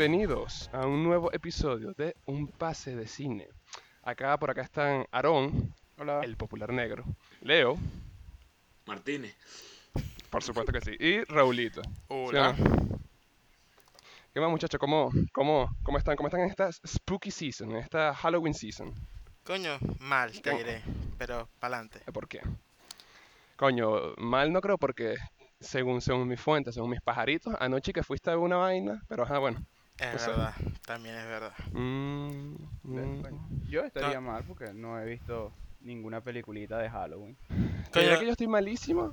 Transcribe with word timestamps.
Bienvenidos 0.00 0.70
a 0.72 0.86
un 0.86 1.04
nuevo 1.04 1.30
episodio 1.30 1.92
de 1.92 2.16
Un 2.24 2.46
Pase 2.46 2.96
de 2.96 3.06
Cine. 3.06 3.46
Acá 4.02 4.38
por 4.38 4.50
acá 4.50 4.62
están 4.62 5.04
Aarón, 5.12 5.74
Hola. 5.98 6.20
el 6.22 6.38
popular 6.38 6.72
negro, 6.72 7.04
Leo, 7.42 7.76
Martínez. 8.86 9.36
por 10.30 10.42
supuesto 10.42 10.72
que 10.72 10.80
sí, 10.80 10.96
y 10.98 11.22
Raulito. 11.24 11.82
¿Sí 11.82 11.90
Hola. 12.08 12.54
no? 12.54 12.98
¿Qué 14.32 14.40
más 14.40 14.48
muchachos? 14.48 14.80
¿Cómo, 14.80 15.10
cómo, 15.34 15.68
¿Cómo 15.82 15.98
están? 15.98 16.16
¿Cómo 16.16 16.28
están 16.28 16.40
en 16.44 16.48
esta 16.48 16.72
spooky 16.72 17.30
season, 17.30 17.72
en 17.72 17.76
esta 17.76 18.14
Halloween 18.14 18.54
season? 18.54 18.94
Coño, 19.44 19.76
mal, 19.98 20.32
te 20.32 20.48
¿Cómo? 20.48 20.56
diré. 20.62 20.82
Pero 21.18 21.46
pa'lante. 21.58 22.00
¿Por 22.10 22.26
qué? 22.26 22.40
Coño, 23.56 24.14
mal 24.16 24.50
no 24.50 24.62
creo 24.62 24.78
porque 24.78 25.16
según, 25.60 26.00
según 26.00 26.26
mis 26.26 26.40
fuentes, 26.40 26.72
según 26.74 26.88
mis 26.88 27.02
pajaritos, 27.02 27.54
anoche 27.60 27.92
que 27.92 28.02
fuiste 28.02 28.30
a 28.30 28.38
una 28.38 28.56
vaina, 28.56 29.02
pero 29.06 29.24
ajá, 29.24 29.36
bueno. 29.36 29.62
Es 30.00 30.14
O 30.14 30.18
sea- 30.18 30.28
verdad, 30.28 30.54
también 30.86 31.14
es 31.16 31.26
verdad. 31.26 31.52
Mm, 31.72 32.54
mm. 32.84 33.22
Yo 33.68 33.82
estaría 33.84 34.20
mal 34.20 34.44
porque 34.44 34.72
no 34.72 34.98
he 34.98 35.04
visto 35.06 35.52
ninguna 35.80 36.20
peliculita 36.22 36.78
de 36.78 36.88
Halloween. 36.90 37.36
Te 37.92 38.00
diré 38.00 38.18
que 38.18 38.26
yo 38.26 38.32
estoy 38.32 38.46
malísimo. 38.48 39.12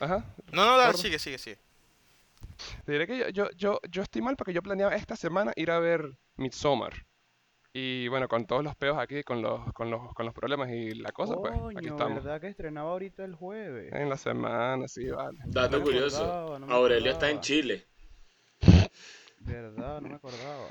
Ajá. 0.00 0.24
no, 0.52 0.64
no, 0.64 0.76
dale, 0.78 0.96
sigue, 0.98 1.18
sigue, 1.18 1.38
sigue. 1.38 1.58
Te 2.84 2.92
diré 2.92 3.06
que 3.06 3.18
yo, 3.18 3.28
yo, 3.30 3.50
yo, 3.56 3.80
yo 3.90 4.02
estoy 4.02 4.22
mal 4.22 4.36
porque 4.36 4.52
yo 4.52 4.62
planeaba 4.62 4.94
esta 4.94 5.16
semana 5.16 5.52
ir 5.56 5.70
a 5.70 5.78
ver 5.80 6.16
Midsommar. 6.36 6.92
Y 7.76 8.06
bueno, 8.06 8.28
con 8.28 8.46
todos 8.46 8.62
los 8.62 8.76
peos 8.76 8.96
aquí, 8.98 9.24
con 9.24 9.42
los, 9.42 9.72
con 9.72 9.90
los, 9.90 10.14
con 10.14 10.24
los 10.26 10.32
problemas 10.34 10.70
y 10.70 10.92
la 10.94 11.10
cosa, 11.10 11.34
pues 11.34 11.52
aquí 11.76 11.88
estamos. 11.88 12.22
¿verdad 12.22 12.40
que 12.40 12.46
estrenaba 12.46 12.90
ahorita 12.90 13.24
el 13.24 13.34
jueves? 13.34 13.92
En 13.92 14.08
la 14.08 14.16
semana, 14.16 14.86
sí, 14.86 15.08
vale. 15.08 15.38
dato 15.46 15.78
No 15.78 15.84
curioso. 15.84 16.22
acordaba, 16.24 16.58
no 16.60 16.72
Aurelio 16.72 17.10
está 17.10 17.30
en. 17.30 17.40
Chile. 17.40 17.84
¿Verdad? 19.44 20.00
No 20.00 20.08
me 20.08 20.14
acordaba. 20.16 20.68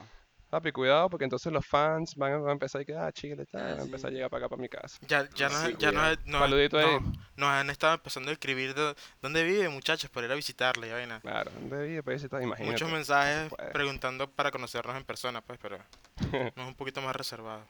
Papi, 0.50 0.72
cuidado 0.72 1.10
porque 1.10 1.24
entonces 1.24 1.52
los 1.52 1.66
fans 1.66 2.14
van 2.16 2.34
a, 2.34 2.38
van 2.38 2.50
a 2.50 2.52
empezar 2.54 2.82
a 2.82 2.86
quedar, 2.86 3.08
ah, 3.08 3.12
Chile, 3.12 3.44
tal, 3.52 3.62
Ah, 3.62 3.70
van 3.72 3.80
a 3.80 3.84
empezar 3.84 4.12
a 4.12 4.14
llegar 4.14 4.30
para 4.30 4.46
acá, 4.46 4.50
para 4.50 4.62
mi 4.62 4.70
casa. 4.70 5.00
Ya, 5.08 5.28
ya, 5.34 5.50
nos, 5.50 5.62
Sí, 5.62 5.76
ya 5.80 5.92
nos, 5.92 6.18
cuidado. 6.18 6.48
nos- 6.50 6.74
ahí. 6.84 7.00
no, 7.02 7.14
nos 7.38 7.50
han 7.50 7.70
estado 7.72 7.96
empezando 7.96 8.30
a 8.30 8.34
escribir 8.34 8.76
de 8.76 8.94
dónde 9.20 9.44
vive, 9.44 9.68
muchachos, 9.70 10.12
para 10.12 10.28
ir 10.28 10.32
a 10.32 10.36
visitarle 10.36 10.90
y 10.90 10.92
vaina. 10.92 11.20
Claro, 11.22 11.50
¿dónde 11.56 11.88
vive? 11.88 12.04
Pues 12.04 12.24
está, 12.24 12.40
imagínate. 12.44 12.72
Muchos 12.72 12.92
mensajes 12.92 13.50
Pues. 13.50 13.72
preguntando 13.72 14.30
para 14.30 14.52
conocernos 14.52 14.96
en 14.96 15.04
persona, 15.06 15.42
pues, 15.42 15.58
pero 15.60 15.80
no 15.80 15.86
es 16.56 16.68
un 16.68 16.76
poquito 16.76 17.02
más 17.02 17.16
reservado. 17.16 17.66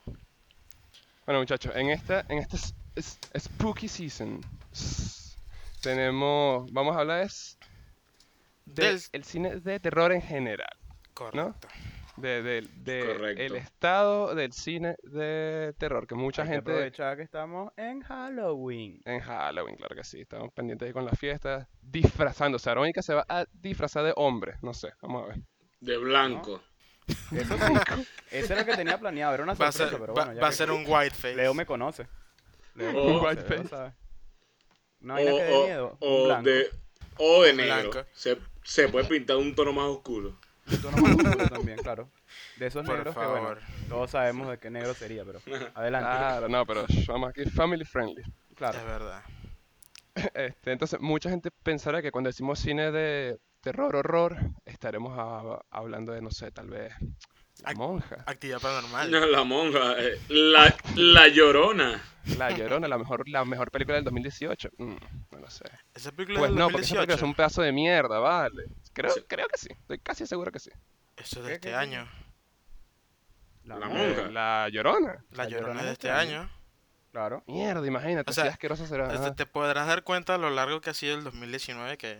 Bueno, 1.26 1.40
muchachos, 1.40 1.74
en 1.78 1.90
esta, 1.90 2.26
en 2.28 2.40
esta 2.40 2.58
s- 2.58 2.74
s- 2.98 3.18
spooky 3.40 3.88
season 3.88 4.42
tenemos, 5.82 6.72
vamos 6.72 6.96
a 6.96 7.00
hablar 7.00 7.22
es 7.22 7.58
del 8.66 9.00
Del- 9.00 9.04
el 9.14 9.24
cine 9.24 9.56
de 9.62 9.80
terror 9.80 10.12
en 10.12 10.22
general, 10.22 10.76
Correcto. 11.14 11.68
de, 12.18 12.42
de- 12.44 12.62
de 12.76 13.06
Correcto. 13.06 13.42
el 13.44 13.56
estado 13.56 14.36
del 14.36 14.52
cine 14.54 14.96
de 15.04 15.74
terror, 15.78 16.06
que 16.08 16.16
mucha 16.16 16.44
Hay 16.44 16.48
que 16.50 16.54
gente 16.56 16.72
aprovechar 16.72 17.18
que 17.18 17.24
estamos 17.24 17.72
en 17.78 18.02
Halloween. 18.02 19.02
en 19.06 19.20
Halloween, 19.20 19.76
claro 19.76 19.96
que 19.96 20.04
sí, 20.04 20.22
estamos 20.22 20.52
pendientes 20.54 20.86
ahí 20.88 20.94
con 20.94 21.06
las 21.06 21.18
fiestas, 21.18 21.68
disfrazándose. 21.82 22.70
Arónica 22.70 23.02
se 23.02 23.14
va 23.16 23.26
a 23.30 23.46
disfrazar 23.54 24.04
de 24.06 24.14
hombre, 24.16 24.56
no 24.62 24.74
sé, 24.74 24.90
vamos 25.02 25.24
a 25.24 25.28
ver. 25.30 25.38
De 25.80 25.98
blanco. 25.98 26.62
Eso 27.32 27.58
sí, 27.58 27.74
eso 28.32 28.54
era 28.54 28.62
lo 28.62 28.66
que 28.68 28.76
tenía 28.78 28.98
planeado, 29.00 29.34
era 29.34 29.44
una 29.44 29.54
Va 29.56 29.68
a 29.68 29.72
sorpresa, 29.72 29.90
ser, 29.92 30.00
pero 30.00 30.14
va, 30.14 30.24
bueno, 30.26 30.36
ya 30.36 30.42
va 30.42 30.48
a 30.48 30.52
que 30.52 30.56
ser 30.56 30.72
un 30.72 30.84
white 30.88 31.16
face. 31.16 31.36
Leo 31.36 31.54
me 31.54 31.66
conoce. 31.66 32.08
Leo 32.76 32.94
me 32.94 33.00
O- 33.00 33.04
conoce, 33.20 33.26
Whiteface. 33.28 33.56
Leo 33.60 33.68
sabe. 33.68 33.94
Una 35.02 35.14
vaina 35.16 35.34
O, 35.34 35.38
que 35.38 35.52
o- 35.54 35.64
miedo. 35.66 35.98
o 36.00 36.16
un 36.22 36.28
blanco. 36.28 36.50
de, 36.50 36.70
o 37.18 37.44
de 37.44 37.52
Un 37.52 37.58
negro. 37.58 37.90
blanco. 37.92 38.10
Se, 38.14 38.38
se 38.64 38.88
puede 38.88 39.06
pintar 39.06 39.36
un 39.38 39.54
tono 39.54 39.74
más 39.74 39.86
oscuro. 39.86 40.40
Un 40.72 40.82
tono 40.82 40.98
más 40.98 41.16
oscuro 41.16 41.50
también, 41.50 41.78
claro. 41.80 42.10
De 42.58 42.68
esos 42.68 42.86
Por 42.86 42.96
negros 42.96 43.14
que, 43.16 43.26
bueno, 43.26 43.42
favor. 43.42 43.60
todos 43.90 44.12
sabemos 44.12 44.50
de 44.50 44.58
qué 44.58 44.70
negro 44.70 44.94
sería, 44.94 45.24
pero 45.26 45.40
adelante. 45.76 46.10
Claro, 46.10 46.50
no, 46.50 46.66
pero 46.66 46.86
sh, 46.88 47.06
vamos 47.08 47.30
aquí, 47.30 47.46
family 47.50 47.84
friendly. 47.86 48.24
Claro. 48.56 48.78
Es 48.80 48.86
verdad. 48.86 49.22
Este, 50.36 50.72
entonces, 50.72 51.00
mucha 51.02 51.30
gente 51.32 51.50
pensará 51.64 52.02
que 52.02 52.12
cuando 52.12 52.30
decimos 52.30 52.60
cine 52.60 52.92
de 52.92 53.40
terror, 53.62 53.96
horror, 53.96 54.38
estaremos 54.64 55.18
a- 55.18 55.60
hablando 55.72 56.12
de, 56.14 56.22
no 56.22 56.30
sé, 56.30 56.52
tal 56.52 56.68
vez 56.70 56.94
La 57.64 57.72
Ac- 57.72 57.78
Monja, 57.78 58.18
Actividad 58.26 58.60
paranormal. 58.62 59.32
La 59.32 59.44
monja. 59.44 59.96
eh, 60.00 60.20
La, 60.30 60.76
la 60.96 61.28
llorona. 61.30 62.02
La 62.38 62.52
Llorona, 62.52 62.88
la 62.88 62.98
mejor, 62.98 63.28
la 63.28 63.44
mejor 63.44 63.70
película 63.70 63.96
del 63.96 64.06
2018. 64.06 64.70
Mm, 64.78 64.96
no 65.32 65.40
lo 65.40 65.50
sé. 65.50 65.66
Esa 65.94 66.10
película 66.14 66.40
Pues 66.40 66.52
del 66.52 66.58
no, 66.60 66.70
porque 66.70 66.84
esa 66.86 66.96
película 66.96 67.16
es 67.16 67.20
2018. 67.20 67.26
un 67.26 67.34
pedazo 67.36 67.62
de 67.64 67.72
mierda, 67.74 68.20
vale. 68.20 68.64
Creo, 68.94 69.12
Sí. 69.12 69.22
creo 69.28 69.48
que 69.50 69.58
sí, 69.58 69.68
estoy 69.72 70.00
casi 70.00 70.26
seguro 70.26 70.50
que 70.52 70.60
sí. 70.60 70.70
Eso 71.18 71.40
es 71.42 71.46
de 71.46 71.50
¿Qué, 71.50 71.56
este 71.56 71.76
año. 71.76 72.08
La 73.66 73.76
monja. 73.76 73.90
monja. 73.90 74.22
Eh, 74.22 74.32
La 74.32 74.70
Llorona. 74.70 75.24
La 75.32 75.44
La 75.44 75.50
Llorona 75.50 75.74
Llorona 75.74 75.80
es 75.82 75.86
de 75.86 75.92
es 75.92 75.94
este 75.94 76.08
este 76.08 76.20
año. 76.20 76.40
año. 76.42 76.50
Claro. 77.12 77.44
Mierda, 77.46 77.86
imagínate, 77.86 78.32
O 78.32 78.34
sea, 78.34 78.46
qué 78.46 78.50
asqueroso 78.52 78.88
será. 78.88 79.06
Este, 79.14 79.18
ajá. 79.28 79.36
te 79.36 79.46
podrás 79.46 79.88
dar 79.88 80.04
cuenta 80.04 80.36
a 80.36 80.38
lo 80.38 80.50
largo 80.50 80.82
que 80.82 80.90
ha 80.90 80.94
sido 80.94 81.16
el 81.16 81.24
2019 81.26 81.98
que 81.98 82.20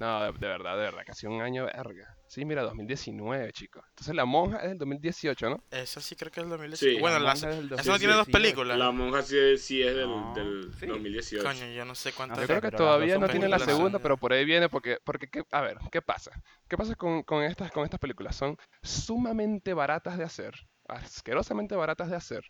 No, 0.00 0.18
de, 0.22 0.32
de 0.32 0.48
verdad, 0.48 0.76
de 0.78 0.82
verdad, 0.84 1.02
casi 1.04 1.26
un 1.26 1.42
año 1.42 1.66
verga. 1.66 2.16
Sí, 2.26 2.46
mira, 2.46 2.62
2019, 2.62 3.52
chicos. 3.52 3.84
Entonces 3.90 4.14
La 4.14 4.24
Monja 4.24 4.56
es 4.62 4.70
del 4.70 4.78
2018, 4.78 5.50
¿no? 5.50 5.62
esa 5.70 6.00
sí 6.00 6.16
creo 6.16 6.32
que 6.32 6.40
es 6.40 6.44
el 6.44 6.48
2019. 6.50 6.94
Sí. 6.96 7.00
bueno, 7.02 7.18
La 7.18 7.26
la- 7.26 7.32
es 7.34 7.40
del 7.42 7.66
eso 7.78 7.92
no 7.92 7.98
tiene 7.98 8.14
dos 8.14 8.26
2019. 8.26 8.32
películas. 8.32 8.78
La 8.78 8.90
monja 8.92 9.20
sí, 9.22 9.58
sí 9.58 9.82
es 9.82 9.94
del, 9.94 10.08
No, 10.08 10.32
del 10.34 10.72
sí. 10.80 10.86
2018. 10.86 11.44
Coño, 11.46 11.66
yo 11.74 11.84
no 11.84 11.94
sé 11.94 12.14
cuántas. 12.14 12.38
No 12.38 12.42
Yo 12.42 12.46
creo 12.48 12.60
que 12.62 12.70
todavía 12.74 13.18
no 13.18 13.28
tiene 13.28 13.46
la 13.48 13.58
segunda, 13.58 13.98
pero 13.98 14.16
por 14.16 14.32
ahí 14.32 14.46
viene 14.46 14.70
porque, 14.70 14.96
porque 15.04 15.28
¿qué- 15.28 15.44
a 15.52 15.60
ver, 15.60 15.76
¿qué 15.92 16.00
pasa? 16.00 16.30
¿Qué 16.66 16.78
pasa 16.78 16.94
con, 16.94 17.22
con 17.22 17.42
estas, 17.44 17.70
con 17.70 17.84
estas 17.84 18.00
películas? 18.00 18.34
Son 18.34 18.56
sumamente 18.82 19.74
baratas 19.74 20.16
de 20.16 20.24
hacer, 20.24 20.54
asquerosamente 20.88 21.76
baratas 21.76 22.08
de 22.08 22.16
hacer, 22.16 22.42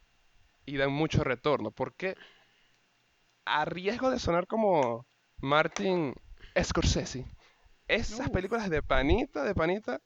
y 0.67 0.77
dan 0.77 0.93
mucho 0.93 1.25
retorno. 1.25 1.73
Porque 1.73 2.15
a 3.45 3.65
riesgo 3.65 4.11
de 4.11 4.21
sonar 4.21 4.47
como 4.47 5.05
Martin 5.39 6.15
Scorsese, 6.63 7.27
esas 7.95 8.31
películas 8.31 8.69
de 8.71 8.83
panita, 8.83 9.43
de 9.45 9.55
panita, 9.55 10.01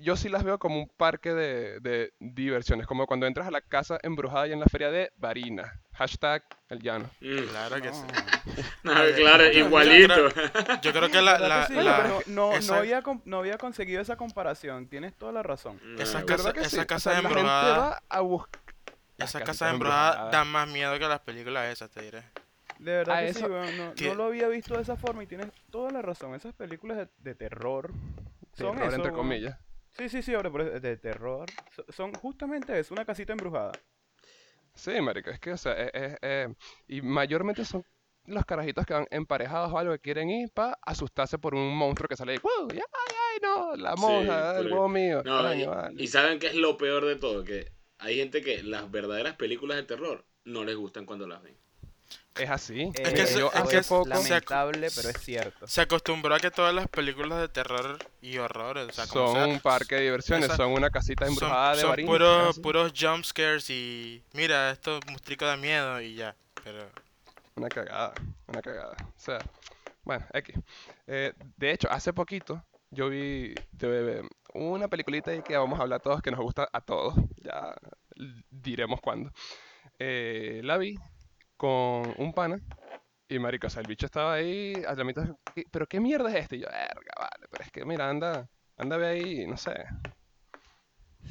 yo 0.00 0.16
sí 0.16 0.30
las 0.30 0.44
veo 0.44 0.58
como 0.58 0.78
un 0.78 0.88
parque 0.88 1.34
de, 1.34 1.78
de 1.80 2.14
diversiones, 2.18 2.86
como 2.86 3.06
cuando 3.06 3.26
entras 3.26 3.46
a 3.46 3.50
la 3.50 3.60
casa 3.60 3.98
embrujada 4.02 4.46
y 4.48 4.52
en 4.52 4.60
la 4.60 4.66
feria 4.66 4.90
de 4.90 5.10
Varina. 5.16 5.78
Hashtag 5.92 6.42
el 6.70 6.80
llano. 6.80 7.10
Mm. 7.20 7.36
Claro 7.50 7.76
que 7.82 7.88
No. 7.88 7.94
sí. 7.94 8.62
Claro, 8.82 9.50
Yo 9.52 9.58
igualito. 9.66 10.14
Yo 10.82 10.92
creo 10.92 11.10
que 11.10 11.20
la, 11.20 11.32
¿Verdad 11.32 11.48
la, 11.48 11.66
que 11.66 11.74
sí? 11.74 11.80
la- 11.82 11.96
Pero 12.02 12.20
no, 12.26 12.50
no, 12.52 12.56
esa- 12.56 12.78
había, 12.78 13.02
no 13.26 13.38
había 13.38 13.58
conseguido 13.58 14.00
esa 14.00 14.16
comparación. 14.16 14.88
Tienes 14.88 15.14
toda 15.16 15.32
la 15.32 15.42
razón. 15.42 15.78
Esa 15.98 16.20
Ah, 16.20 16.24
casa- 16.24 16.44
¿Verdad 16.44 16.54
que 16.54 16.60
esa 16.60 16.70
sí? 16.70 16.78
O 16.78 16.86
casa 16.86 17.10
sea, 17.12 17.22
la 17.22 17.28
gente 17.28 17.40
embrujada- 17.40 17.78
va 17.78 18.02
a 18.08 18.20
buscar... 18.20 18.62
esa 19.18 19.40
casa 19.42 19.70
embrujada 19.70 20.08
embrujadas. 20.12 20.32
da 20.32 20.44
más 20.44 20.68
miedo 20.68 20.98
que 20.98 21.06
las 21.08 21.20
películas 21.20 21.70
esas, 21.72 21.90
te 21.90 22.00
diré. 22.02 22.22
De 22.78 22.92
verdad 22.92 23.20
que 23.20 23.28
eso- 23.28 23.38
sí, 23.40 23.44
weón, 23.46 23.76
no, 23.78 23.94
que- 23.94 24.08
no 24.08 24.14
lo 24.14 24.24
había 24.24 24.48
visto 24.48 24.74
de 24.76 24.82
esa 24.82 24.96
forma 24.96 25.22
y 25.22 25.26
tienes 25.26 25.48
toda 25.70 25.90
la 25.90 26.02
razón. 26.02 26.34
Esas 26.34 26.54
películas 26.54 26.96
de, 26.98 27.08
de 27.18 27.34
terror 27.34 27.90
son 28.52 28.72
Terror, 28.76 28.86
eso, 28.88 28.96
entre 28.96 29.10
weón. 29.12 29.16
comillas. 29.16 29.58
Sí, 29.92 30.08
sí, 30.08 30.22
sí, 30.22 30.34
ahora 30.34 30.50
por 30.50 30.62
eso, 30.62 30.80
de 30.80 30.96
terror. 30.96 31.46
So- 31.74 31.84
Son 31.90 32.12
justamente 32.14 32.78
eso, 32.78 32.94
una 32.94 33.04
casita 33.04 33.32
embrujada. 33.32 33.72
Sí, 34.74 35.00
marico, 35.00 35.30
es 35.30 35.38
que, 35.38 35.52
o 35.52 35.56
sea, 35.56 35.72
es, 35.74 35.90
es- 35.94 36.18
eh, 36.22 36.54
y 36.88 37.00
mayormente 37.00 37.64
son 37.64 37.84
los 38.26 38.44
carajitos 38.44 38.84
que 38.86 38.94
van 38.94 39.06
emparejados 39.10 39.72
o 39.72 39.78
algo 39.78 39.92
que 39.92 40.00
quieren 40.00 40.30
ir 40.30 40.50
para 40.50 40.76
asustarse 40.82 41.38
por 41.38 41.54
un 41.54 41.76
monstruo 41.76 42.08
que 42.08 42.16
sale 42.16 42.32
ahí. 42.32 42.38
¡Wow! 42.42 42.68
¡Ay, 42.72 42.80
ay, 42.80 43.38
no! 43.42 43.76
La 43.76 43.94
Sí, 43.94 44.00
monja, 44.00 44.56
el 44.58 44.64
pero- 44.64 44.74
huevo 44.74 44.88
mío. 44.88 45.22
No, 45.24 45.54
y, 45.54 45.64
vale. 45.66 46.02
y 46.02 46.06
saben 46.08 46.38
qué 46.40 46.48
es 46.48 46.54
lo 46.56 46.76
peor 46.76 47.04
de 47.04 47.16
todo, 47.16 47.44
que 47.44 47.70
hay 47.98 48.16
gente 48.16 48.42
que 48.42 48.62
las 48.64 48.90
verdaderas 48.90 49.36
películas 49.36 49.76
de 49.76 49.84
terror 49.84 50.24
no 50.44 50.64
les 50.64 50.74
gustan 50.74 51.06
cuando 51.06 51.26
las 51.28 51.40
ven. 51.42 51.56
Es 52.36 52.50
así. 52.50 52.90
Es 52.94 53.12
que 53.14 53.22
Eh, 53.22 53.26
se- 53.26 53.38
yo 53.38 53.50
es 53.54 53.62
que 53.68 53.76
es 53.78 53.86
poco... 53.86 54.08
lamentable, 54.08 54.88
pero 54.94 55.08
es 55.08 55.18
cierto. 55.20 55.68
Se 55.68 55.80
acostumbró 55.82 56.34
a 56.34 56.40
que 56.40 56.50
todas 56.50 56.74
las 56.74 56.88
películas 56.88 57.40
de 57.40 57.48
terror 57.48 57.98
y 58.20 58.38
horror, 58.38 58.76
o 58.78 58.90
sea, 58.92 59.06
como 59.06 59.26
Son 59.28 59.36
sea, 59.36 59.46
un 59.46 59.60
parque 59.60 59.94
de 59.94 60.00
diversiones, 60.02 60.46
esa- 60.46 60.56
son 60.56 60.72
una 60.72 60.90
casita 60.90 61.26
son, 61.26 61.34
embrujada 61.34 61.74
de 61.76 61.80
son 61.82 61.90
varina. 61.90 62.50
puros, 62.60 62.92
jump 62.98 63.24
scares 63.24 63.70
y 63.70 64.22
mira, 64.32 64.70
esto 64.72 64.98
mustrico 65.08 65.44
da 65.44 65.56
miedo 65.56 66.00
y 66.00 66.16
ya. 66.16 66.34
Pero 66.64 66.90
Una 67.56 67.68
cagada, 67.68 68.14
una 68.48 68.60
cagada. 68.62 68.96
O 69.00 69.12
sea, 69.20 69.38
bueno, 70.02 70.26
X. 70.32 70.56
Eh, 71.06 71.32
de 71.56 71.70
hecho, 71.70 71.88
hace 71.90 72.12
poquito 72.12 72.64
yo 72.90 73.08
vi 73.08 73.54
de- 73.70 74.28
una 74.54 74.88
peliculita 74.88 75.30
ahí 75.30 75.42
que 75.42 75.56
vamos 75.56 75.78
a 75.78 75.82
hablar 75.82 76.00
todos, 76.00 76.20
que 76.20 76.30
nos 76.32 76.40
gusta 76.40 76.68
a 76.72 76.80
todos. 76.80 77.14
Ya 77.36 77.74
diremos 78.50 79.00
cuándo. 79.00 79.30
Eh, 79.98 80.60
la 80.64 80.78
vi 80.78 80.96
con 81.64 82.14
un 82.18 82.32
pana. 82.34 82.60
Y 83.26 83.38
marico, 83.38 83.68
o 83.68 83.70
sea, 83.70 83.80
el 83.80 83.88
bicho 83.88 84.04
estaba 84.04 84.34
ahí 84.34 84.74
a 84.86 84.94
la 84.94 85.02
mitad. 85.04 85.24
"¿Qué- 85.54 85.64
¿Pero 85.70 85.86
qué 85.86 85.98
mierda 85.98 86.28
es 86.30 86.36
este? 86.36 86.56
Y 86.56 86.60
yo, 86.60 86.66
verga, 86.68 87.12
vale. 87.18 87.46
Pero 87.50 87.64
es 87.64 87.72
que 87.72 87.84
mira, 87.86 88.08
anda, 88.10 88.46
anda 88.76 88.96
ve 88.98 89.06
ahí, 89.06 89.46
no 89.46 89.56
sé. 89.56 89.72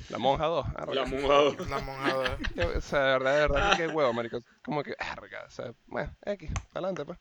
La 0.10 0.18
monja 0.18 0.46
2. 0.46 0.66
arre". 0.76 0.96
La 0.96 1.06
monja. 1.06 1.66
la 1.70 1.80
monja 1.86 2.38
Yo, 2.56 2.78
O 2.78 2.82
sea, 2.82 3.00
de 3.00 3.12
verdad, 3.14 3.34
de 3.36 3.40
verdad, 3.42 3.72
que 3.72 3.78
qué 3.78 3.88
huevo, 3.88 4.12
marico. 4.12 4.40
Como 4.66 4.82
que, 4.82 4.96
verga, 5.16 5.44
o 5.48 5.52
sea, 5.52 5.72
bueno, 5.86 6.16
X, 6.26 6.52
adelante, 6.74 7.06
pues. 7.06 7.20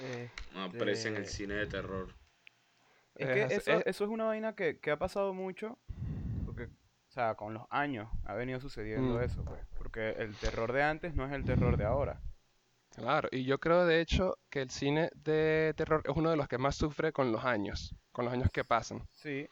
Eh, 0.00 0.30
No 0.54 0.64
aparece 0.64 1.08
en 1.08 1.16
el 1.16 1.22
Este- 1.22 1.34
cine 1.36 1.54
de 1.54 1.66
terror. 1.66 2.08
Es 3.14 3.28
que 3.28 3.42
Es- 3.44 3.52
eso, 3.52 3.70
es- 3.72 3.86
eso 3.86 4.04
es 4.04 4.10
una 4.10 4.24
vaina 4.24 4.54
que, 4.56 4.78
que 4.80 4.90
ha 4.90 4.98
pasado 4.98 5.32
mucho, 5.32 5.78
sea, 7.16 7.34
con 7.34 7.54
los 7.54 7.64
años 7.70 8.08
ha 8.24 8.34
venido 8.34 8.60
sucediendo 8.60 9.14
Mm. 9.18 9.22
eso, 9.22 9.44
pues. 9.44 9.60
Porque 9.78 10.10
el 10.10 10.34
terror 10.36 10.72
de 10.72 10.82
antes 10.82 11.14
no 11.14 11.26
es 11.26 11.32
el 11.32 11.44
terror 11.44 11.76
de 11.76 11.84
ahora. 11.84 12.20
Claro, 12.94 13.28
y 13.30 13.44
yo 13.44 13.58
creo 13.58 13.84
de 13.84 14.00
hecho 14.00 14.38
que 14.48 14.62
el 14.62 14.70
cine 14.70 15.10
de 15.14 15.74
terror 15.76 16.02
es 16.04 16.16
uno 16.16 16.30
de 16.30 16.36
los 16.36 16.48
que 16.48 16.56
más 16.58 16.76
sufre 16.76 17.12
con 17.12 17.30
los 17.32 17.44
años, 17.44 17.94
con 18.12 18.24
los 18.24 18.32
años 18.32 18.48
que 18.52 18.64
pasan. 18.64 19.06
Sí. 19.12 19.46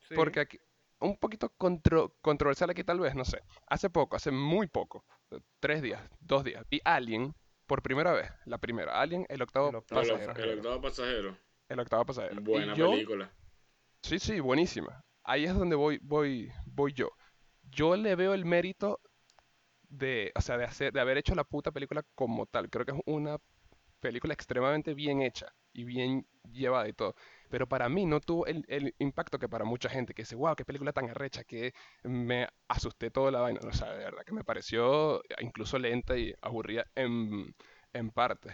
Sí. 0.00 0.14
Porque 0.14 0.40
aquí, 0.40 0.58
un 1.00 1.16
poquito 1.16 1.50
contro- 1.56 2.14
controversial 2.20 2.70
aquí 2.70 2.84
tal 2.84 3.00
vez, 3.00 3.14
no 3.14 3.24
sé. 3.24 3.42
Hace 3.66 3.88
poco, 3.90 4.16
hace 4.16 4.30
muy 4.30 4.66
poco, 4.66 5.04
tres 5.60 5.80
días, 5.82 6.00
dos 6.20 6.44
días, 6.44 6.64
vi 6.70 6.80
Alien 6.84 7.34
por 7.66 7.82
primera 7.82 8.12
vez, 8.12 8.30
la 8.44 8.58
primera, 8.58 9.00
Alien, 9.00 9.24
el 9.28 9.42
octavo 9.42 9.70
El 9.70 9.76
octavo 9.76 10.00
El, 10.02 10.08
pasajero. 10.10 10.50
el 10.52 10.58
octavo 10.58 10.80
pasajero. 10.82 11.36
El 11.68 11.80
octavo 11.80 12.04
pasajero. 12.06 12.40
Buena 12.42 12.74
yo, 12.74 12.90
película. 12.90 13.30
sí, 14.02 14.18
sí, 14.18 14.38
buenísima. 14.40 15.02
Ahí 15.26 15.44
es 15.44 15.54
donde 15.54 15.76
voy, 15.76 15.98
voy, 16.02 16.52
voy 16.66 16.92
yo. 16.94 17.10
Yo 17.70 17.96
le 17.96 18.14
veo 18.16 18.34
el 18.34 18.44
mérito 18.44 19.00
de, 19.88 20.32
o 20.36 20.40
sea, 20.40 20.58
de 20.58 20.64
hacer, 20.64 20.92
de 20.92 21.00
haber 21.00 21.18
hecho 21.18 21.34
la 21.34 21.44
puta 21.44 21.72
película 21.72 22.04
como 22.14 22.46
tal. 22.46 22.70
Creo 22.70 22.84
que 22.86 22.92
es 22.92 22.98
una 23.06 23.38
película 24.00 24.34
extremadamente 24.34 24.94
bien 24.94 25.22
hecha 25.22 25.46
y 25.72 25.84
bien 25.84 26.26
llevada 26.52 26.88
y 26.88 26.94
todo. 26.94 27.14
Pero 27.50 27.68
para 27.68 27.88
mí 27.88 28.06
no 28.06 28.20
tuvo 28.20 28.46
el, 28.46 28.64
el 28.68 28.94
impacto 28.98 29.38
que 29.38 29.48
para 29.48 29.64
mucha 29.64 29.88
gente, 29.90 30.14
que 30.14 30.22
dice, 30.22 30.36
wow, 30.36 30.56
qué 30.56 30.64
película 30.64 30.92
tan 30.92 31.10
arrecha, 31.10 31.44
que 31.44 31.74
me 32.04 32.48
asusté 32.68 33.10
toda 33.10 33.30
la 33.32 33.40
vaina. 33.40 33.60
O 33.64 33.72
sea, 33.72 33.92
de 33.92 34.04
verdad 34.04 34.24
que 34.26 34.32
me 34.34 34.44
pareció 34.44 35.22
incluso 35.40 35.78
lenta 35.78 36.16
y 36.18 36.34
aburrida 36.42 36.86
en, 36.96 37.54
en 37.92 38.10
parte. 38.10 38.50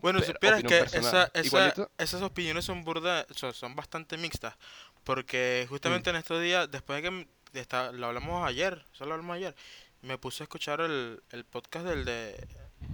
Bueno, 0.00 0.18
opinión 0.20 0.66
que 0.66 0.80
esa, 0.92 1.30
esa- 1.34 1.74
esas 1.98 2.22
opiniones 2.22 2.64
son 2.64 2.84
burda, 2.84 3.26
son, 3.30 3.52
son 3.54 3.74
bastante 3.76 4.16
mixtas. 4.18 4.56
Porque 5.04 5.66
justamente 5.68 6.10
Mm. 6.10 6.14
en 6.14 6.18
estos 6.20 6.42
días, 6.42 6.70
después 6.70 7.02
de 7.02 7.08
que 7.10 7.60
esta- 7.60 7.92
lo 7.92 8.06
hablamos 8.06 8.46
ayer, 8.46 8.84
solo 8.92 9.12
hablamos 9.14 9.36
ayer, 9.36 9.54
me 10.02 10.18
puse 10.18 10.42
a 10.42 10.44
escuchar 10.44 10.80
el, 10.80 11.22
el 11.30 11.44
podcast 11.44 11.86
del 11.86 12.04
de, 12.04 12.46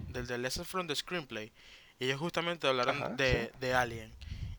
del 0.09 0.27
de 0.27 0.39
Lessons 0.39 0.69
from 0.69 0.87
the 0.87 0.97
Screenplay. 0.97 1.53
Y 1.99 2.07
ellos 2.07 2.19
justamente 2.21 2.67
hablaron 2.69 2.97
Ajá, 2.97 3.09
de, 3.11 3.51
de 3.61 3.75
Alien. 3.75 4.13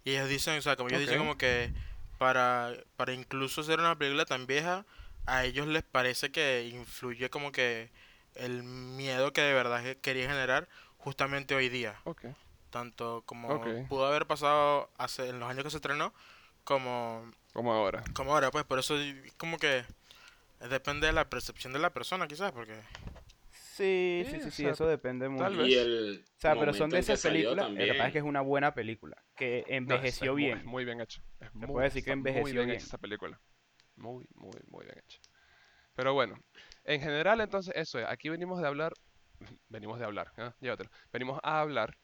Y 0.03 0.11
ellos 0.11 0.29
dicen, 0.29 0.57
o 0.57 0.61
sea, 0.61 0.75
como 0.75 0.89
ellos 0.89 1.01
dicen 1.01 1.15
Ok. 1.17 1.21
como 1.21 1.37
que 1.37 1.71
para, 2.17 2.73
para 2.97 3.13
incluso 3.13 3.63
ser 3.63 3.79
una 3.79 3.97
película 3.97 4.25
tan 4.25 4.45
vieja, 4.45 4.85
a 5.25 5.45
ellos 5.45 5.67
les 5.67 5.83
parece 5.83 6.31
que 6.31 6.69
influye 6.73 7.29
como 7.29 7.51
que 7.51 7.89
el 8.35 8.63
miedo 8.63 9.31
que 9.33 9.41
de 9.41 9.53
verdad 9.53 9.83
que 9.83 9.97
quería 9.97 10.27
generar 10.29 10.67
justamente 10.97 11.55
hoy 11.55 11.69
día 11.69 11.95
tanto 12.71 13.23
como 13.25 13.61
pudo 13.87 14.05
haber 14.05 14.25
pasado 14.27 14.89
hace 14.97 15.29
en 15.29 15.39
los 15.39 15.49
años 15.49 15.63
que 15.63 15.71
se 15.71 15.77
estrenó 15.77 16.13
como 16.69 17.29
Como 17.51 17.73
ahora. 17.73 18.03
como 18.13 18.33
ahora 18.33 18.51
pues 18.51 18.63
por 18.63 18.77
eso 18.79 18.95
es 18.97 19.33
como 19.33 19.57
que 19.57 19.83
depende 20.69 21.07
de 21.07 21.13
la 21.13 21.27
percepción 21.29 21.73
de 21.73 21.79
la 21.79 21.89
persona 21.89 22.27
quizás 22.27 22.51
porque 22.51 22.79
Sí, 23.51 24.25
Sí, 24.29 24.41
sí, 24.41 24.51
sí, 24.51 24.65
o 24.65 24.71
eso 24.71 24.85
depende 24.87 25.29
mucho. 25.29 25.45
tal 25.45 25.55
O 25.55 25.57
vez. 25.63 25.69
Y 25.69 25.75
el 25.75 26.25
sea, 26.37 26.59
pero 26.59 26.73
son 26.73 26.89
de 26.89 26.99
esas 26.99 27.21
películas. 27.21 27.69
Lo 27.71 27.77
que 27.77 27.87
pasa 27.93 28.07
es 28.07 28.11
que 28.11 28.17
es 28.19 28.25
una 28.25 28.41
buena 28.41 28.73
película. 28.73 29.15
Que 29.37 29.61
No, 29.61 29.65
es- 29.67 29.77
envejeció 29.77 30.35
bien. 30.35 30.65
Muy 30.65 30.83
bien 30.83 30.99
hecho. 30.99 31.21
Es 31.39 31.53
muy, 31.55 31.67
puedo 31.67 31.79
decir 31.85 32.03
que 32.03 32.11
está 32.11 32.15
muy 32.21 32.29
envejeció 32.29 32.53
bien 32.55 32.65
bien. 32.67 32.75
hecha 32.77 32.85
esa 32.87 32.97
película. 32.97 33.39
Muy, 33.95 34.25
muy, 34.35 34.59
muy 34.67 34.83
bien 34.85 34.97
hecha. 34.97 35.19
Pero 35.95 36.13
bueno, 36.13 36.37
en 36.83 36.99
general 37.01 37.39
entonces 37.39 37.73
eso 37.77 37.99
es. 37.99 38.05
Aquí 38.09 38.27
venimos 38.27 38.59
de 38.61 38.67
hablar, 38.67 38.91
venimos 39.69 39.97
de 39.97 40.03
hablar, 40.05 40.33
¿ah? 40.37 40.53
Llévatelo. 40.59 40.89
Venimos 41.13 41.39
a 41.41 41.61
hablar 41.61 41.97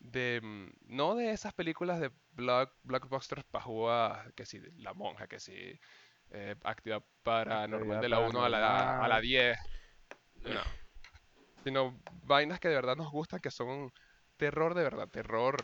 de, 0.00 0.40
mm, 0.42 0.94
no 0.96 1.14
de 1.14 1.30
esas 1.30 1.52
películas 1.54 2.00
de 2.00 2.10
block, 2.32 2.72
blockbusters 2.82 3.44
pajúas, 3.44 4.32
que 4.34 4.44
si 4.46 4.60
La 4.78 4.94
Monja, 4.94 5.26
que 5.26 5.40
si 5.40 5.78
eh, 6.30 6.54
Actividad 6.64 7.04
Paranormal 7.22 8.00
de 8.00 8.08
la 8.08 8.20
1 8.20 8.44
a 8.44 8.48
la, 8.48 8.58
a 8.58 9.08
la 9.08 9.16
Paranormal. 9.16 9.22
10. 9.22 9.58
No. 10.44 10.62
Sino 11.64 12.00
vainas 12.24 12.60
que 12.60 12.68
de 12.68 12.74
verdad 12.76 12.96
nos 12.96 13.10
gustan, 13.10 13.40
que 13.40 13.50
son 13.50 13.90
terror 14.36 14.74
de 14.74 14.82
verdad, 14.84 15.08
terror 15.08 15.56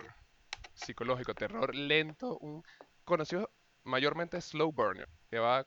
psicológico, 0.75 1.35
terror 1.35 1.75
lento, 1.75 2.39
un 2.39 2.63
conocido 3.05 3.51
mayormente 3.85 4.41
slow 4.41 4.73
burner, 4.73 5.09
que 5.31 5.39
va 5.39 5.67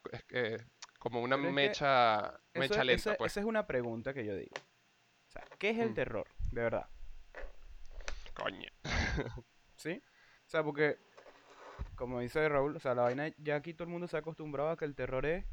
como 0.99 1.21
una 1.21 1.37
Pero 1.37 1.51
mecha, 1.51 2.39
mecha 2.53 2.83
lenta, 2.83 3.11
esa, 3.11 3.17
pues. 3.17 3.33
esa 3.33 3.39
es 3.41 3.45
una 3.45 3.67
pregunta 3.67 4.13
que 4.13 4.25
yo 4.25 4.35
digo. 4.35 4.57
O 4.57 5.31
sea, 5.31 5.43
¿qué 5.59 5.69
es 5.69 5.79
el 5.79 5.91
Mm. 5.91 5.93
terror? 5.93 6.27
De 6.51 6.61
verdad. 6.61 6.89
Coño. 8.35 8.69
¿Sí? 9.75 10.01
O 10.45 10.49
sea, 10.49 10.63
porque, 10.63 10.97
como 11.95 12.19
dice 12.19 12.47
Raúl, 12.47 12.75
o 12.75 12.79
sea, 12.79 12.93
la 12.93 13.03
vaina, 13.03 13.33
ya 13.37 13.55
aquí 13.55 13.73
todo 13.73 13.85
el 13.85 13.91
mundo 13.91 14.07
se 14.07 14.17
ha 14.17 14.19
acostumbrado 14.19 14.69
a 14.69 14.77
que 14.77 14.85
el 14.85 14.95
terror 14.95 15.25
es 15.25 15.45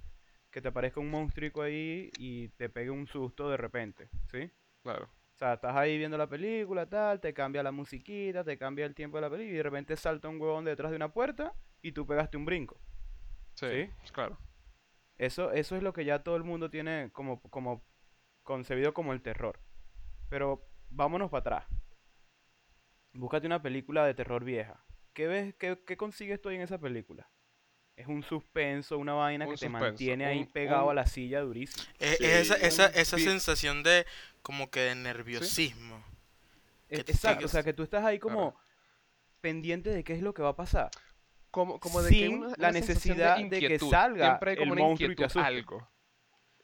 que 0.51 0.61
te 0.61 0.69
aparezca 0.69 1.01
un 1.01 1.11
monstruo 1.11 1.63
ahí 1.63 2.11
y 2.19 2.49
te 2.51 2.69
pegue 2.69 2.91
un 2.91 3.07
susto 3.07 3.49
de 3.49 3.57
repente, 3.57 4.11
¿sí? 4.31 4.51
Claro. 4.83 5.07
O 5.07 5.39
sea, 5.39 5.55
estás 5.55 5.75
ahí 5.75 5.97
viendo 5.97 6.19
la 6.19 6.29
película, 6.29 6.87
tal, 6.87 7.21
te 7.21 7.33
cambia 7.33 7.63
la 7.63 7.73
musiquita, 7.73 8.45
te 8.45 8.59
cambia 8.59 8.85
el 8.85 8.95
tiempo 8.95 9.17
de 9.17 9.23
la 9.23 9.31
película 9.31 9.55
y 9.55 9.57
de 9.57 9.63
repente 9.63 9.97
salta 9.97 10.29
un 10.29 10.41
huevón 10.41 10.67
detrás 10.67 10.91
de 10.91 10.97
una 10.97 11.13
puerta 11.13 11.55
y 11.81 11.93
tú 11.93 12.07
pegaste 12.07 12.37
un 12.37 12.45
brinco. 12.45 12.79
Sí, 13.55 13.67
¿Sí? 13.71 14.11
claro. 14.13 14.39
Eso, 15.17 15.53
eso 15.53 15.77
es 15.77 15.83
lo 15.83 15.93
que 15.93 16.05
ya 16.05 16.23
todo 16.23 16.37
el 16.37 16.45
mundo 16.45 16.69
tiene 16.69 17.11
como, 17.13 17.41
como 17.43 17.83
concebido 18.43 18.93
como 18.93 19.13
el 19.13 19.23
terror. 19.23 19.59
Pero 20.29 20.69
vámonos 20.91 21.31
para 21.31 21.41
atrás. 21.41 21.82
Búscate 23.15 23.47
una 23.47 23.61
película 23.63 24.07
de 24.07 24.15
terror 24.15 24.45
vieja. 24.45 24.83
¿Qué 25.13 25.27
ves, 25.27 25.55
qué, 25.59 25.79
qué 25.87 25.97
consigues 25.97 26.41
tú 26.41 26.49
ahí 26.49 26.57
en 26.57 26.63
esa 26.63 26.79
película? 26.79 27.29
Es 27.95 28.07
un 28.07 28.23
suspenso, 28.23 28.97
una 28.97 29.13
vaina 29.13 29.45
Un 29.47 29.53
que 29.53 29.59
te 29.59 29.69
mantiene 29.69 30.25
ahí 30.25 30.39
un- 30.41 30.47
pegado 30.51 30.89
a 30.91 30.95
la 30.95 31.07
silla 31.07 31.41
durísimo. 31.43 31.85
es, 31.99 32.17
Sí, 32.19 32.25
es 32.25 32.51
esa 32.51 32.55
esa, 32.57 32.87
un 32.89 32.95
esa 32.95 33.19
sensación 33.19 33.83
de 33.83 34.07
como 34.41 34.71
que 34.71 34.81
de 34.81 34.95
nerviosismo 34.95 36.03
E- 36.89 36.97
que 36.97 37.05
te 37.05 37.13
Exacto, 37.13 37.45
o 37.45 37.49
sea 37.49 37.63
que 37.63 37.75
tú 37.75 37.83
estás 37.83 38.03
ahí 38.05 38.19
como 38.19 38.53
Claro. 38.53 38.67
pendiente 39.43 39.91
de 39.91 40.05
qué 40.05 40.15
es 40.15 40.23
lo 40.23 40.33
que 40.33 40.41
va 40.43 40.51
a 40.51 40.57
pasar. 40.57 40.91
Como, 41.51 41.79
como 41.81 42.01
de 42.01 42.09
que 42.11 42.17
Sin 42.17 42.39
una- 42.39 42.55
la 42.57 42.73
necesidad 42.73 43.37
de 43.37 43.61
que 43.61 43.79
salga 43.79 44.25
Siempre 44.27 44.51
hay 44.53 44.55
el 44.57 44.59
como 44.61 44.73
una 44.73 44.83
monstruo 44.85 45.13
y 45.13 45.17
te 45.17 45.25
asuste. 45.27 45.47
algo. 45.47 45.87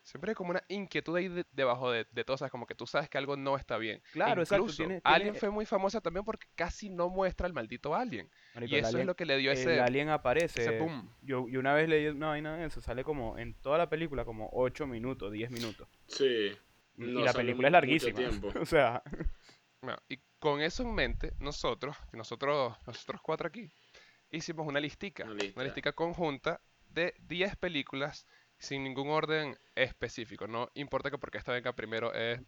Siempre 0.09 0.31
hay 0.31 0.35
como 0.35 0.51
una 0.51 0.63
inquietud 0.69 1.15
ahí 1.17 1.29
de- 1.29 1.45
debajo 1.53 1.91
de, 1.91 2.07
de 2.11 2.25
todo, 2.25 2.39
¿sabes? 2.39 2.51
Como 2.51 2.67
que 2.67 2.75
tú 2.75 2.87
sabes 2.87 3.11
que 3.11 3.19
algo 3.19 3.37
no 3.37 3.57
está 3.57 3.77
bien. 3.77 4.01
Claro, 4.13 4.41
exacto, 4.41 4.63
incluso, 4.65 4.77
tiene- 4.85 5.01
Alien 5.05 5.27
tiene- 5.33 5.39
fue 5.39 5.51
muy 5.51 5.67
famosa 5.67 6.01
también 6.01 6.25
porque 6.25 6.47
casi 6.55 6.89
no 6.89 7.11
muestra 7.11 7.47
al 7.47 7.53
maldito 7.53 7.95
Alien. 7.95 8.31
Marico, 8.55 8.75
Y 8.75 8.79
el 8.79 8.85
eso 8.87 8.99
es 8.99 9.05
lo 9.05 9.15
que 9.17 9.27
le 9.27 9.37
dio 9.37 9.53
el 9.53 9.59
ese, 9.59 9.81
alien 9.81 10.09
aparece. 10.09 10.63
ese 10.63 10.79
boom. 10.79 11.15
Yo, 11.21 11.47
yo 11.49 11.61
una 11.61 11.75
vez 11.75 11.89
leí 11.91 12.07
una 12.07 12.29
vaina 12.29 12.57
de 12.57 12.65
eso, 12.67 12.81
sale 12.81 13.05
como 13.05 13.37
en 13.37 13.53
toda 13.61 13.77
la 13.77 13.91
película 13.91 14.25
como 14.25 14.49
8 14.55 14.87
minutos, 14.87 15.31
10 15.31 15.51
minutos. 15.51 15.87
Sí. 16.07 16.57
Y 16.97 17.03
No 17.03 17.21
la 17.21 17.35
película 17.35 17.69
es 17.69 17.73
larguísima. 17.73 18.17
tiempo. 18.17 18.49
o 18.63 18.65
sea, 18.67 19.03
Bueno, 19.83 19.99
y 20.09 20.19
con 20.39 20.61
eso 20.63 20.83
en 20.85 20.95
mente, 20.95 21.35
nosotros, 21.39 21.97
nosotros, 22.13 22.77
nosotros 22.87 23.21
cuatro 23.23 23.47
aquí, 23.49 23.71
hicimos 24.31 24.67
una 24.67 24.81
listica, 24.81 25.25
Una 25.25 25.65
listica 25.65 25.93
conjunta 25.93 26.61
de 26.89 27.15
10 27.21 27.57
películas 27.57 28.27
sin 28.59 28.85
ningún 28.85 29.09
orden 29.11 29.57
específico. 29.75 30.47
No 30.47 30.71
importa 30.75 31.11
que 31.11 31.19
porque 31.19 31.39
esta 31.39 31.53
venga 31.53 31.73
primero 31.75 32.13
es 32.13 32.41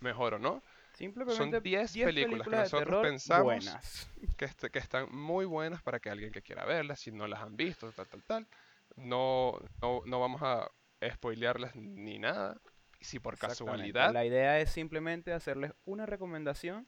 mejor 0.00 0.34
o 0.34 0.38
no, 0.38 0.62
simplemente 0.94 1.60
10 1.60 1.92
10 1.92 2.06
películas 2.06 2.48
que 2.48 2.56
nosotros 2.56 3.02
pensamos 3.02 3.44
buenas. 3.44 4.10
que, 4.36 4.44
este- 4.46 4.70
que 4.70 4.78
están 4.78 5.08
muy 5.14 5.44
buenas 5.44 5.82
para 5.82 6.00
que 6.00 6.10
alguien 6.10 6.32
que 6.32 6.42
quiera 6.42 6.64
verlas, 6.64 7.00
si 7.00 7.12
no 7.12 7.26
las 7.26 7.40
han 7.42 7.56
visto, 7.56 7.90
tal, 7.92 8.06
tal, 8.06 8.22
tal. 8.24 8.46
No, 8.96 9.58
no, 9.80 10.02
no 10.06 10.20
vamos 10.20 10.42
a 10.42 10.70
spoilearlas 11.12 11.76
ni 11.76 12.18
nada. 12.18 12.58
Si 13.00 13.18
por 13.18 13.38
casualidad, 13.38 14.12
La 14.12 14.24
idea 14.26 14.58
es 14.60 14.70
simplemente 14.70 15.32
hacerles 15.32 15.72
una 15.84 16.04
recomendación 16.06 16.86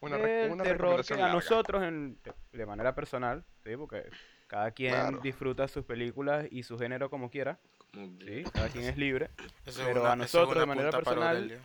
una, 0.00 0.16
re- 0.18 0.32
del 0.42 0.52
una 0.52 0.64
terror 0.64 0.78
que 0.78 1.14
recomendación 1.14 1.18
a 1.18 1.22
larga. 1.22 1.34
nosotros 1.34 1.82
en- 1.84 2.18
de, 2.52 2.66
manera 2.66 2.94
personal, 2.94 3.44
¿sí? 3.62 3.76
porque 3.76 4.08
cada 4.48 4.70
quien 4.72 4.92
Claro. 4.92 5.18
disfruta 5.20 5.66
sus 5.68 5.84
películas 5.84 6.46
y 6.50 6.62
su 6.64 6.76
género 6.78 7.08
como 7.08 7.30
quiera, 7.30 7.58
¿sí? 7.94 8.44
cada 8.52 8.68
quien 8.68 8.84
es 8.84 8.96
libre. 8.96 9.30
Pero 9.64 10.02
una- 10.02 10.12
a 10.12 10.16
nosotros, 10.16 10.58
de 10.60 10.66
manera 10.66 10.90
personal. 10.90 11.60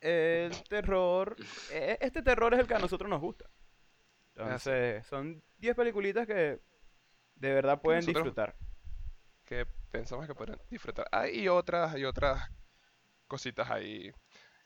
El 0.00 0.52
terror, 0.68 1.36
e- 1.72 1.98
este 2.00 2.22
terror 2.22 2.54
es 2.54 2.60
el 2.60 2.66
que 2.66 2.74
a 2.74 2.78
nosotros 2.78 3.10
nos 3.10 3.20
gusta. 3.20 3.48
Entonces, 4.36 5.04
son 5.06 5.42
10 5.58 5.74
peliculitas 5.74 6.26
que 6.26 6.60
de 7.34 7.52
verdad 7.54 7.80
pueden 7.80 8.00
nosotros- 8.00 8.24
disfrutar. 8.24 8.54
que 9.44 9.66
pensamos 9.90 10.26
que 10.26 10.34
podrán 10.34 10.60
disfrutar. 10.70 11.08
Hay 11.10 11.48
otras, 11.48 11.94
hay 11.94 12.04
otras 12.04 12.48
cositas 13.26 13.70
ahí. 13.70 14.12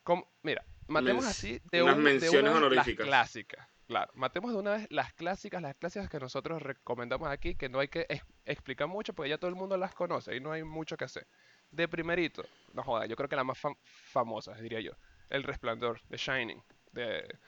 Como, 0.03 0.31
mira, 0.43 0.65
matemos 0.89 1.25
así 1.25 1.63
de, 1.71 1.83
unas 1.83 1.97
un- 1.97 2.05
de 2.05 2.29
una 2.41 2.69
vez 2.69 2.77
las 2.77 2.89
clásicas. 2.89 3.67
Claro, 3.87 4.11
matemos 4.15 4.53
de 4.53 4.59
una 4.59 4.73
vez 4.73 4.87
las 4.91 5.13
clásicas, 5.15 5.63
las 5.63 5.75
clásicas 5.77 6.11
que 6.11 6.19
nosotros 6.19 6.61
recomendamos 6.63 7.29
aquí, 7.29 7.55
que 7.55 7.69
no 7.69 7.79
hay 7.79 7.89
que 7.89 8.07
ex- 8.45 8.53
explicar 8.59 8.89
mucho 8.89 9.13
porque 9.15 9.31
ya 9.31 9.39
todo 9.39 9.49
el 9.49 9.57
mundo 9.57 9.77
las 9.77 9.95
conoce 9.95 10.37
y 10.37 10.41
no 10.41 10.53
hay 10.53 10.63
mucho 10.65 10.97
que 10.97 11.05
hacer. 11.05 11.27
De 11.71 11.89
primerito, 11.89 12.45
no 12.75 12.83
joda, 12.83 13.07
yo 13.07 13.17
creo 13.17 13.29
que 13.29 13.37
la 13.37 13.45
más 13.45 13.61
fam- 13.63 13.77
famosa, 13.85 14.55
diría 14.55 14.81
yo, 14.81 14.93
El 15.31 15.43
Resplandor, 15.43 16.01
The 16.09 16.17
Shining, 16.17 16.63
de 16.93 17.39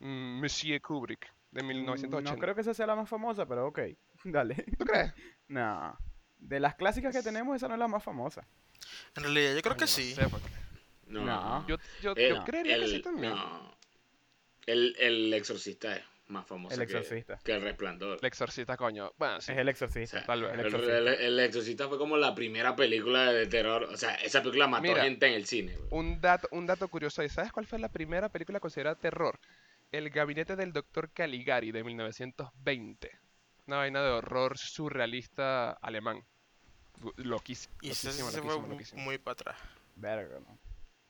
mm, 0.00 0.40
Monsieur 0.40 0.80
Kubrick. 0.80 1.32
de 1.50 1.62
Mm, 1.62 1.66
1980. 1.68 2.32
No 2.32 2.38
creo 2.38 2.54
que 2.54 2.60
esa 2.60 2.74
sea 2.74 2.86
la 2.86 2.94
más 2.96 3.08
famosa, 3.08 3.46
pero 3.46 3.66
ok. 3.68 3.78
Dale. 4.24 4.54
¿Tú 4.78 4.84
crees? 4.84 5.12
No. 5.48 5.96
De 6.38 6.60
las 6.60 6.74
clásicas 6.74 7.14
que 7.16 7.22
tenemos, 7.22 7.56
esa 7.56 7.68
no 7.68 7.74
es 7.74 7.80
la 7.80 7.88
más 7.88 8.04
famosa. 8.04 8.46
En 9.16 9.22
realidad, 9.24 9.54
yo 9.56 9.62
creo 9.62 9.74
que 9.76 9.78
Coño, 9.78 9.80
no 9.80 9.86
sí. 9.86 10.14
sé, 10.14 10.28
porque 10.28 10.46
No. 11.06 11.24
No. 11.24 11.66
Yo, 11.66 11.76
yo, 12.02 12.12
El- 12.16 12.34
yo 12.36 12.44
creería 12.44 12.78
que 12.78 12.86
sí 12.88 13.00
también. 13.02 13.32
no. 13.34 13.76
El, 14.66 14.94
el 14.98 15.32
exorcista 15.32 15.96
es 15.96 16.04
más 16.28 16.46
famoso 16.46 16.74
El 16.80 16.86
que- 16.86 16.92
Exorcista. 16.98 17.38
Que, 17.44 17.52
el 17.52 17.62
resplandor. 17.62 18.18
El 18.20 18.26
exorcista, 18.26 18.76
coño. 18.76 19.12
Bueno, 19.18 19.40
sí. 19.40 19.52
Es 19.52 19.58
el 19.58 19.66
O 19.68 19.70
exorcista. 19.70 20.18
sea, 20.18 20.26
Tal 20.26 20.42
vez. 20.42 20.52
El 20.54 20.60
Exorcista. 20.60 20.98
el- 20.98 21.08
el 21.08 21.40
exorcista 21.40 21.88
fue 21.88 21.98
como 21.98 22.16
la 22.16 22.34
primera 22.34 22.76
película 22.76 23.32
de 23.32 23.46
terror. 23.46 23.84
O 23.84 23.96
sea, 23.96 24.14
esa 24.16 24.40
película 24.40 24.66
mató 24.66 24.82
Mira, 24.82 25.02
gente 25.04 25.26
en 25.26 25.34
el 25.34 25.46
cine. 25.46 25.74
güey. 25.76 25.88
Un 25.90 26.20
dato, 26.20 26.48
un 26.52 26.66
dato 26.66 26.86
curioso 26.88 27.22
ahí. 27.22 27.28
¿Sabes 27.28 27.50
cuál 27.52 27.66
fue 27.66 27.78
la 27.78 27.88
primera 27.88 28.28
película 28.28 28.60
considerada 28.60 28.94
terror? 28.96 29.38
El 29.90 30.10
gabinete 30.10 30.54
del 30.54 30.72
doctor 30.72 31.10
Caligari 31.12 31.72
de 31.72 31.82
1920. 31.82 33.10
Una 33.66 33.78
vaina 33.78 34.02
de 34.02 34.10
horror 34.10 34.56
surrealista 34.58 35.72
alemán. 35.72 36.24
Loquísimo. 37.16 37.74
Y 37.80 37.90
ese 37.90 38.08
loquísimo, 38.08 38.30
se 38.30 38.36
loquísimo, 38.38 38.60
fue 38.60 38.70
loquísimo. 38.74 39.02
muy 39.02 39.18
para 39.18 39.32
atrás. 39.32 39.56
Verga, 39.96 40.40
¿no? 40.40 40.58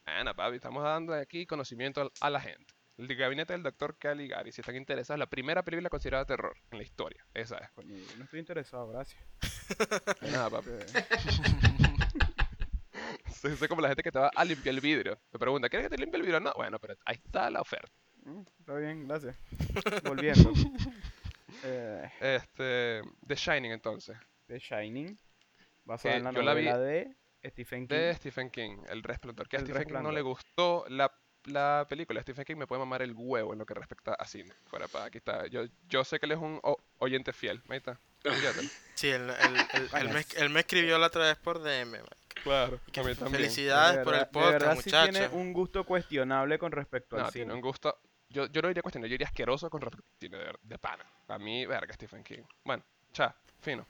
Bueno, 0.05 0.35
papi, 0.35 0.57
estamos 0.57 0.83
dando 0.83 1.13
aquí 1.15 1.45
conocimiento 1.47 2.11
a 2.21 2.31
la 2.31 2.41
gente. 2.41 2.75
El 2.99 3.15
gabinete 3.17 3.53
del 3.53 3.63
doctor 3.63 3.97
Caligari, 3.97 4.51
si 4.53 4.61
están 4.61 4.75
interesados, 4.77 5.19
la 5.21 5.27
primera 5.31 5.63
película 5.63 5.89
considerada 5.89 6.25
terror 6.27 6.57
en 6.73 6.79
la 6.79 6.85
historia. 6.85 7.25
Esa 7.33 7.59
es. 7.59 7.71
Coño, 7.71 7.95
yo 7.97 8.17
no 8.19 8.25
estoy 8.25 8.41
interesado, 8.41 8.89
gracias. 8.89 9.23
Nada, 10.23 10.51
papi. 10.51 10.71
Eh, 10.71 10.85
Soy 13.33 13.57
soy 13.57 13.69
como 13.69 13.81
la 13.81 13.89
gente 13.89 14.03
que 14.03 14.11
te 14.11 14.19
va 14.19 14.31
a 14.35 14.45
limpiar 14.45 14.75
el 14.75 14.81
vidrio. 14.81 15.17
Me 15.33 15.39
pregunta, 15.39 15.69
¿quieres 15.69 15.87
que 15.89 15.95
te 15.97 16.01
limpie 16.03 16.17
el 16.17 16.23
vidrio? 16.23 16.41
No, 16.41 16.53
bueno, 16.57 16.79
pero 16.81 16.97
ahí 17.05 17.15
está 17.25 17.49
la 17.51 17.61
oferta. 17.61 17.89
mm, 18.25 18.41
Está 18.59 18.75
bien, 18.75 19.07
gracias. 19.07 19.37
Volviendo. 20.05 20.53
Eh, 21.65 22.11
Este, 22.21 23.01
The 23.27 23.35
Shining 23.35 23.73
entonces, 23.73 24.17
The 24.47 24.59
Shining. 24.59 25.19
Basada 25.85 26.13
Que 26.15 26.19
en 26.19 26.25
la 26.25 26.33
yo 26.33 26.43
la 26.43 26.53
vi 26.55 26.65
novela 26.67 26.79
de 26.79 27.17
Stephen 27.47 27.89
King. 27.89 27.97
de 27.97 28.15
Stephen 28.17 28.51
King, 28.51 28.77
El 28.89 29.03
Resplandor. 29.03 29.49
Que 29.49 29.57
a 29.57 29.61
Stephen 29.61 29.85
King 29.87 29.95
no 30.03 30.13
le 30.13 30.21
gustó 30.21 30.85
la, 30.89 31.11
la 31.45 31.87
película. 31.89 32.21
Stephen 32.23 32.45
King 32.45 32.57
me 32.57 32.67
puede 32.67 32.81
mamar 32.81 33.03
el 33.03 33.13
huevo 33.15 33.53
en 33.53 33.59
lo 33.59 33.67
que 33.67 33.75
respecta 33.75 34.15
a 34.15 34.27
cine. 34.27 34.53
Fuera 34.67 34.89
para 34.89 35.07
aquí 35.07 35.19
está. 35.19 35.47
Yo, 35.47 35.63
yo 35.89 36.05
sé 36.05 36.19
que 36.19 36.27
él 36.27 36.33
es 36.33 36.39
un 36.39 36.61
o- 36.63 36.79
oyente 36.99 37.33
fiel. 37.33 37.63
Ahí 37.69 37.79
está. 37.79 37.99
Sí, 38.95 39.09
él, 39.11 39.31
él- 39.31 39.37
él- 39.57 39.67
él 39.75 39.89
Coño, 39.91 40.13
me, 40.13 40.21
es- 40.21 40.37
él 40.37 40.51
me 40.51 40.61
escribió 40.61 40.99
la 40.99 41.07
otra 41.07 41.27
vez 41.27 41.37
por 41.37 41.63
DM. 41.63 41.91
man. 41.93 42.05
Claro, 42.43 42.81
Que 42.93 43.01
a 43.01 43.03
mí 43.05 43.15
también. 43.15 43.43
felicidades 43.43 43.99
De 43.99 44.05
por 44.05 44.15
el 44.15 44.21
verdad- 44.21 44.27
de 44.29 44.33
podcast, 44.33 44.53
verdad 44.53 44.77
sí 44.77 44.91
tiene 44.91 45.07
muchachos. 45.07 45.33
un 45.33 45.53
gusto 45.53 45.85
cuestionable 45.85 46.59
con 46.59 46.73
respecto 46.73 47.17
No, 47.17 47.25
al 47.27 47.33
tiene 47.33 47.47
cine. 47.47 47.55
un 47.55 47.61
gusto. 47.61 47.99
Yo, 48.29 48.47
yo 48.47 48.61
no 48.63 48.69
diría 48.69 48.83
cuestionar, 48.83 49.09
yo 49.09 49.13
diría 49.15 49.27
asqueroso 49.29 49.71
con 49.71 49.81
respecto 49.81 50.05
al 50.13 50.19
cine 50.19 50.37
de, 50.39 50.45
ver- 50.45 50.59
de 50.63 50.79
pana. 50.79 51.05
A 51.29 51.39
mí, 51.39 51.65
verga, 51.67 51.93
Stephen 51.95 52.23
King. 52.25 52.43
Bueno, 52.65 52.83
cha, 53.13 53.35
fino. 53.61 53.87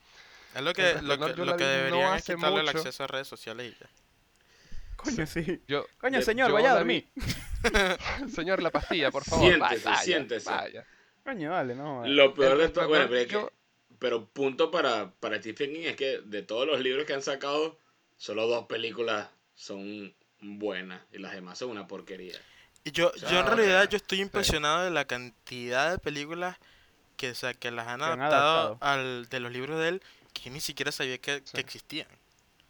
Es 0.54 0.62
lo 0.62 0.72
que, 0.72 0.94
lo 1.02 1.18
que, 1.18 1.26
lo 1.34 1.34
vi 1.34 1.44
no 1.44 1.56
deberían 1.56 2.16
es 2.16 2.24
quitarle 2.24 2.60
el 2.60 2.68
acceso 2.68 3.04
a 3.04 3.06
redes 3.06 3.28
sociales 3.28 3.66
y 3.74 3.78
ya. 3.80 3.88
Coño, 4.98 5.26
sí. 5.26 5.62
Yo, 5.66 5.86
Coño, 6.00 6.20
señor, 6.22 6.48
yo 6.48 6.54
vaya 6.54 6.72
a 6.72 6.76
dormir. 6.76 7.08
señor, 8.34 8.62
la 8.62 8.70
pastilla, 8.70 9.10
por 9.10 9.24
favor. 9.24 9.46
Siéntese, 9.46 9.84
vaya, 9.88 10.02
siéntese. 10.02 10.50
Vaya. 10.50 10.84
Coño, 11.24 11.50
dale, 11.52 11.74
no. 11.74 12.06
Lo 12.06 12.34
peor 12.34 12.52
El 12.52 12.58
de 12.58 12.68
todo, 12.70 12.88
bueno, 12.88 13.06
Resplandor, 13.06 13.08
pero, 13.08 13.20
es 13.20 13.26
que- 13.26 13.32
yo- 13.32 13.52
pero 13.98 14.26
punto 14.26 14.70
para, 14.70 15.10
para 15.20 15.38
Stephen 15.38 15.72
King 15.72 15.82
es 15.84 15.96
que 15.96 16.20
de 16.24 16.42
todos 16.42 16.66
los 16.66 16.80
libros 16.80 17.04
que 17.04 17.14
han 17.14 17.22
sacado, 17.22 17.78
solo 18.16 18.46
dos 18.46 18.66
películas 18.66 19.28
son 19.54 20.14
buenas 20.40 21.00
y 21.12 21.18
las 21.18 21.32
demás 21.32 21.58
son 21.58 21.70
una 21.70 21.86
porquería. 21.86 22.38
Y 22.84 22.92
yo, 22.92 23.10
sea, 23.16 23.28
yo 23.30 23.40
en 23.40 23.46
realidad 23.46 23.88
yo 23.88 23.96
estoy 23.96 24.20
impresionado 24.20 24.84
de 24.84 24.90
la 24.90 25.04
cantidad 25.04 25.90
de 25.90 25.98
películas 25.98 26.56
que, 27.16 27.30
o 27.30 27.34
sea, 27.34 27.54
que 27.54 27.70
las 27.72 27.88
han 27.88 27.98
Que 27.98 28.04
han 28.06 28.20
adaptado, 28.20 28.58
adaptado. 28.68 28.78
al, 28.92 29.28
de 29.28 29.40
los 29.40 29.52
libros 29.52 29.78
de 29.80 29.88
él 29.88 30.02
que 30.32 30.42
yo 30.44 30.50
ni 30.52 30.60
siquiera 30.60 30.92
sabía 30.92 31.18
que, 31.18 31.42
Sí. 31.44 31.52
que 31.54 31.60
existían. 31.60 32.06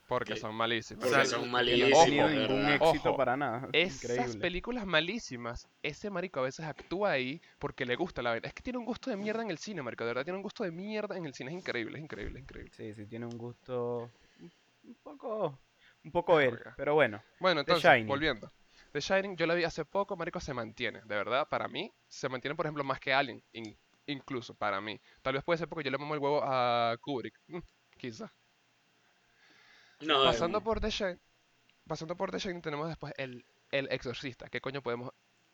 Porque 0.08 0.36
son 0.36 0.54
malísimas. 0.54 1.04
Porque 1.04 1.14
sea, 1.14 1.24
son 1.26 1.42
no 1.42 1.52
malísimos, 1.52 1.98
han 2.00 2.04
tenido 2.06 2.28
ningún 2.30 2.62
verdad. 2.66 2.74
éxito 2.76 3.08
Ojo, 3.10 3.16
para 3.18 3.36
nada. 3.36 3.68
Esas 3.72 4.02
Increíble. 4.04 4.40
películas 4.40 4.86
malísimas, 4.86 5.68
ese 5.82 6.08
marico 6.10 6.40
a 6.40 6.44
veces 6.44 6.64
actúa 6.64 7.10
ahí 7.10 7.40
porque 7.58 7.84
le 7.84 7.94
gusta 7.94 8.22
la 8.22 8.30
vaina. 8.30 8.48
Es 8.48 8.54
que 8.54 8.62
tiene 8.62 8.78
un 8.78 8.86
gusto 8.86 9.10
de 9.10 9.16
mierda 9.16 9.42
en 9.42 9.50
el 9.50 9.58
cine, 9.58 9.82
marico. 9.82 10.04
De 10.04 10.08
verdad 10.10 10.24
tiene 10.24 10.38
un 10.38 10.42
gusto 10.42 10.64
de 10.64 10.70
mierda 10.72 11.16
en 11.18 11.26
el 11.26 11.34
cine. 11.34 11.50
Es 11.50 11.58
increíble, 11.58 11.98
es 11.98 12.04
increíble, 12.04 12.38
es 12.38 12.42
increíble. 12.42 12.72
Sí, 12.74 12.94
sí, 12.94 13.06
tiene 13.06 13.26
un 13.26 13.36
gusto 13.36 14.10
un- 14.40 14.94
poco, 15.02 15.58
un 16.02 16.10
poco 16.10 16.40
él, 16.40 16.58
pero 16.76 16.94
bueno. 16.94 17.22
Bueno, 17.38 17.60
entonces, 17.60 18.06
volviendo. 18.06 18.50
The 18.92 19.00
Shining, 19.00 19.36
yo 19.36 19.46
la 19.46 19.52
vi 19.54 19.64
hace 19.64 19.84
poco, 19.84 20.16
marico, 20.16 20.40
se 20.40 20.54
mantiene. 20.54 21.00
De 21.02 21.14
verdad, 21.16 21.46
para 21.50 21.68
mí, 21.68 21.92
se 22.08 22.30
mantiene, 22.30 22.54
por 22.54 22.64
ejemplo, 22.64 22.82
más 22.82 22.98
que 22.98 23.12
Alien. 23.12 23.42
in- 23.52 23.76
incluso, 24.06 24.54
para 24.54 24.80
mí. 24.80 24.98
Tal 25.20 25.34
vez 25.34 25.44
puede 25.44 25.58
ser 25.58 25.68
porque 25.68 25.84
yo 25.84 25.90
le 25.90 25.98
mamo 25.98 26.14
el 26.14 26.20
huevo 26.20 26.40
a 26.42 26.96
Kubrick. 27.02 27.38
mm, 27.48 27.58
quizá. 27.98 28.32
No, 30.00 30.24
Pasando 30.24 30.58
eh, 30.58 30.62
por 30.62 30.80
The 30.80 30.90
Shining, 30.90 31.20
pasando 31.86 32.16
por 32.16 32.30
The 32.30 32.38
Shining 32.38 32.62
tenemos 32.62 32.88
después 32.88 33.12
el, 33.16 33.44
el 33.70 33.88
Exorcista. 33.90 34.48
¿Qué 34.48 34.60
coño 34.60 34.82
podemos 34.82 35.10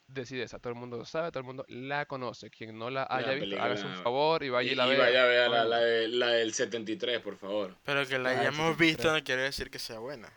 decir 0.07 0.39
de 0.39 0.45
esa? 0.45 0.59
Todo 0.59 0.73
el 0.73 0.79
mundo 0.79 0.99
lo 0.99 1.07
sabe, 1.07 1.31
todo 1.31 1.41
el 1.41 1.47
mundo 1.47 1.65
la 1.69 2.05
conoce. 2.07 2.51
Quien 2.51 2.79
no 2.79 2.91
la 2.91 3.07
haya 3.09 3.33
visto, 3.33 3.61
hágase 3.63 3.87
un 3.87 3.97
favor 4.03 4.43
y 4.43 4.51
vaya 4.51 4.69
y, 4.69 4.73
y, 4.73 4.77
la 4.77 4.87
y 4.87 4.91
vea. 4.91 4.99
vaya 4.99 5.23
a 5.23 5.27
ver 5.27 5.51
la, 5.51 5.65
la, 5.65 5.79
de- 5.79 6.09
la 6.09 6.27
del 6.29 6.53
73, 6.53 7.21
por 7.21 7.37
favor. 7.39 7.75
Pero 7.85 8.07
que 8.07 8.19
la 8.19 8.31
Ah, 8.31 8.41
hayamos 8.41 8.77
visto 8.77 9.11
no 9.13 9.25
quiere 9.25 9.43
decir 9.43 9.71
que 9.71 9.79
sea 9.79 9.99
buena. 9.99 10.29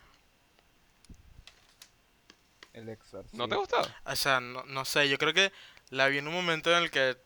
El 2.73 2.89
exorcista. 2.89 3.37
¿No 3.37 3.47
te 3.49 3.55
gustó? 3.55 3.81
O 4.05 4.15
sea, 4.15 4.39
no, 4.39 4.63
no 4.63 4.85
sé, 4.85 5.09
yo 5.09 5.17
creo 5.17 5.33
que 5.33 5.51
la 5.89 6.07
vi 6.07 6.19
en 6.19 6.27
un 6.27 6.33
momento 6.33 6.71
en 6.75 6.83
el 6.83 6.91
que 6.91 7.17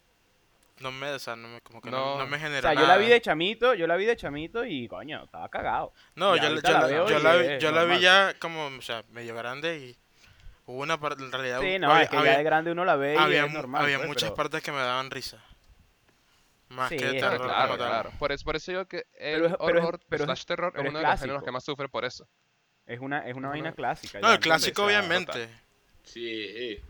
no 0.81 0.91
me, 0.91 1.09
o 1.11 1.19
sea, 1.19 1.35
no 1.35 1.47
me, 1.47 1.61
como 1.61 1.81
que 1.81 1.89
no, 1.89 2.17
No. 2.17 2.19
no 2.19 2.27
me 2.27 2.37
O 2.37 2.61
sea, 2.61 2.73
yo 2.73 2.85
la 2.87 2.97
vi 2.97 3.07
de 3.07 3.21
chamito, 3.21 3.73
yo 3.73 3.87
la 3.87 3.95
vi 3.95 4.05
de 4.05 4.15
chamito 4.15 4.65
y 4.65 4.87
coño, 4.87 5.23
estaba 5.23 5.49
cagado. 5.49 5.93
No, 6.15 6.35
yo, 6.35 6.43
yo 6.43 6.55
la 6.61 6.71
la, 6.81 6.87
veo 6.87 7.07
yo 7.07 7.19
y 7.19 7.23
la 7.23 7.35
vi- 7.35 7.45
es 7.47 7.61
yo 7.63 7.71
la 7.71 7.81
vi 7.83 7.87
normal, 7.87 8.01
ya 8.01 8.33
como, 8.39 8.65
o 8.67 8.81
sea, 8.81 9.03
medio 9.09 9.35
grande 9.35 9.77
y 9.77 9.97
hubo 10.65 10.81
una 10.81 10.99
parte, 10.99 11.23
en 11.23 11.31
realidad, 11.31 11.59
Sí, 11.61 11.67
hubo- 11.67 11.79
no, 11.79 11.91
había, 11.91 12.03
es 12.03 12.09
que 12.09 12.17
había- 12.17 12.31
ya 12.33 12.37
de 12.39 12.43
grande 12.43 12.71
uno 12.71 12.85
la 12.85 12.95
ve 12.95 13.13
y 13.15 13.17
había 13.17 13.45
es 13.45 13.49
mu- 13.51 13.57
normal. 13.57 13.83
había 13.83 13.97
pues, 13.97 14.07
muchas 14.09 14.29
pero- 14.29 14.35
partes 14.35 14.63
que 14.63 14.71
me 14.71 14.79
daban 14.79 15.09
risa. 15.11 15.43
Más 16.69 16.87
Sí, 16.89 16.95
que 16.97 17.05
es 17.05 17.11
terror 17.21 17.41
Claro, 17.41 17.75
claro. 17.75 18.11
Por 18.17 18.31
eso, 18.31 18.45
por 18.45 18.55
eso 18.55 18.71
digo 18.71 18.85
que 18.85 19.05
el 19.17 19.41
Pero 19.41 19.55
horror 19.59 19.99
pero 20.07 20.23
slash 20.23 20.45
terror 20.45 20.71
pero 20.71 20.83
es 20.83 20.87
es 20.87 20.89
uno 20.91 20.99
de 20.99 21.05
los 21.05 21.19
géneros 21.19 21.43
que 21.43 21.51
más 21.51 21.63
sufre 21.65 21.89
por 21.89 22.05
eso. 22.05 22.27
Es 22.85 22.99
una, 23.01 23.27
es 23.27 23.35
una 23.35 23.49
vaina 23.49 23.73
clásica. 23.73 24.19
No, 24.21 24.31
el 24.31 24.39
clásico 24.39 24.85
obviamente. 24.85 25.49
Sí, 26.03 26.47
sí. 26.77 26.81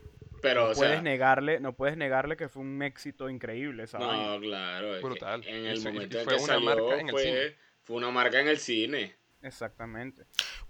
Pero, 0.41 0.65
no 0.65 0.71
o 0.71 0.73
puedes 0.73 0.93
sea, 0.93 1.01
negarle, 1.01 1.59
no 1.59 1.73
puedes 1.73 1.97
negarle 1.97 2.35
que 2.37 2.49
fue 2.49 2.61
un 2.63 2.81
éxito 2.81 3.29
increíble 3.29 3.83
esa 3.83 3.97
vaina. 3.99 4.27
no, 4.27 4.39
claro. 4.39 4.95
es 4.95 5.01
Brutal. 5.01 5.43
En 5.47 5.65
el 5.65 5.81
momento 5.81 6.17
en 6.19 6.23
fue 6.25 6.35
que 6.37 6.43
una 6.43 6.53
salió, 6.53 6.65
marca 6.65 6.99
en 6.99 7.09
el 7.09 7.17
cine. 7.17 7.55
fue, 7.83 7.95
una 7.97 8.11
marca 8.11 8.39
en 8.39 8.47
el 8.47 8.57
cine. 8.59 9.15
Exactamente. 9.41 10.25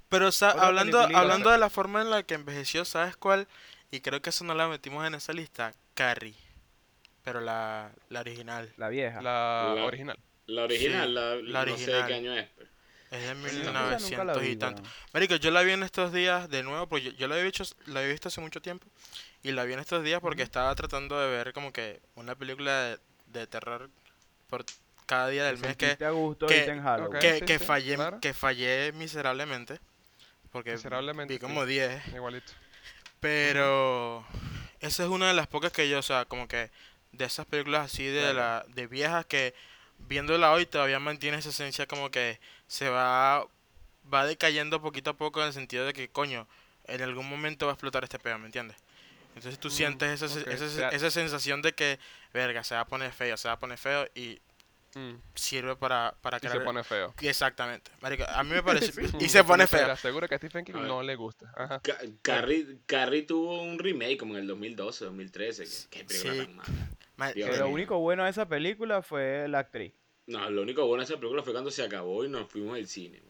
Pero 0.09 0.27
o 0.27 0.31
sea, 0.31 0.49
Otra 0.49 0.67
hablando, 0.67 0.99
hablando 0.99 1.49
de 1.51 1.57
la 1.57 1.69
forma 1.69 2.01
en 2.01 2.09
la 2.09 2.23
que 2.23 2.33
envejeció, 2.33 2.83
¿sabes 2.85 3.15
cuál? 3.15 3.47
Y 3.91 4.01
creo 4.01 4.21
que 4.21 4.29
eso 4.29 4.43
no 4.43 4.53
la 4.53 4.67
metimos 4.67 5.05
en 5.07 5.15
esa 5.15 5.33
lista. 5.33 5.73
Carrie. 5.93 6.35
Pero 7.23 7.39
la, 7.41 7.91
la 8.09 8.21
original. 8.21 8.73
La 8.77 8.89
vieja. 8.89 9.21
La 9.21 9.73
La- 9.75 9.83
original. 9.85 10.17
La 10.47 10.63
original, 10.63 11.07
Sí, 11.07 11.13
la, 11.13 11.35
la 11.35 11.65
no 11.65 11.77
sé 11.77 11.91
de 11.91 11.97
original. 12.01 12.07
qué 12.07 12.13
año 12.15 12.33
es. 12.35 12.47
pero- 12.57 12.69
Es 13.11 13.19
de 13.21 13.25
Esa 13.25 13.33
nunca 13.71 13.81
1900 13.97 14.25
la 14.25 14.37
vi, 14.37 14.47
y 14.49 14.55
tanto. 14.55 14.81
Marico, 15.13 15.35
yo 15.35 15.51
la 15.51 15.61
vi 15.63 15.71
en 15.73 15.83
estos 15.83 16.11
días 16.13 16.49
de 16.49 16.63
nuevo, 16.63 16.87
porque 16.87 17.05
yo, 17.05 17.11
yo 17.11 17.27
la, 17.27 17.35
había 17.35 17.45
visto, 17.45 17.63
la 17.87 17.99
había 17.99 18.11
visto 18.11 18.29
hace 18.29 18.39
mucho 18.41 18.61
tiempo. 18.61 18.87
Y 19.43 19.51
la 19.53 19.63
vi 19.63 19.73
en 19.73 19.79
estos 19.79 20.03
días 20.03 20.21
porque 20.21 20.43
estaba 20.43 20.73
tratando 20.75 21.19
de 21.19 21.29
ver 21.29 21.53
como 21.53 21.71
que 21.73 21.99
una 22.15 22.35
película 22.35 22.81
de, 22.83 22.99
de 23.27 23.47
terror 23.47 23.89
por 24.49 24.63
cada 25.07 25.29
día 25.29 25.43
del 25.45 25.57
mes 25.57 25.75
que, 25.75 25.95
gusto 26.11 26.45
que- 26.47 26.53
ahorita 26.55 26.73
en 26.73 26.83
Halloween. 26.83 27.15
Ok. 27.15 27.21
que, 27.21 27.39
sí, 27.39 27.45
que 27.45 27.59
sí, 27.59 27.65
fallé, 27.65 27.95
claro. 27.95 28.19
que 28.21 28.33
fallé 28.33 28.91
miserablemente. 28.93 29.79
Porque 30.51 30.73
Miserablemente, 30.73 31.33
vi 31.33 31.37
sí. 31.37 31.41
como 31.41 31.65
10. 31.65 32.07
Igualito. 32.13 32.51
Pero 33.21 34.25
esa 34.79 35.03
es 35.03 35.09
una 35.09 35.27
de 35.27 35.33
las 35.33 35.47
pocas 35.47 35.71
que 35.71 35.87
yo, 35.89 35.99
o 35.99 36.03
sea, 36.03 36.25
como 36.25 36.47
que 36.47 36.69
de 37.13 37.25
esas 37.25 37.45
películas 37.45 37.85
así 37.85 38.05
de 38.05 38.33
la 38.33 38.65
de 38.69 38.87
viejas 38.87 39.25
que 39.25 39.53
viéndola 39.99 40.51
hoy 40.51 40.65
todavía 40.65 40.99
mantiene 40.99 41.37
esa 41.37 41.49
esencia 41.49 41.85
como 41.87 42.09
que 42.09 42.39
se 42.67 42.89
va 42.89 43.45
va 44.13 44.25
decayendo 44.25 44.81
poquito 44.81 45.11
a 45.11 45.13
poco 45.13 45.41
en 45.41 45.47
el 45.47 45.53
sentido 45.53 45.85
de 45.85 45.93
que 45.93 46.09
coño, 46.09 46.47
en 46.85 47.01
algún 47.01 47.29
momento 47.29 47.67
va 47.67 47.73
a 47.73 47.75
explotar 47.75 48.03
este 48.03 48.17
pedo, 48.19 48.39
¿me 48.39 48.47
entiendes? 48.47 48.75
Entonces 49.35 49.59
tú 49.59 49.69
Mm, 49.69 49.71
sientes 49.71 50.21
esa, 50.21 50.51
esa, 50.51 50.89
esa 50.89 51.11
sensación 51.11 51.61
de 51.61 51.73
que, 51.73 51.99
verga, 52.33 52.63
se 52.63 52.75
va 52.75 52.81
a 52.81 52.85
poner 52.85 53.11
feo, 53.11 53.37
se 53.37 53.47
va 53.47 53.53
a 53.55 53.59
poner 53.59 53.77
feo 53.77 54.07
y 54.15 54.39
Mm, 54.93 55.13
sirve 55.35 55.77
para, 55.77 56.13
para 56.21 56.35
Y 56.35 56.41
se 56.41 56.49
crear... 56.49 56.65
pone 56.65 56.83
feo. 56.83 57.13
Exactamente. 57.21 57.89
Marico, 58.01 58.25
a 58.27 58.43
mí 58.43 58.49
me 58.49 58.61
parece... 58.63 58.91
Sí. 58.91 59.17
y 59.21 59.29
se 59.29 59.41
pone 59.45 59.63
Te 59.65 59.77
feo. 59.77 59.89
aseguro 59.89 60.27
que 60.27 60.35
a 60.35 60.37
Stephen 60.37 60.65
King 60.65 60.73
no 60.73 61.01
le 61.01 61.15
gusta. 61.15 61.49
Ajá. 61.55 61.79
Ca- 61.79 61.97
Carrie, 62.21 62.79
Carrie 62.87 63.21
tuvo 63.21 63.61
un 63.61 63.79
remake 63.79 64.17
como 64.17 64.33
en 64.33 64.41
el 64.41 64.47
2012, 64.47 65.05
2013. 65.05 65.63
que- 65.63 65.99
Qué 65.99 66.03
película 66.03 66.33
Sí. 66.33 66.39
tan 66.39 66.55
mala. 66.57 67.33
Dios 67.33 67.49
mío. 67.51 67.59
lo 67.59 67.69
único 67.69 67.99
bueno 67.99 68.25
de 68.25 68.31
esa 68.31 68.49
película 68.49 69.01
fue 69.01 69.47
la 69.47 69.59
actriz. 69.59 69.93
No, 70.27 70.49
lo 70.49 70.61
único 70.61 70.85
bueno 70.85 71.03
de 71.03 71.05
esa 71.05 71.15
película 71.17 71.41
fue 71.41 71.53
cuando 71.53 71.71
se 71.71 71.83
acabó 71.83 72.25
y 72.25 72.29
nos 72.29 72.49
fuimos 72.51 72.75
al 72.77 72.85
cine. 72.87 73.21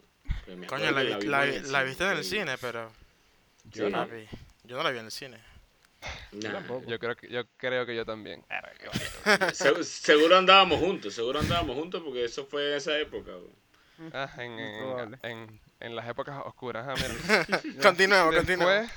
Pues 0.45 0.65
Coño, 0.65 0.89
la, 0.89 1.83
viste 1.83 2.03
en 2.05 2.17
el 2.17 2.23
cine, 2.23 2.57
pero... 2.59 2.91
Yo 3.65 3.85
Sí. 3.85 3.91
no. 3.91 4.07
yo 4.63 4.77
no 4.77 4.81
la 4.83 4.89
vi 4.89 4.97
en 4.97 5.05
el 5.05 5.11
cine. 5.11 5.37
Nah. 6.31 6.61
Yo 6.87 6.97
creo 6.99 7.15
que 7.15 7.27
yo 7.29 7.43
creo 7.57 7.85
que 7.85 7.95
yo 7.95 8.05
también. 8.05 8.43
Se- 9.53 9.83
seguro 9.83 10.37
andábamos 10.37 10.79
juntos, 10.79 11.13
seguro 11.13 11.39
andábamos 11.39 11.75
juntos 11.75 12.01
porque 12.03 12.25
eso 12.25 12.45
fue 12.45 12.71
en 12.71 12.77
esa 12.77 12.97
época. 12.97 13.31
Ah, 14.13 14.31
en, 14.39 14.59
en- 14.59 15.19
en- 15.23 15.61
en 15.79 15.95
las 15.95 16.07
épocas 16.09 16.41
oscuras. 16.45 16.87
ah, 16.87 16.95
mira. 16.95 17.45
Continuemos, 17.83 18.35
continuemos. 18.35 18.89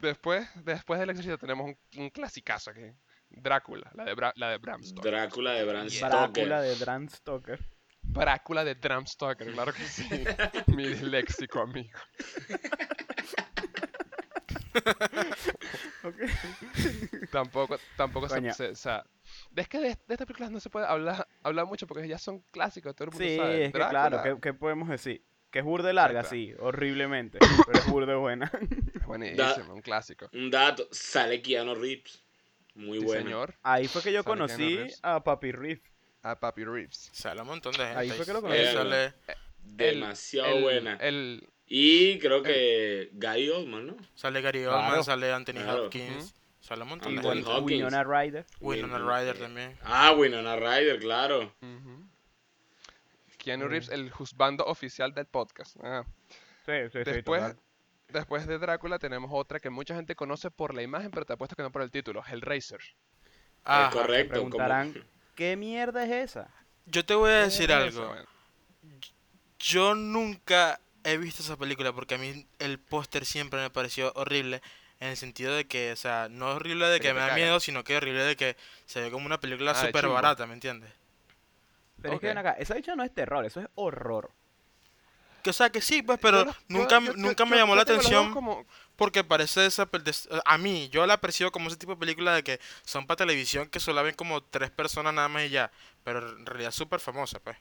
Después, 0.00 0.48
después, 0.64 1.00
del 1.00 1.10
exorcista 1.10 1.38
tenemos 1.38 1.66
un, 1.66 1.78
un 2.00 2.10
clasicazo 2.10 2.70
aquí. 2.70 2.82
Drácula, 3.28 3.90
la 3.94 4.04
de, 4.04 4.14
Bra- 4.14 4.32
la 4.36 4.50
de 4.50 4.58
Bram 4.58 4.82
Stoker. 4.84 5.10
Drácula 5.12 5.52
de 5.54 5.64
Bram 5.64 5.86
Drácula 5.88 6.26
Stoker. 6.26 6.48
de 6.62 6.74
Bram 6.84 7.08
Stoker. 7.08 7.58
Drácula 8.02 8.64
de 8.64 8.74
Bram 8.74 9.06
Stoker, 9.06 9.52
claro 9.52 9.72
que 9.72 9.82
sí. 9.84 10.08
Mi 10.68 10.86
disléxico 10.86 11.60
amigo. 11.60 11.98
Tampoco, 17.30 17.78
tampoco 17.96 18.28
se, 18.28 18.52
se- 18.52 18.68
o 18.70 18.74
sea, 18.76 19.04
es 19.54 19.68
que 19.68 19.78
de, 19.78 19.88
de 19.88 19.94
estas 20.08 20.26
películas 20.26 20.50
no 20.50 20.60
se 20.60 20.70
puede 20.70 20.86
hablar, 20.86 21.26
hablar 21.42 21.66
mucho 21.66 21.86
porque 21.86 22.06
ya 22.08 22.18
son 22.18 22.40
clásicos, 22.52 22.94
todo 22.94 23.06
el 23.08 23.10
mundo 23.12 23.26
Sí, 23.26 23.36
sabe. 23.36 23.64
es 23.66 23.72
que 23.72 23.78
claro, 23.78 24.22
¿qué, 24.22 24.36
qué 24.40 24.54
podemos 24.54 24.88
decir? 24.88 25.22
Que 25.50 25.60
es 25.60 25.64
burde 25.64 25.92
larga, 25.92 26.20
Exacto. 26.20 26.34
sí, 26.36 26.54
horriblemente, 26.58 27.38
pero 27.66 27.78
es 27.78 27.86
burde 27.88 28.14
buena. 28.14 28.50
Buenísimo, 29.06 29.74
un 29.74 29.80
clásico. 29.82 30.28
Un 30.32 30.50
dato, 30.50 30.88
sale 30.90 31.40
Keanu 31.42 31.74
Reeves. 31.74 32.22
Muy 32.74 32.98
Sí, 33.00 33.04
bueno. 33.06 33.22
señor. 33.22 33.54
Ahí 33.62 33.88
fue 33.88 34.02
que 34.02 34.12
yo 34.12 34.22
Sale 34.22 34.32
conocí 34.36 34.76
Reeves. 34.76 34.98
a 35.02 35.24
Papi 35.24 35.50
Riff. 35.52 35.80
A 36.22 36.38
Papi 36.38 36.62
Reeves. 36.64 37.08
Sale 37.12 37.40
un 37.40 37.46
montón 37.46 37.72
de 37.72 37.78
gente. 37.78 37.96
Ahí 37.98 38.10
fue 38.10 38.26
que 38.26 38.32
lo 38.34 38.38
Ahí 38.38 38.42
conocí. 38.42 38.72
sale 38.74 39.04
El- 39.06 39.14
Demasiado 39.76 40.56
el- 40.56 40.62
buena. 40.62 40.96
El, 40.96 41.48
Y 41.68 42.18
creo 42.20 42.42
que 42.42 43.10
Guy 43.12 43.48
Oldman, 43.50 43.86
¿no? 43.88 43.96
Sale 44.14 44.40
Gary 44.40 44.62
Claro. 44.62 44.78
Oldman, 44.78 45.04
sale 45.04 45.32
Anthony 45.32 45.52
Claro. 45.54 45.84
Hopkins. 45.86 46.34
Sale 46.60 46.82
un 46.82 46.88
montón 46.88 47.14
de 47.16 47.22
gente. 47.22 47.48
Winona 47.62 48.04
Ryder. 48.04 48.44
Winona 48.60 48.98
Win- 48.98 49.08
Ryder 49.08 49.38
también. 49.38 49.78
Ah, 49.82 50.12
Winona 50.12 50.56
Ryder, 50.56 50.98
claro. 51.00 51.52
ujú. 51.62 52.06
Keanu 53.38 53.66
Mm. 53.66 53.68
Reeves, 53.68 53.88
el 53.90 54.10
juzgando 54.10 54.64
oficial 54.64 55.14
del 55.14 55.26
podcast. 55.26 55.76
Ah. 55.82 56.04
Sí, 56.66 56.72
sí, 56.92 56.98
sí, 57.04 57.10
Después, 57.10 57.42
total. 57.42 57.58
después 58.08 58.46
de 58.48 58.58
Drácula 58.58 58.98
tenemos 58.98 59.30
otra 59.32 59.60
que 59.60 59.70
mucha 59.70 59.94
gente 59.94 60.16
conoce 60.16 60.50
por 60.50 60.74
la 60.74 60.82
imagen, 60.82 61.10
pero 61.12 61.24
te 61.24 61.32
apuesto 61.34 61.54
que 61.54 61.62
no 61.62 61.70
por 61.70 61.82
el 61.82 61.90
título, 61.92 62.24
Hellraiser. 62.26 62.80
Ah, 63.64 63.90
correcto. 63.92 64.32
Preguntarán, 64.32 64.94
¿qué 65.36 65.56
mierda 65.56 66.04
es 66.04 66.30
esa? 66.30 66.50
yo 66.86 67.04
te 67.04 67.14
voy 67.14 67.30
a 67.30 67.42
decir 67.42 67.66
¿Qué 67.68 67.86
es 67.86 67.96
algo. 67.96 68.14
Yo 69.58 69.94
nunca 69.94 70.80
he 71.08 71.16
visto 71.18 71.42
esa 71.42 71.56
película 71.56 71.92
porque 71.92 72.16
a 72.16 72.18
mí 72.18 72.46
el 72.58 72.78
póster 72.78 73.24
siempre 73.24 73.60
me 73.60 73.70
pareció 73.70 74.12
horrible. 74.16 74.60
En 74.98 75.08
el 75.08 75.16
sentido 75.18 75.54
de 75.54 75.66
que, 75.66 75.92
o 75.92 75.96
sea, 75.96 76.28
no 76.30 76.52
horrible 76.52 76.86
de 76.86 77.00
que 77.00 77.12
me 77.12 77.20
da 77.20 77.26
caga. 77.28 77.36
miedo, 77.36 77.60
sino 77.60 77.84
que 77.84 77.96
horrible 77.96 78.22
de 78.24 78.34
que 78.36 78.56
se 78.86 79.00
ve 79.02 79.10
como 79.10 79.26
una 79.26 79.38
película 79.38 79.72
Ah, 79.72 79.74
súper 79.86 80.08
barata, 80.08 80.46
¿me 80.46 80.54
entiendes? 80.54 80.90
Pero 82.00 82.14
es 82.14 82.20
que 82.20 82.26
ven 82.28 82.38
acá, 82.38 82.52
esa 82.52 82.74
dicha 82.74 82.96
no 82.96 83.02
es 83.04 83.12
terror, 83.12 83.44
eso 83.44 83.60
es 83.60 83.68
horror. 83.74 84.30
Que, 85.42 85.50
o 85.50 85.52
sea, 85.52 85.70
que 85.70 85.80
sí, 85.80 86.02
pues, 86.02 86.18
pero 86.20 86.38
Yo 86.40 86.44
lo- 86.46 86.52
yo- 86.52 86.58
nunca, 86.68 87.00
yo- 87.00 87.12
nunca 87.14 87.44
me 87.44 87.56
llamó 87.56 87.76
la 87.76 87.82
atención 87.82 88.32
como- 88.32 88.66
porque 88.96 89.22
parece 89.22 89.66
esa... 89.66 89.88
A 90.46 90.58
mí, 90.58 90.88
yo 90.88 91.06
la 91.06 91.20
percibo 91.20 91.52
como 91.52 91.68
ese 91.68 91.76
tipo 91.76 91.92
de 91.92 91.98
película 92.00 92.34
de 92.34 92.42
que 92.42 92.58
son 92.84 93.06
para 93.06 93.18
televisión 93.18 93.68
que 93.68 93.78
solo 93.80 94.02
ven 94.02 94.14
como 94.14 94.42
tres 94.42 94.70
personas 94.70 95.12
nada 95.14 95.28
más 95.28 95.44
y 95.44 95.50
ya. 95.50 95.70
Pero 96.04 96.36
en 96.38 96.46
realidad 96.46 96.70
es 96.70 96.74
súper 96.74 97.00
famosa, 97.00 97.38
pues. 97.38 97.56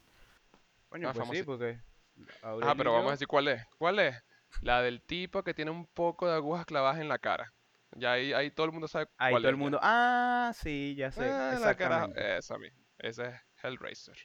Coño, 0.89 1.09
Ah, 1.09 1.13
pues 1.13 1.27
sí, 1.27 1.43
famosito. 1.43 1.79
Porque... 2.15 2.33
Ah, 2.41 2.73
pero 2.77 2.93
vamos 2.93 3.09
a 3.09 3.11
decir 3.11 3.27
cuál 3.27 3.47
es. 3.49 3.65
¿Cuál 3.77 3.99
es? 3.99 4.15
La 4.61 4.81
del 4.81 5.01
tipo 5.01 5.43
que 5.43 5.53
tiene 5.53 5.71
un 5.71 5.85
poco 5.85 6.27
de 6.27 6.35
agujas 6.35 6.65
clavadas 6.65 6.99
en 6.99 7.09
la 7.09 7.19
cara. 7.19 7.53
Ya 7.91 8.13
ahí, 8.13 8.33
ahí 8.33 8.51
todo 8.51 8.65
el 8.65 8.71
mundo 8.71 8.87
sabe 8.87 9.07
Ahí 9.17 9.31
cuál 9.33 9.43
todo 9.43 9.49
es 9.49 9.53
el 9.53 9.55
ya. 9.59 9.63
mundo, 9.63 9.79
ah, 9.81 10.51
sí, 10.55 10.95
ya 10.95 11.11
sé, 11.11 11.23
Ah, 11.31 11.57
la 11.59 11.75
cara, 11.75 12.05
exactamente. 12.05 12.37
esa 12.37 12.57
misma. 12.57 12.79
Ese 12.99 13.27
es 13.27 13.35
Hellraiser. 13.63 14.17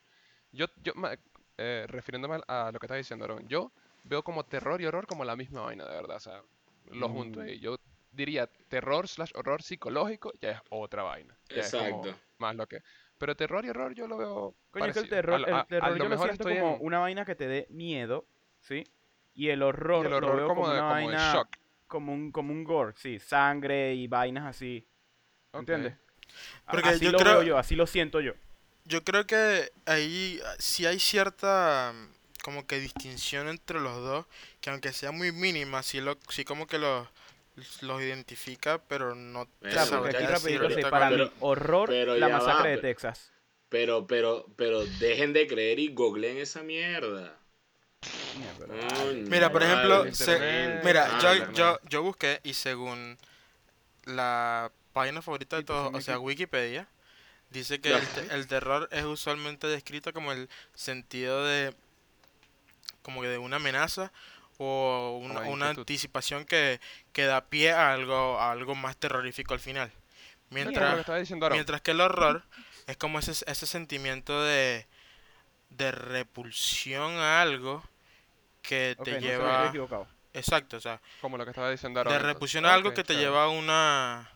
Yo, 0.53 0.67
yo 0.83 0.93
eh, 1.59 1.85
refiriéndome 1.89 2.41
a 2.49 2.69
a 2.69 2.73
lo 2.73 2.79
que 2.79 2.87
estás 2.87 2.99
diciendo, 2.99 3.25
Aaron, 3.25 3.47
yo 3.49 3.73
veo 4.05 4.23
como 4.23 4.45
terror 4.45 4.81
y 4.81 4.87
horror 4.87 5.07
como 5.07 5.25
la 5.25 5.37
misma 5.37 5.63
vaina, 5.63 5.85
de 5.85 5.95
verdad. 5.95 6.17
O 6.17 6.21
sea, 6.21 6.43
lo 6.87 7.09
junto 7.09 7.41
Mm. 7.41 7.43
ahí. 7.43 7.61
Yo 7.61 7.77
diría 8.13 8.47
terror 8.69 9.07
slash 9.09 9.33
horror 9.35 9.63
psicológico, 9.63 10.33
ya 10.41 10.51
es 10.53 10.61
otra 10.71 11.03
vaina. 11.05 11.37
Ya 11.49 11.63
es 11.63 11.71
como 11.71 12.05
Exacto. 12.07 12.21
más 12.39 12.57
lo 12.57 12.67
que. 12.67 12.83
Pero 13.21 13.37
terror 13.37 13.63
y 13.67 13.69
horror 13.69 13.95
yo 13.95 14.09
lo 14.09 14.17
veo. 14.17 14.55
Coño, 14.71 14.87
es 14.87 14.93
que 14.95 15.01
el 15.01 15.09
parecido. 15.09 15.09
terror, 15.17 15.35
A 15.35 15.39
lo- 15.39 15.47
a- 15.47 15.51
el 15.51 15.57
a 15.57 15.65
terror 15.67 15.99
yo 15.99 16.05
lo 16.05 16.11
mejor 16.11 16.27
siento 16.29 16.49
estoy 16.49 16.59
como 16.59 16.75
en- 16.77 16.87
una 16.87 16.99
vaina 17.01 17.25
que 17.27 17.35
te 17.35 17.47
dé 17.47 17.67
miedo, 17.69 18.25
¿sí? 18.61 18.83
Y 19.35 19.49
el 19.51 19.63
horror, 19.63 20.05
y 20.05 20.07
el 20.07 20.11
lo 20.13 20.17
horror 20.17 20.37
veo 20.37 20.49
como, 20.49 20.63
como, 20.63 20.73
de, 20.73 20.81
una 20.81 20.89
como 20.89 20.99
de 21.01 21.05
vaina, 21.07 21.33
shock. 21.35 21.49
como 21.87 22.13
un, 22.15 22.33
como 22.33 22.53
un 22.53 22.65
gore, 22.65 22.95
sí, 22.97 23.19
sangre 23.19 23.95
y 23.95 24.07
vainas 24.07 24.47
así, 24.47 24.87
Ok. 25.53 25.61
¿entiendes? 25.61 25.95
Porque 26.71 26.89
así 26.89 27.05
yo 27.05 27.13
lo 27.13 27.19
creo- 27.19 27.33
veo 27.35 27.43
yo, 27.43 27.59
así 27.59 27.77
lo 27.77 27.87
siento 27.87 28.21
yo. 28.21 28.33
Yo 28.87 29.05
creo 29.05 29.27
que 29.27 29.71
ahí 29.85 30.41
ah, 30.47 30.55
sí 30.59 30.87
hay 30.87 30.99
cierta 30.99 31.93
como 32.43 32.67
que 32.67 32.81
distinción 32.81 33.49
entre 33.49 33.81
los 33.81 33.97
dos, 33.99 34.25
que 34.63 34.71
aunque 34.71 34.93
sea 34.95 35.13
muy 35.13 35.31
mínima, 35.31 35.83
sí, 35.83 36.01
lo, 36.01 36.17
sí 36.31 36.45
como 36.45 36.67
que 36.67 36.79
los, 36.79 37.07
los 37.83 38.01
identifica, 38.03 38.79
pero 38.89 39.15
no 39.15 39.47
te 39.61 39.71
Claro, 39.71 39.91
ya 39.91 39.99
porque 39.99 40.17
aquí 40.17 40.27
sabría 40.27 40.31
decir 40.31 40.61
rapidito, 40.61 40.69
sí, 40.69 40.73
ahorita 40.75 40.91
para 40.91 41.11
mí, 41.11 41.17
pero- 41.17 41.33
horror, 41.41 41.89
pero 41.89 42.17
la 42.17 42.29
va, 42.29 42.39
masacre 42.39 42.71
de 42.71 42.77
pero- 42.79 42.89
Texas. 42.89 43.33
Pero, 43.69 44.07
pero, 44.07 44.47
pero 44.57 44.85
dejen 44.85 45.33
de 45.33 45.47
creer 45.47 45.79
y 45.79 45.93
googleen 45.95 46.39
esa 46.39 46.63
mierda. 46.63 47.37
Mira, 49.29 49.51
por 49.53 49.63
ejemplo, 49.63 50.13
se- 50.15 50.81
mira, 50.85 51.09
Ah, 51.19 51.21
yo, 51.37 51.53
yo, 51.53 51.79
yo 51.89 52.03
busqué 52.03 52.41
y 52.43 52.55
según 52.55 53.19
la 54.05 54.71
página 54.93 55.23
favorita 55.23 55.57
de 55.57 55.63
pues, 55.63 55.67
todos, 55.79 55.95
o 55.95 56.01
sea, 56.01 56.17
Wiki- 56.19 56.27
Wikipedia, 56.45 56.89
dice 57.51 57.81
que 57.81 57.93
el, 57.93 58.07
te- 58.09 58.35
el 58.35 58.47
terror 58.47 58.89
es 58.93 59.05
usualmente 59.05 59.67
descrito 59.67 60.13
como 60.13 60.33
el 60.33 60.49
sentido 60.75 61.45
de 61.45 61.75
como 63.03 63.23
que 63.23 63.29
de 63.29 63.39
una 63.39 63.57
amenaza 63.57 64.13
o 64.63 65.17
una, 65.47 65.71
anticipación 65.71 66.45
que, 66.45 66.81
que 67.13 67.25
da 67.25 67.47
pie 67.47 67.73
a 67.73 67.95
algo, 67.95 68.39
a 68.39 68.53
algo 68.53 68.75
más 68.75 68.97
terrorífico 68.97 69.55
al 69.55 69.61
final. 69.61 69.91
Mientras, 70.51 71.07
mientras 71.51 71.81
que 71.81 71.93
el 71.93 72.01
horror 72.01 72.45
es 72.87 72.97
como 72.99 73.19
ese, 73.19 73.33
ese 73.47 73.67
sentimiento 73.67 74.43
de, 74.43 74.87
de 75.71 75.93
repulsión 75.93 77.13
a 77.13 77.41
algo 77.41 77.83
que 78.61 78.97
te 79.03 79.13
no 79.13 79.19
lleva... 79.21 79.69
equivocado. 79.69 80.07
Exacto, 80.35 80.77
o 80.77 80.81
sea, 80.81 81.01
Como 81.23 81.39
lo 81.39 81.45
que 81.45 81.51
estaba 81.51 81.71
diciendo 81.71 82.05
de 82.05 82.19
repulsión 82.19 82.67
a 82.67 82.75
algo 82.75 82.93
que 82.93 83.03
te 83.03 83.17
lleva 83.17 83.45
a 83.45 83.49
una 83.49 84.31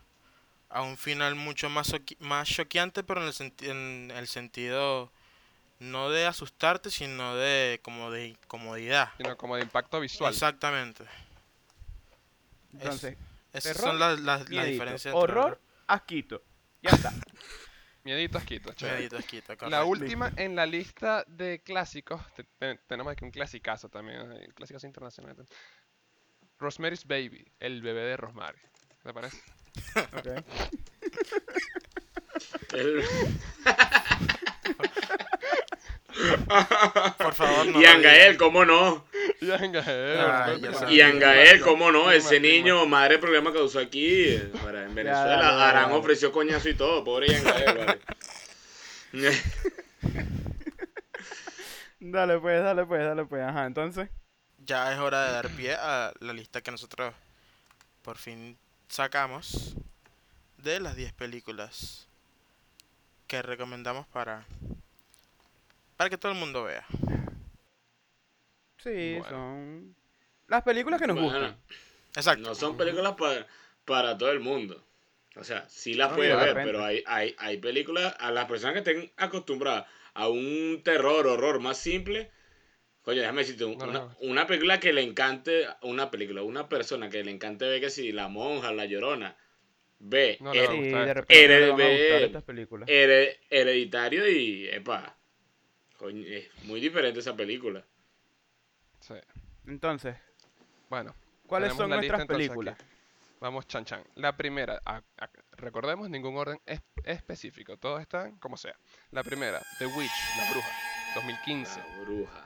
a 0.67 0.81
un 0.81 0.97
final 0.97 1.35
mucho 1.35 1.69
más 1.69 1.95
más 2.19 2.49
choqueante 2.49 3.03
pero 3.03 3.21
en 3.21 3.27
el 3.27 3.33
senti- 3.33 3.69
en 3.69 4.11
el 4.11 4.27
sentido 4.27 5.11
no 5.79 6.09
de 6.09 6.25
asustarte 6.25 6.89
sino 6.89 7.35
de 7.35 7.79
como 7.83 8.09
de 8.11 8.27
incomodidad 8.27 9.09
Sino 9.17 9.35
como 9.37 9.55
de 9.57 9.63
impacto 9.63 9.99
visual. 9.99 10.31
exactamente 10.33 11.03
Entonces, 12.73 13.17
esas 13.53 13.73
terror, 13.75 13.91
son 13.91 13.99
las 13.99 14.19
las- 14.19 14.49
las 14.49 14.65
diferencias 14.67 15.05
entre 15.13 15.19
horror, 15.19 15.59
asquito. 15.87 16.41
Ya 16.81 16.91
está. 16.91 17.11
Miedito 18.03 18.37
asquito. 18.37 18.71
Miedito, 18.81 19.17
asquito, 19.17 19.53
La 19.53 19.57
correcto. 19.57 19.85
última 19.87 20.31
en 20.35 20.55
la 20.55 20.65
lista 20.67 21.23
de 21.27 21.61
clásicos, 21.63 22.21
te- 22.35 22.43
te- 22.59 22.75
tenemos 22.87 23.11
aquí 23.11 23.25
un 23.25 23.31
clasicazo 23.31 23.89
también, 23.89 24.31
eh, 24.33 24.49
clásicos 24.53 24.83
internacionales. 24.83 25.47
Rosemary's 26.59 27.05
Baby, 27.07 27.43
el 27.59 27.81
bebé 27.81 28.01
de 28.01 28.17
Rosemary. 28.17 28.59
¿Te 29.03 29.13
parece? 29.13 29.37
Ok. 30.13 30.27
Por 37.17 37.33
favor 37.33 37.65
no 37.67 37.77
Angael, 37.79 38.33
digas. 38.33 38.37
¿cómo 38.37 38.63
no? 38.65 39.05
Angael, 39.41 40.55
Clima, 40.55 41.65
¿cómo 41.65 41.91
no? 41.91 42.11
Ese 42.11 42.39
niño, 42.39 42.85
madre 42.85 43.17
problema 43.19 43.51
causó 43.51 43.79
aquí. 43.79 44.29
eh, 44.29 44.51
para- 44.63 44.85
En 44.85 44.95
Venezuela, 44.95 45.69
Arán 45.69 45.91
ofreció 45.91 46.31
coñazo 46.31 46.69
y 46.69 46.75
todo, 46.75 47.03
pobre 47.03 47.27
Yangael, 47.29 47.77
vale. 47.77 47.99
Dale 51.99 52.39
pues, 52.39 52.61
dale 52.61 52.85
pues, 52.85 53.03
dale 53.03 53.25
pues. 53.25 53.41
Ajá, 53.43 53.65
entonces. 53.65 54.09
ya 54.59 54.91
es 54.93 54.99
hora 54.99 55.25
de 55.25 55.31
dar 55.31 55.49
pie 55.49 55.73
a 55.73 56.13
la 56.19 56.33
lista 56.33 56.61
que 56.61 56.71
nosotros 56.71 57.13
por 58.03 58.17
fin 58.17 58.57
sacamos 58.87 59.75
de 60.57 60.79
las 60.79 60.95
10 60.95 61.13
películas 61.13 62.07
que 63.27 63.41
recomendamos 63.41 64.05
para 64.07 64.45
para 65.97 66.09
que 66.09 66.17
todo 66.17 66.31
el 66.31 66.37
mundo 66.37 66.63
vea. 66.63 66.85
Sí, 68.83 69.15
Bueno. 69.19 69.29
son 69.29 69.95
las 70.47 70.63
películas 70.63 71.01
que 71.01 71.07
nos 71.07 71.15
Bueno, 71.15 71.31
gustan. 71.31 71.57
Exacto. 72.15 72.41
no 72.47 72.55
son 72.55 72.77
películas 72.77 73.13
para, 73.17 73.47
para 73.83 74.17
todo 74.17 74.31
el 74.31 74.39
mundo. 74.39 74.83
O 75.37 75.43
sea, 75.43 75.67
sí 75.69 75.95
las 75.95 76.11
No, 76.11 76.15
puede 76.17 76.29
de 76.29 76.35
ver, 76.35 76.45
repente. 76.49 76.71
pero 76.71 76.83
hay, 76.85 77.03
hay, 77.05 77.35
hay 77.37 77.57
películas, 77.57 78.15
a 78.19 78.31
las 78.31 78.45
personas 78.45 78.73
que 78.73 78.79
estén 78.89 79.11
acostumbradas 79.17 79.85
a 80.13 80.29
un 80.29 80.81
terror, 80.83 81.27
horror 81.27 81.59
más 81.59 81.77
simple, 81.77 82.31
coño, 83.01 83.19
déjame 83.19 83.41
decirte, 83.41 83.63
No, 83.65 83.71
una, 83.71 83.85
no. 83.87 84.15
una 84.21 84.47
película 84.47 84.79
que 84.79 84.93
le 84.93 85.01
encante, 85.01 85.67
una 85.81 86.09
película, 86.09 86.41
una 86.43 86.69
persona 86.69 87.09
que 87.09 87.23
le 87.23 87.31
encante 87.31 87.65
ver 87.67 87.81
que 87.81 87.89
si 87.89 88.11
La 88.13 88.29
Monja, 88.29 88.71
La 88.71 88.85
Llorona, 88.85 89.35
B. 89.99 90.37
No 90.39 90.53
Her- 90.53 90.67
RB. 90.67 91.97
gustar 91.97 92.21
estas 92.23 92.43
películas. 92.43 92.87
Hered- 92.87 93.37
Hereditario 93.49 94.29
y. 94.29 94.67
Epa. 94.69 95.17
Coño, 95.97 96.25
es 96.27 96.49
muy 96.65 96.79
diferente 96.81 97.19
esa 97.19 97.35
película. 97.35 97.83
Sí. 98.99 99.15
Entonces, 99.67 100.15
Bueno, 100.89 101.15
¿cuáles 101.47 101.73
son 101.73 101.89
nuestras 101.89 102.25
películas? 102.25 102.75
aquí. 102.75 102.85
Vamos, 103.39 103.67
chan 103.67 103.85
chan. 103.85 104.03
La 104.15 104.35
primera, 104.37 104.81
a- 104.85 105.01
a- 105.17 105.29
recordemos, 105.53 106.09
ningún 106.09 106.37
orden 106.37 106.59
es- 106.65 106.81
específico, 107.03 107.77
todos 107.77 108.01
están 108.01 108.37
como 108.37 108.57
sea. 108.57 108.75
La 109.11 109.23
primera, 109.23 109.61
The 109.79 109.85
Witch, 109.87 110.11
La 110.37 110.51
Bruja, 110.51 110.69
2015. 111.15 111.79
La 111.79 111.99
bruja. 112.01 112.41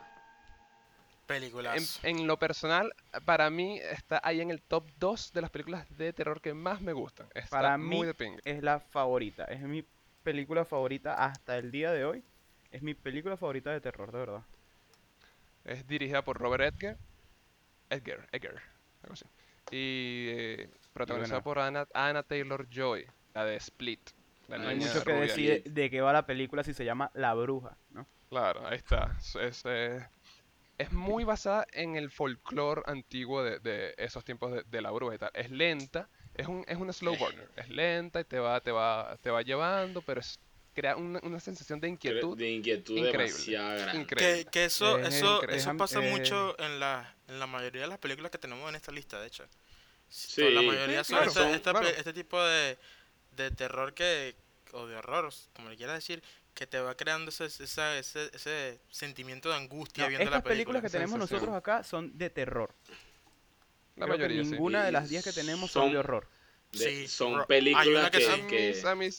En, 1.22 1.28
Películas. 1.28 2.00
en 2.04 2.26
lo 2.26 2.40
personal, 2.40 2.92
para 3.24 3.50
mí 3.52 3.78
está 3.80 4.20
ahí 4.24 4.42
en 4.42 4.50
el 4.50 4.64
top 4.64 4.90
2 4.98 5.32
de 5.32 5.42
las 5.42 5.52
películas 5.52 5.86
de 5.96 6.12
terror 6.12 6.42
que 6.42 6.56
más 6.56 6.82
me 6.82 6.92
gustan. 6.92 7.28
Está 7.36 7.50
Para 7.50 7.78
muy 7.78 8.08
mí 8.08 8.14
de 8.18 8.40
es 8.46 8.64
la 8.64 8.80
favorita. 8.80 9.44
Es 9.46 9.62
mi 9.62 9.86
película 10.24 10.66
favorita 10.66 11.14
hasta 11.24 11.58
el 11.58 11.70
día 11.72 11.92
de 11.92 12.04
hoy. 12.04 12.24
Es 12.71 12.82
mi 12.82 12.93
película 12.93 13.38
favorita 13.38 13.71
de 13.71 13.82
terror, 13.82 14.12
de 14.12 14.19
verdad. 14.19 14.43
Es 15.63 15.86
dirigida 15.88 16.23
por 16.23 16.38
Robert 16.39 16.63
Edgar. 16.63 16.97
Edgar, 17.89 18.27
Edgar, 18.32 18.62
algo 19.03 19.13
así. 19.13 19.25
Y 19.71 20.27
eh, 20.29 20.69
protagonizada 20.93 21.41
por 21.43 21.60
Anna, 21.60 21.88
Anna 21.93 22.23
Taylor 22.23 22.67
Joy, 22.69 23.05
la 23.34 23.45
de 23.45 23.55
Split. 23.58 24.12
La 24.47 24.58
No 24.58 24.67
hay 24.69 24.75
mucho 24.75 25.03
que 25.03 25.13
rubia. 25.13 25.21
decir 25.21 25.63
de, 25.63 25.89
qué 25.89 26.01
va 26.01 26.13
la 26.13 26.25
película 26.25 26.63
si 26.63 26.73
se 26.73 26.86
llama 26.86 27.12
La 27.13 27.34
Bruja, 27.36 27.77
¿no? 27.91 28.08
Claro, 28.29 28.65
ahí 28.67 28.77
está. 28.77 29.15
Es, 29.19 29.36
es, 29.36 29.62
eh, 29.65 30.08
es 30.77 30.91
muy 30.91 31.23
basada 31.23 31.65
en 31.71 31.95
el 31.95 32.10
folclore 32.12 32.82
antiguo 32.86 33.43
de, 33.43 33.60
de 33.60 33.93
esos 33.97 34.23
tiempos 34.23 34.51
de, 34.51 34.63
de 34.63 34.82
la 34.82 34.91
bruja 34.91 35.15
y 35.15 35.17
tal. 35.19 35.32
Es 35.34 35.51
lenta, 35.51 36.10
es 36.34 36.47
un, 36.47 36.63
es 36.67 36.77
una 36.77 36.93
slow 36.93 37.15
burner. 37.17 37.49
Es 37.55 37.69
lenta 37.69 38.21
y 38.21 38.25
te 38.25 38.39
va, 38.39 38.62
te 38.62 38.71
va, 38.71 39.17
te 39.21 39.29
va 39.32 39.41
llevando, 39.41 40.01
pero 40.01 40.19
es, 40.21 40.39
crea 40.80 40.96
una, 40.96 41.20
una 41.24 41.39
sensación 41.39 41.80
de 41.80 41.89
inquietud. 41.89 42.38
De 42.38 42.50
inquietud 42.50 42.98
Increíble. 42.98 43.24
demasiado 43.26 43.78
grande. 43.80 44.02
Increíble. 44.02 44.44
Que, 44.46 44.50
que 44.52 44.65
eso, 44.65 44.98
Es- 45.00 45.15
eso, 45.15 45.44
es 45.44 45.56
eso 45.58 45.78
pasa 45.78 46.04
eh, 46.04 46.10
mucho 46.10 46.56
en 46.60 46.80
la, 46.80 47.13
en 47.28 47.39
la 47.39 47.48
mayoría 47.48 47.82
de 47.82 47.88
las 47.88 48.00
películas 48.00 48.32
que 48.32 48.38
tenemos 48.38 48.68
en 48.70 48.76
esta 48.76 48.92
lista, 48.92 49.20
de 49.20 49.28
hecho. 49.28 49.46
Sí, 50.08 50.42
Toda 50.42 50.52
la 50.52 50.62
mayoría 50.62 51.04
sí, 51.04 51.10
son 51.10 51.18
claro, 51.18 51.32
son- 51.32 51.50
esta 51.54 51.72
claro. 51.72 51.88
este 51.88 52.13
tipo 52.13 52.42
de, 52.44 52.78
de 53.36 53.52
terror 53.52 53.94
que, 53.94 54.36
o 54.72 54.88
de 54.88 54.96
horror, 54.96 55.32
como 55.54 55.70
le 55.70 55.76
quieras 55.78 55.96
decir, 55.96 56.24
que 56.56 56.65
te 56.68 56.80
va 56.80 56.96
creando 56.96 57.30
ese, 57.30 57.46
esa- 57.46 57.98
ese, 57.98 58.30
ese 58.34 58.80
sentimiento 58.89 59.50
de 59.50 59.56
angustia 59.56 60.04
No, 60.06 60.10
viendo 60.10 60.24
estas 60.26 60.39
la 60.39 60.44
película. 60.44 60.80
películas 60.80 60.82
que 60.84 60.89
tenemos 60.89 61.13
sensación. 61.20 61.39
nosotros 61.39 61.58
acá 61.58 61.84
son 61.84 62.18
de 62.18 62.30
terror. 62.30 62.74
La 63.96 64.06
Creo 64.06 64.18
que 64.18 64.24
mayoría, 64.24 64.44
sí. 64.44 64.52
ninguna 64.52 64.84
de 64.84 64.89
Y 64.89 64.94
las 64.94 65.10
10 65.10 65.24
que 65.24 65.34
tenemos 65.34 65.72
son, 65.72 65.84
son- 65.84 65.92
de 65.92 65.98
horror. 66.00 66.28
De- 66.72 66.78
Sí, 66.80 67.08
son 67.08 67.46
películas 67.48 68.12
que 68.12 68.18
que, 68.20 68.24
sí. 68.26 68.32
A 68.32 68.38
mí, 68.38 68.48
que- 68.48 68.82
a 68.88 68.96
mí, 68.96 69.10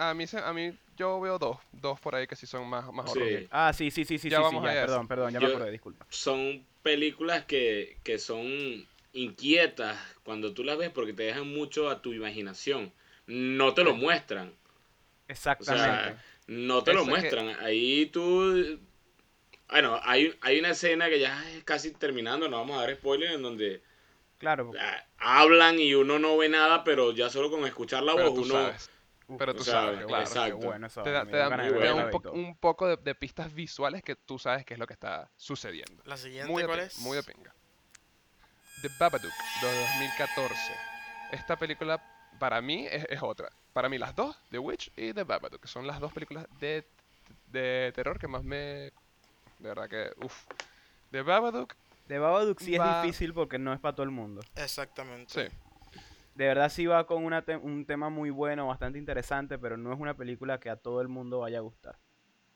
a 0.00 0.14
mí, 0.14 0.26
se- 0.26 0.38
a 0.38 0.52
mí, 0.52 0.72
yo 0.96 1.20
veo 1.20 1.38
dos, 1.38 1.58
dos 1.72 2.00
por 2.00 2.14
ahí 2.14 2.26
que 2.26 2.36
sí 2.36 2.46
son 2.46 2.66
más, 2.68 2.92
más 2.92 3.12
Sí. 3.12 3.18
horror. 3.20 3.42
Ah, 3.50 3.72
sí, 3.72 3.90
sí, 3.90 4.04
sí, 4.04 4.18
sí, 4.18 4.28
Ya 4.30 4.38
sí, 4.38 4.42
sí, 4.42 4.54
vamos 4.54 4.64
ya, 4.64 4.70
allá, 4.70 4.80
perdón, 4.82 5.08
perdón, 5.08 5.32
ya 5.32 5.40
Yo- 5.40 5.48
me 5.48 5.54
acordé, 5.54 5.70
disculpa. 5.70 6.06
son 6.08 6.64
películas 6.82 7.44
que, 7.44 7.98
que 8.02 8.18
son 8.18 8.86
inquietas 9.12 9.98
cuando 10.22 10.52
tú 10.54 10.64
las 10.64 10.78
ves 10.78 10.90
porque 10.90 11.12
te 11.12 11.24
dejan 11.24 11.48
mucho 11.48 11.90
a 11.90 12.00
tu 12.02 12.12
imaginación. 12.12 12.92
No 13.26 13.74
te 13.74 13.84
lo 13.84 13.94
muestran. 13.94 14.48
O 14.48 14.54
Exactamente. 15.28 15.84
sea, 15.84 16.24
no 16.48 16.82
te 16.82 16.92
lo 16.94 17.04
que- 17.04 17.10
muestran. 17.10 17.48
Ahí 17.60 18.06
tú... 18.06 18.78
Bueno, 19.68 20.00
hay, 20.02 20.34
hay 20.40 20.58
una 20.58 20.70
escena 20.70 21.08
que 21.08 21.20
ya 21.20 21.48
es 21.52 21.62
casi 21.62 21.92
terminando, 21.92 22.48
no 22.48 22.56
vamos 22.58 22.76
a 22.76 22.80
dar 22.82 22.94
spoiler, 22.96 23.30
en 23.32 23.42
donde 23.42 23.82
claro. 24.38 24.72
ah, 24.80 25.04
hablan 25.18 25.78
y 25.78 25.94
uno 25.94 26.18
no 26.18 26.36
ve 26.36 26.48
nada, 26.48 26.82
pero 26.82 27.12
ya 27.12 27.30
solo 27.30 27.50
con 27.52 27.64
escuchar 27.66 28.02
la 28.02 28.14
Pero 28.16 28.30
voz 28.32 28.34
tú 28.34 28.42
uno... 28.46 28.54
sabes. 28.54 28.90
Pero 29.38 29.54
tú 29.54 29.60
o 29.62 29.64
sea, 29.64 29.72
sabes, 29.74 29.98
qué 30.00 30.06
claro. 30.06 30.22
exacto. 30.24 30.58
Qué 30.60 30.66
bueno 30.66 30.86
eso. 30.86 31.02
Te 31.02 31.10
da, 31.12 31.24
me 31.24 31.30
te 31.30 31.36
da- 31.36 31.48
ganas 31.48 31.66
te 31.68 31.72
un, 31.92 32.10
po- 32.22 32.30
un 32.32 32.56
poco 32.56 32.86
de, 32.88 32.96
de 32.96 33.14
pistas 33.14 33.52
visuales 33.52 34.02
que 34.02 34.16
tú 34.16 34.38
sabes 34.38 34.64
qué 34.64 34.74
es 34.74 34.80
lo 34.80 34.86
que 34.86 34.92
está 34.94 35.30
sucediendo. 35.36 36.02
La 36.06 36.16
siguiente, 36.16 36.50
Muy 36.50 36.62
de, 36.62 36.68
¿cuál 36.68 36.80
es? 36.80 36.98
muy 36.98 37.16
de 37.16 37.22
pinga. 37.22 37.54
The 38.82 38.88
Babadook, 38.98 39.32
de 39.62 39.80
2014. 39.80 40.72
Esta 41.32 41.56
película, 41.56 42.02
para 42.38 42.60
mí, 42.60 42.86
es, 42.90 43.04
es 43.10 43.22
otra. 43.22 43.50
Para 43.72 43.88
mí, 43.88 43.98
las 43.98 44.14
dos, 44.16 44.36
The 44.50 44.58
Witch 44.58 44.90
y 44.96 45.12
The 45.12 45.24
Babadook, 45.24 45.60
que 45.60 45.68
son 45.68 45.86
las 45.86 46.00
dos 46.00 46.12
películas 46.12 46.46
de, 46.58 46.86
de 47.48 47.92
terror 47.94 48.18
que 48.18 48.26
más 48.26 48.42
me... 48.42 48.56
De 48.56 49.68
verdad 49.68 49.88
que, 49.88 50.10
uff. 50.24 50.46
The 51.10 51.20
Babadook, 51.22 51.74
De 52.08 52.18
Babadook 52.18 52.60
sí 52.60 52.78
va- 52.78 53.00
es 53.00 53.02
difícil 53.02 53.34
porque 53.34 53.58
no 53.58 53.72
es 53.74 53.80
para 53.80 53.94
todo 53.94 54.04
el 54.04 54.10
mundo. 54.10 54.40
Exactamente. 54.56 55.48
sí. 55.50 55.56
De 56.40 56.46
verdad 56.46 56.70
sí 56.70 56.86
va 56.86 57.04
con 57.06 57.22
una 57.22 57.42
te- 57.44 57.58
un 57.58 57.84
tema 57.84 58.08
muy 58.08 58.30
bueno, 58.30 58.66
bastante 58.66 58.98
interesante, 58.98 59.58
pero 59.58 59.76
no 59.76 59.92
es 59.92 60.00
una 60.00 60.14
película 60.16 60.58
que 60.58 60.70
a 60.70 60.76
todo 60.76 61.02
el 61.02 61.08
mundo 61.08 61.40
vaya 61.40 61.58
a 61.58 61.60
gustar. 61.60 61.98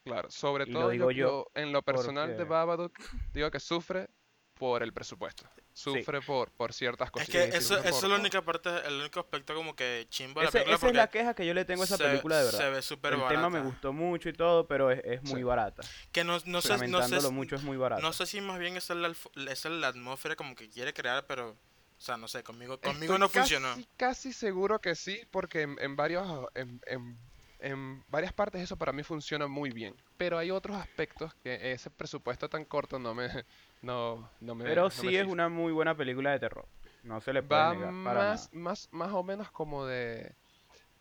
Claro, 0.05 0.31
sobre 0.31 0.65
Y 0.65 0.71
lo 0.73 0.81
todo 0.81 0.89
digo 0.89 1.11
yo, 1.11 1.27
yo 1.55 1.61
en 1.61 1.71
lo 1.71 1.83
personal 1.83 2.29
de 2.31 2.35
porque- 2.37 2.49
Babadook, 2.51 2.99
digo 3.35 3.51
que 3.51 3.61
sufre 3.61 4.09
por 4.55 4.83
el 4.83 4.95
presupuesto. 4.95 5.45
Sufre 5.75 6.23
por, 6.23 6.51
por 6.53 6.73
ciertas 6.73 7.09
Es 7.09 7.13
cosas. 7.13 7.29
que 7.29 7.45
eso, 7.45 7.77
eso 7.79 7.89
es 7.89 8.03
la 8.05 8.17
única 8.17 8.41
parte, 8.41 8.71
el 8.87 9.01
único 9.01 9.21
aspecto 9.21 9.55
como 9.55 9.77
que 9.77 10.07
chimbo 10.09 10.41
de 10.41 10.47
la 10.47 10.51
película 10.51 10.77
esa 10.77 10.87
es 10.89 10.95
la 10.95 11.11
queja 11.11 11.35
que 11.35 11.45
yo 11.47 11.53
le 11.53 11.67
tengo 11.67 11.83
a 11.83 11.85
esa 11.85 11.99
se- 11.99 12.05
película 12.05 12.39
de 12.39 12.45
verdad. 12.47 12.59
Se 12.61 12.71
ve 12.71 12.81
súper 12.81 13.13
el 13.13 13.19
barata. 13.21 13.35
tema 13.35 13.51
me 13.51 13.61
gustó 13.61 13.93
mucho 13.93 14.31
y 14.31 14.33
todo, 14.33 14.67
pero 14.67 14.93
es, 14.93 15.03
es 15.05 15.23
muy 15.25 15.41
Sí. 15.41 15.43
barata. 15.43 15.83
Que 16.11 16.25
no, 16.25 16.39
no 16.47 16.63
sé, 16.63 16.89
no 16.89 17.03
sé, 17.03 17.31
mucho 17.31 17.57
es 17.57 17.63
muy 17.63 17.77
barata. 17.77 18.01
no 18.01 18.15
sé 18.15 18.25
si 18.25 18.41
más 18.41 18.59
bien 18.59 18.79
esa 18.79 18.95
es 18.95 18.99
la, 19.01 19.09
esa 19.53 19.69
es 19.69 19.75
la 19.75 19.89
atmósfera 19.89 20.37
como 20.37 20.55
que 20.55 20.71
quiere 20.71 20.95
crear, 20.95 21.27
pero, 21.27 21.55
o 21.97 22.01
sea, 22.01 22.17
no 22.17 22.29
sé, 22.29 22.43
conmigo, 22.43 22.79
conmigo 22.81 23.15
Estoy 23.15 23.19
no 23.19 23.29
casi- 23.29 23.55
funcionó. 23.57 23.87
Casi 23.97 24.33
seguro 24.33 24.81
que 24.81 24.95
sí, 24.95 25.21
porque 25.31 25.63
en, 25.63 25.77
en 25.81 25.97
varios, 25.97 26.27
en, 26.55 26.81
en- 26.87 27.19
en 27.61 28.05
varias 28.11 28.33
partes 28.35 28.61
eso 28.61 28.77
para 28.77 28.93
mí 28.93 29.03
funciona 29.03 29.47
muy 29.47 29.71
bien. 29.71 29.95
Pero 30.19 30.37
hay 30.37 30.51
otros 30.51 30.77
aspectos 30.77 31.33
que 31.43 31.73
ese 31.73 31.89
presupuesto 31.91 32.49
tan 32.51 32.65
corto 32.67 32.99
no 32.99 33.15
me, 33.15 33.29
no, 33.83 34.29
no 34.41 34.55
me, 34.55 34.65
Pero 34.65 34.83
no 34.83 34.89
me 34.89 34.95
sí 35.11 35.17
es 35.17 35.27
una 35.27 35.49
muy 35.49 35.73
buena 35.73 35.97
película 35.97 36.33
de 36.33 36.41
terror. 36.41 36.67
No 37.05 37.21
se 37.21 37.33
le 37.33 37.43
puede 37.43 37.61
Va 37.61 37.75
negar 37.75 37.95
para 38.05 38.25
más, 38.31 38.53
más, 38.53 38.89
más 38.93 39.13
o 39.13 39.23
menos 39.23 39.51
como 39.51 39.87
de 39.87 40.35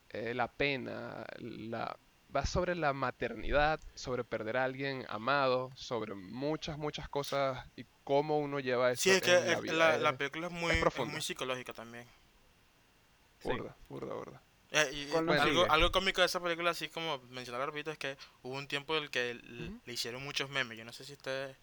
eh, 0.10 0.34
la 0.34 0.48
pena, 0.52 1.26
la, 1.40 1.98
va 2.36 2.46
sobre 2.46 2.76
la 2.76 2.94
maternidad, 2.94 3.80
sobre 3.96 4.24
perder 4.24 4.58
a 4.58 4.64
alguien 4.64 5.06
amado, 5.10 5.72
sobre 5.76 6.16
muchas, 6.16 6.78
muchas 6.78 7.08
cosas 7.10 7.66
y 7.76 7.86
cómo 8.04 8.40
uno 8.40 8.60
lleva 8.60 8.92
eso 8.92 9.04
Sí, 9.04 9.10
es 9.12 9.22
que 9.22 9.36
en 9.38 9.46
la 9.48 9.54
es- 9.54 9.62
vida. 9.62 9.74
la, 9.74 9.96
Es 9.96 10.02
la 10.02 10.18
película 10.18 10.48
es 10.48 10.54
muy, 10.54 10.72
es 10.72 10.78
profunda. 10.80 11.12
muy 11.12 11.22
psicológica 11.22 11.74
también. 11.74 12.08
Sí. 13.40 13.50
burda, 13.50 13.76
burda, 13.90 14.14
burda. 14.14 14.42
Eh, 14.72 14.90
y- 14.94 15.06
¿Cuál 15.12 15.26
nos 15.26 15.40
algo, 15.70 15.92
cómico 15.92 16.22
de 16.22 16.26
esa 16.28 16.40
película, 16.40 16.72
así 16.72 16.90
como 16.90 17.20
mencionaba 17.30 17.66
repito, 17.68 17.92
es 17.92 17.98
que 17.98 18.18
hubo 18.42 18.56
un 18.56 18.68
tiempo 18.68 18.96
en 18.98 19.04
el 19.04 19.10
que 19.12 19.36
le 19.86 19.94
hicieron 19.94 20.24
muchos 20.24 20.50
memes. 20.50 20.78
Yo 20.78 20.86
no 20.86 20.94
sé 20.94 21.04
si 21.04 21.14
ustedes 21.14 21.56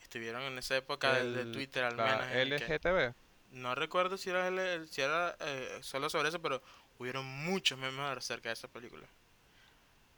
estuvieron 0.00 0.42
en 0.42 0.58
esa 0.58 0.76
época 0.76 1.14
de, 1.14 1.32
de 1.32 1.40
El- 1.42 1.52
Twitter 1.52 1.82
al 1.84 1.96
la 1.96 2.04
menos. 2.04 2.26
el 2.32 2.52
LGTB. 2.52 3.14
no 3.52 3.74
recuerdo 3.74 4.18
si 4.18 4.30
era, 4.30 4.46
el- 4.48 4.86
si 4.88 5.00
era 5.00 5.34
eh, 5.40 5.78
solo 5.80 6.10
sobre 6.10 6.28
eso, 6.28 6.40
pero 6.42 6.62
hubieron 6.98 7.24
muchos 7.24 7.78
memes 7.78 8.00
acerca 8.18 8.50
de 8.50 8.52
esa 8.52 8.68
película. 8.68 9.06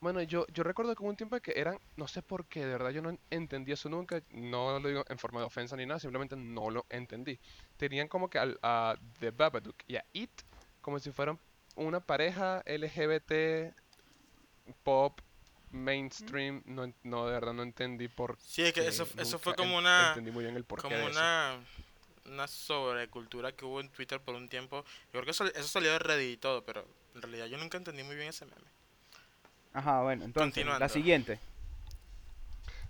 Bueno, 0.01 0.23
yo, 0.23 0.47
yo 0.53 0.63
recuerdo 0.63 0.95
que 0.95 1.03
hubo 1.03 1.11
un 1.11 1.17
tiempo 1.17 1.41
que 1.41 1.53
eran, 1.57 1.79
no 1.97 2.07
sé 2.07 2.23
por 2.23 2.47
qué, 2.47 2.61
de 2.65 2.73
verdad 2.73 2.91
yo 2.91 3.01
no 3.03 3.11
en- 3.11 3.21
entendí 3.31 3.73
eso 3.73 3.89
nunca, 3.89 4.23
no 4.31 4.79
lo 4.79 4.89
digo 4.89 5.05
en 5.09 5.19
forma 5.19 5.41
de 5.41 5.47
ofensa 5.47 5.75
ni 5.77 5.87
nada, 5.87 5.99
simplemente 5.99 6.37
no 6.37 6.71
lo 6.71 6.85
entendí. 6.91 7.39
Tenían 7.77 8.07
como 8.09 8.29
que 8.29 8.39
al- 8.39 8.59
a 8.63 8.97
The 9.21 9.31
Babadook 9.31 9.77
y 9.87 9.97
a 9.97 10.05
It 10.13 10.31
como 10.83 10.99
si 10.99 11.11
fueran 11.13 11.39
una 11.77 12.01
pareja 12.01 12.63
LGBT 12.67 13.75
pop 14.83 15.21
mainstream, 15.71 16.63
no, 16.67 16.93
no 17.03 17.27
de 17.27 17.33
verdad 17.33 17.53
no 17.53 17.63
entendí 17.63 18.09
por 18.09 18.37
Sí, 18.39 18.63
es 18.63 18.73
que 18.73 18.87
eso, 18.87 19.07
eso 19.19 19.39
fue 19.39 19.55
como 19.55 19.77
una, 19.79 20.09
entendí 20.09 20.31
muy 20.31 20.45
bien 20.45 20.57
el 20.57 20.65
porqué 20.65 20.83
como 20.83 21.07
una, 21.07 21.59
una 22.27 22.47
sobrecultura 22.47 23.53
que 23.53 23.65
hubo 23.65 23.81
en 23.81 23.89
Twitter 23.91 24.21
por 24.21 24.35
un 24.35 24.49
tiempo. 24.49 24.85
Yo 25.07 25.13
creo 25.13 25.25
que 25.25 25.31
eso, 25.33 25.45
eso 25.47 25.69
salió 25.69 25.93
de 25.93 25.99
Reddit 25.99 26.35
y 26.35 26.37
todo, 26.37 26.65
pero 26.65 26.87
en 27.15 27.23
realidad 27.23 27.47
yo 27.47 27.59
nunca 27.59 27.79
entendí 27.79 28.03
muy 28.03 28.17
bien 28.17 28.29
ese 28.29 28.45
meme. 28.45 28.76
Ajá, 29.77 30.03
bueno, 30.03 30.25
entonces, 30.25 30.65
la 30.65 30.89
siguiente. 30.89 31.39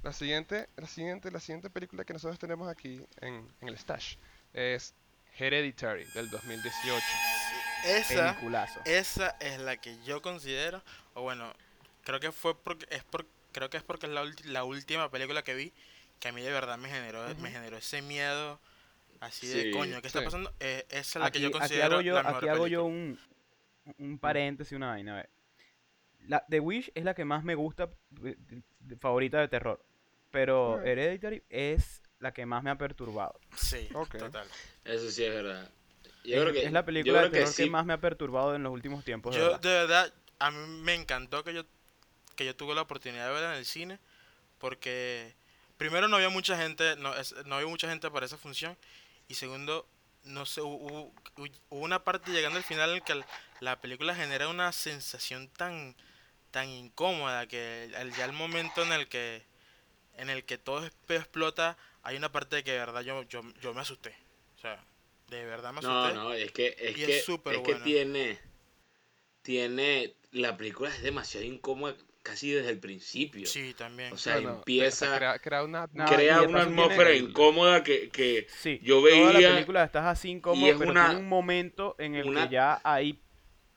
La 0.02 0.12
siguiente, 0.12 0.68
la 0.76 0.86
siguiente, 0.86 1.30
la 1.30 1.40
siguiente 1.40 1.68
película 1.68 2.04
que 2.04 2.12
nosotros 2.12 2.38
tenemos 2.38 2.68
aquí 2.68 3.04
en, 3.20 3.48
en 3.60 3.68
el 3.68 3.76
stash 3.76 4.16
es 4.52 4.94
Hereditary 5.36 6.04
del 6.14 6.30
2018. 6.30 7.04
Sí, 7.04 7.88
esa, 7.88 8.34
Peliculazo. 8.34 8.80
esa 8.84 9.30
es 9.40 9.58
la 9.58 9.76
que 9.78 9.96
yo 10.04 10.22
considero, 10.22 10.82
o 11.14 11.22
bueno, 11.22 11.52
creo 12.04 12.20
que 12.20 12.30
fue 12.30 12.56
porque 12.56 12.86
es 12.90 13.02
por, 13.04 13.26
creo 13.52 13.68
que 13.68 13.78
es 13.78 13.82
porque 13.82 14.06
es 14.06 14.12
la, 14.12 14.22
ulti- 14.22 14.44
la 14.44 14.62
última 14.64 15.10
película 15.10 15.42
que 15.42 15.54
vi 15.54 15.72
que 16.20 16.28
a 16.28 16.32
mí 16.32 16.40
de 16.40 16.52
verdad 16.52 16.78
me 16.78 16.88
generó, 16.88 17.22
me 17.36 17.50
generó 17.50 17.76
ese 17.76 18.00
miedo 18.00 18.60
así 19.20 19.48
de 19.48 19.70
coño, 19.72 20.00
¿qué 20.02 20.06
está 20.06 20.20
sí. 20.20 20.24
pasando? 20.24 20.52
Eh, 20.60 20.86
esa 20.90 21.00
es 21.00 21.16
la 21.16 21.30
que 21.32 21.38
Aquí, 21.38 21.40
yo 21.40 21.48
aquí 21.48 21.58
considero 21.58 21.94
hago 21.94 22.00
yo, 22.02 22.14
la 22.14 22.22
mejor 22.22 22.36
aquí 22.36 22.48
hago 22.48 22.66
yo 22.68 22.84
un, 22.84 23.18
un 23.98 24.18
paréntesis, 24.18 24.72
una 24.76 24.88
vaina. 24.90 25.12
a 25.14 25.16
ver. 25.16 25.30
La, 26.28 26.44
The 26.48 26.60
Wish 26.60 26.90
es 26.94 27.04
la 27.04 27.14
que 27.14 27.24
más 27.24 27.44
me 27.44 27.54
gusta, 27.54 27.90
de- 28.10 28.36
favorita 29.00 29.38
de 29.40 29.48
terror. 29.48 29.84
Pero 30.30 30.76
Ah. 30.76 30.84
Hereditary 30.84 31.42
es 31.48 32.02
la 32.18 32.32
que 32.32 32.46
más 32.46 32.62
me 32.62 32.70
ha 32.70 32.76
perturbado. 32.78 33.38
Sí, 33.56 33.88
total. 33.92 34.46
Eso 34.84 35.10
sí 35.10 35.24
es 35.24 35.34
verdad. 35.34 35.70
yo 36.24 36.40
creo 36.42 36.52
que, 36.52 36.64
es 36.64 36.72
la 36.72 36.84
película 36.84 37.20
de 37.22 37.26
que 37.30 37.38
terror 37.38 37.54
que, 37.54 37.62
sí. 37.64 37.70
más 37.70 37.86
me 37.86 37.92
ha 37.92 38.00
perturbado 38.00 38.54
en 38.56 38.62
los 38.64 38.72
últimos 38.72 39.04
tiempos. 39.04 39.34
de 39.34 39.40
Yo, 39.40 39.46
verdad. 39.46 39.60
de 39.60 39.68
verdad, 39.70 40.14
a 40.40 40.50
mí 40.50 40.58
me 40.82 40.94
encantó 40.94 41.44
que 41.44 41.54
yo, 41.54 41.64
que 42.34 42.44
yo 42.44 42.56
tuve 42.56 42.74
la 42.74 42.82
oportunidad 42.82 43.26
de 43.28 43.32
verla 43.32 43.52
en 43.52 43.58
el 43.58 43.64
cine, 43.64 43.98
porque 44.58 45.34
primero 45.76 46.08
no 46.08 46.16
había 46.16 46.28
mucha 46.30 46.56
gente, 46.56 46.96
no, 46.96 47.14
es- 47.14 47.34
no 47.46 47.54
había 47.56 47.68
mucha 47.68 47.88
gente 47.88 48.10
para 48.10 48.26
esa 48.26 48.36
función, 48.38 48.76
y 49.28 49.34
segundo, 49.34 49.86
no 50.24 50.46
sé, 50.46 50.60
hu- 50.62 50.78
hubo, 50.80 51.12
hubo 51.70 51.80
una 51.84 52.02
parte 52.02 52.32
llegando 52.32 52.58
al 52.58 52.64
final 52.64 52.96
en 52.96 53.00
que 53.02 53.22
la 53.60 53.80
película 53.80 54.14
genera 54.14 54.48
una 54.48 54.72
sensación 54.72 55.48
tan, 55.48 55.94
tan 56.56 56.70
incómoda 56.70 57.46
que 57.46 57.84
el- 57.84 58.14
ya 58.14 58.24
el 58.24 58.32
momento 58.32 58.82
en 58.82 58.90
el 58.92 59.08
que, 59.08 59.42
en 60.16 60.30
el 60.30 60.42
que 60.46 60.56
todo 60.56 60.86
explota, 61.10 61.76
hay 62.02 62.16
una 62.16 62.32
parte 62.32 62.56
de 62.56 62.64
que 62.64 62.72
de 62.72 62.78
verdad 62.78 63.02
yo, 63.02 63.24
yo, 63.24 63.42
yo 63.60 63.74
me 63.74 63.82
asusté, 63.82 64.14
o 64.56 64.60
sea, 64.60 64.82
de 65.28 65.44
verdad 65.44 65.74
me 65.74 65.82
No, 65.82 65.90
asusté. 66.00 66.14
no, 66.14 66.32
es 66.32 66.52
que, 66.52 66.68
es 66.78 66.96
Y 66.96 67.02
es 67.02 67.06
que, 67.06 67.18
es 67.18 67.24
que 67.26 67.58
buena. 67.58 67.84
tiene, 67.84 68.38
tiene, 69.42 70.14
la 70.32 70.56
película 70.56 70.88
es 70.88 71.02
demasiado 71.02 71.44
incómoda 71.44 71.94
casi 72.22 72.50
desde 72.52 72.70
el 72.70 72.78
principio. 72.78 73.46
Sí, 73.46 73.74
también. 73.76 74.14
O 74.14 74.16
sea, 74.16 74.36
No, 74.36 74.40
no, 74.40 74.56
empieza, 74.56 75.14
Crea, 75.18 75.38
crea 75.38 75.62
una 75.62 75.88
No, 75.92 76.06
crea 76.06 76.40
una 76.40 76.62
atmósfera 76.62 77.14
incómoda 77.14 77.82
que, 77.82 78.08
que 78.08 78.46
Sí, 78.48 78.80
yo 78.82 79.02
toda 79.02 79.30
la 79.32 79.40
veía 79.40 79.54
película 79.54 79.84
estás 79.84 80.06
así 80.06 80.30
incómodo, 80.30 80.70
es 80.70 80.78
pero 80.78 80.90
una- 80.90 81.08
tiene 81.08 81.20
un 81.20 81.28
momento 81.28 81.96
en 81.98 82.14
el 82.14 82.26
una- 82.28 82.46
que 82.48 82.54
ya 82.54 82.80
ahí, 82.82 83.20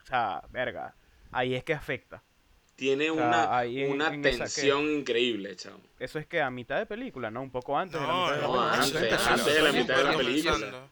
o 0.02 0.06
sea, 0.06 0.42
verga, 0.50 0.94
ahí 1.30 1.54
es 1.54 1.62
que 1.62 1.74
afecta. 1.74 2.22
Tiene 2.80 3.10
o 3.10 3.14
sea, 3.14 3.26
una, 3.26 3.58
ahí 3.58 3.82
en- 3.82 3.92
una 3.92 4.06
en 4.08 4.24
esa 4.24 4.44
que- 4.44 4.50
tensión 4.50 4.90
increíble, 4.90 5.54
chavo. 5.54 5.78
Eso 5.98 6.18
es 6.18 6.26
que 6.26 6.40
a 6.40 6.48
mitad 6.50 6.78
de 6.78 6.86
película, 6.86 7.30
¿no? 7.30 7.42
Un 7.42 7.50
poco 7.50 7.76
antes 7.76 8.00
de 8.00 8.06
la 8.06 8.12
No, 8.12 8.24
mitad 8.24 8.34
de 8.36 8.40
la 8.40 8.72
antes, 8.72 8.86
Entonces, 9.02 9.26
antes 9.28 9.54
de 9.54 9.62
la 9.62 9.72
mitad 9.72 9.96
de 9.98 10.04
la 10.04 10.16
película. 10.16 10.88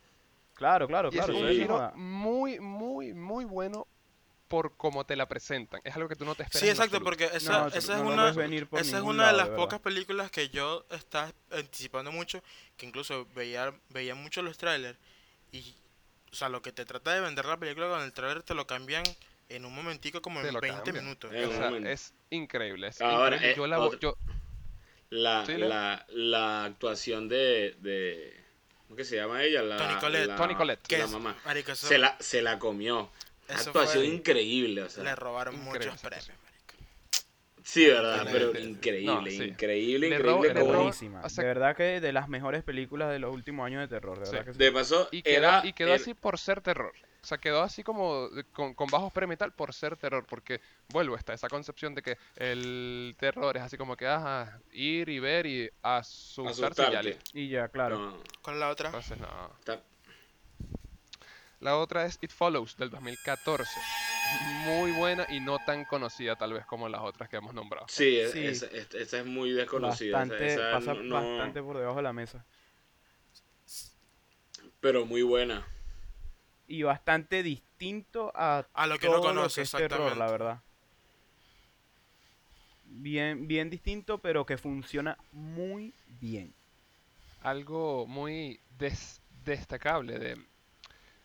Claro, 0.54 0.86
claro, 0.86 1.08
Y 1.12 1.18
es 1.18 1.24
claro. 1.24 1.38
un 1.40 1.48
giro 1.48 1.92
muy, 1.94 2.60
muy, 2.60 3.14
muy 3.14 3.44
bueno 3.46 3.86
por 4.48 4.76
cómo 4.76 5.04
te 5.06 5.16
la 5.16 5.26
presentan. 5.26 5.80
Es 5.84 5.94
algo 5.96 6.08
que 6.10 6.16
tú 6.16 6.24
no 6.26 6.34
te 6.34 6.42
esperas. 6.42 6.60
Sí, 6.62 6.68
exacto, 6.68 7.00
porque 7.02 7.30
esa, 7.32 7.62
No, 7.62 7.66
esa 7.68 7.94
es 7.96 8.00
una, 8.02 8.24
ves 8.24 8.36
venir 8.36 8.66
por 8.66 8.80
esa 8.80 8.98
es 8.98 9.02
una 9.02 9.26
de 9.28 9.32
lado, 9.32 9.38
las 9.38 9.50
de 9.50 9.56
pocas 9.56 9.80
películas 9.80 10.30
que 10.30 10.48
yo 10.50 10.84
estaba 10.90 11.32
anticipando 11.52 12.12
mucho, 12.12 12.42
que 12.76 12.84
incluso 12.86 13.26
veía, 13.34 13.72
veía 13.90 14.14
mucho 14.14 14.42
los 14.42 14.58
trailers 14.58 14.98
y, 15.52 15.74
o 16.32 16.34
sea, 16.34 16.48
lo 16.50 16.60
que 16.60 16.72
te 16.72 16.84
trata 16.84 17.14
de 17.14 17.20
vender 17.20 17.44
la 17.46 17.56
película 17.56 17.88
con 17.88 18.02
el 18.02 18.12
trailer 18.12 18.42
te 18.42 18.54
lo 18.54 18.66
cambian 18.66 19.04
en 19.48 19.64
un 19.64 19.74
momentico 19.74 20.20
como 20.20 20.40
en 20.40 20.52
lo 20.52 20.60
20 20.60 20.82
cambian. 20.84 21.04
minutos. 21.04 21.32
O 21.32 21.36
un 21.36 21.50
sea, 21.54 21.60
momento. 21.66 21.88
es 21.88 22.12
increíble. 22.30 22.88
es 22.88 23.00
Ahora, 23.00 23.36
increíble. 23.36 23.52
eh, 23.52 23.56
yo, 23.56 23.66
la, 23.66 23.78
otra- 23.80 23.98
yo- 24.00 24.16
La, 25.10 25.46
Sí, 25.46 25.56
la, 25.56 26.04
la 26.10 26.64
actuación 26.64 27.28
de, 27.30 27.74
de 27.80 28.36
¿cómo 28.86 28.96
que 28.96 29.04
se 29.04 29.16
llama 29.16 29.42
ella? 29.42 29.62
La, 29.62 29.78
Toni 29.78 29.94
Collette. 29.98 30.26
la- 30.26 30.36
Toni 30.36 30.54
Collette. 30.54 30.86
Que 30.86 30.98
La 30.98 31.06
mamá. 31.06 31.34
marico, 31.46 31.72
eso 31.72 31.86
Se 31.86 31.96
la, 31.96 32.14
se 32.20 32.42
la 32.42 32.58
comió. 32.58 33.10
Eso 33.48 33.70
Actuación 33.70 34.04
fue- 34.04 34.14
increíble, 34.14 34.82
o 34.82 34.88
sea. 34.90 35.04
le 35.04 35.16
robaron 35.16 35.54
Increíble 35.54 35.86
muchos 35.86 36.02
premios. 36.02 36.30
Sí, 37.64 37.86
verdad, 37.86 38.26
pero 38.30 38.52
le- 38.52 38.60
increíble, 38.62 39.06
no, 39.14 39.26
sí. 39.26 39.42
increíble, 39.44 40.08
Le 40.10 40.16
increíble. 40.16 40.30
robo- 40.32 40.44
le 40.44 40.52
como- 40.52 40.64
robo- 40.72 40.76
Buenísima. 40.84 41.20
o 41.22 41.28
sea- 41.30 41.44
de 41.44 41.48
verdad 41.48 41.76
que 41.76 42.00
de 42.00 42.12
las 42.12 42.28
mejores 42.28 42.62
películas 42.62 43.10
de 43.10 43.18
los 43.18 43.32
últimos 43.32 43.66
años 43.66 43.80
de 43.80 43.88
terror, 43.88 44.18
de 44.18 44.26
Sí. 44.26 44.32
verdad 44.32 44.46
que 44.46 44.52
sí. 44.52 44.58
De 44.58 44.72
paso, 44.72 45.08
y 45.10 45.22
quedó, 45.22 45.36
era, 45.38 45.62
y 45.66 45.72
quedó 45.74 45.88
era- 45.88 45.96
así 45.96 46.12
por 46.14 46.38
ser 46.38 46.60
terror. 46.60 46.92
O 47.28 47.32
sea, 47.36 47.36
quedó 47.36 47.60
así 47.60 47.82
como 47.82 48.30
de- 48.30 48.44
con, 48.44 48.72
con 48.72 48.88
bajos 48.88 49.12
premios 49.12 49.34
y 49.34 49.36
tal 49.36 49.52
por 49.52 49.74
ser 49.74 49.98
terror. 49.98 50.24
Porque, 50.26 50.62
vuelvo, 50.88 51.14
está 51.14 51.34
esa 51.34 51.46
concepción 51.50 51.94
de 51.94 52.00
que 52.00 52.16
el 52.36 53.14
terror 53.18 53.54
es 53.58 53.62
así 53.64 53.76
como 53.76 53.98
que, 53.98 54.06
ajá, 54.06 54.58
ir 54.72 55.10
y 55.10 55.18
ver 55.18 55.44
y 55.44 55.68
asustarse 55.82 56.84
y 56.88 56.90
ya 56.90 57.02
listo. 57.02 57.24
Y 57.34 57.48
ya, 57.50 57.68
claro. 57.68 57.98
No, 57.98 58.22
¿Cuál 58.40 58.56
es 58.56 58.60
la 58.60 58.70
otra? 58.70 58.86
Entonces, 58.88 59.18
no. 59.18 59.52
está- 59.58 59.82
La 61.60 61.76
otra 61.76 62.06
es 62.06 62.16
It 62.22 62.30
Follows 62.30 62.78
del 62.78 62.88
2014. 62.88 63.78
Muy 64.64 64.92
buena 64.92 65.26
y 65.28 65.40
no 65.40 65.58
tan 65.66 65.84
conocida 65.84 66.34
tal 66.34 66.54
vez 66.54 66.64
como 66.64 66.88
las 66.88 67.02
otras 67.02 67.28
que 67.28 67.36
hemos 67.36 67.52
nombrado. 67.52 67.84
Sí, 67.90 68.16
es- 68.16 68.32
Sí. 68.32 68.46
Esa, 68.46 68.66
es- 68.68 68.94
esa 68.94 69.18
es 69.18 69.26
muy 69.26 69.50
desconocida. 69.50 70.16
Bastante, 70.16 70.46
esa 70.54 70.70
pasa 70.72 70.94
no- 70.94 71.02
no- 71.02 71.14
bastante 71.14 71.62
por 71.62 71.76
debajo 71.76 71.96
de 71.98 72.02
la 72.04 72.12
mesa. 72.14 72.42
Pero 74.80 75.04
muy 75.04 75.20
buena. 75.20 75.66
Y 76.68 76.82
bastante 76.84 77.42
distinto 77.42 78.30
a, 78.34 78.64
A 78.74 78.86
lo 78.86 78.98
que 78.98 79.06
todo 79.08 79.20
uno 79.20 79.28
conoce, 79.30 79.56
que 79.56 79.62
es 79.62 79.70
terror, 79.72 80.12
exactamente. 80.12 80.18
la 80.18 80.30
verdad. 80.30 80.62
Bien, 82.84 83.46
bien 83.46 83.70
distinto, 83.70 84.18
pero 84.18 84.46
que 84.46 84.56
funciona 84.56 85.18
muy 85.32 85.94
bien. 86.20 86.54
Algo 87.42 88.06
muy 88.06 88.60
des- 88.78 89.20
destacable 89.44 90.18
de, 90.18 90.38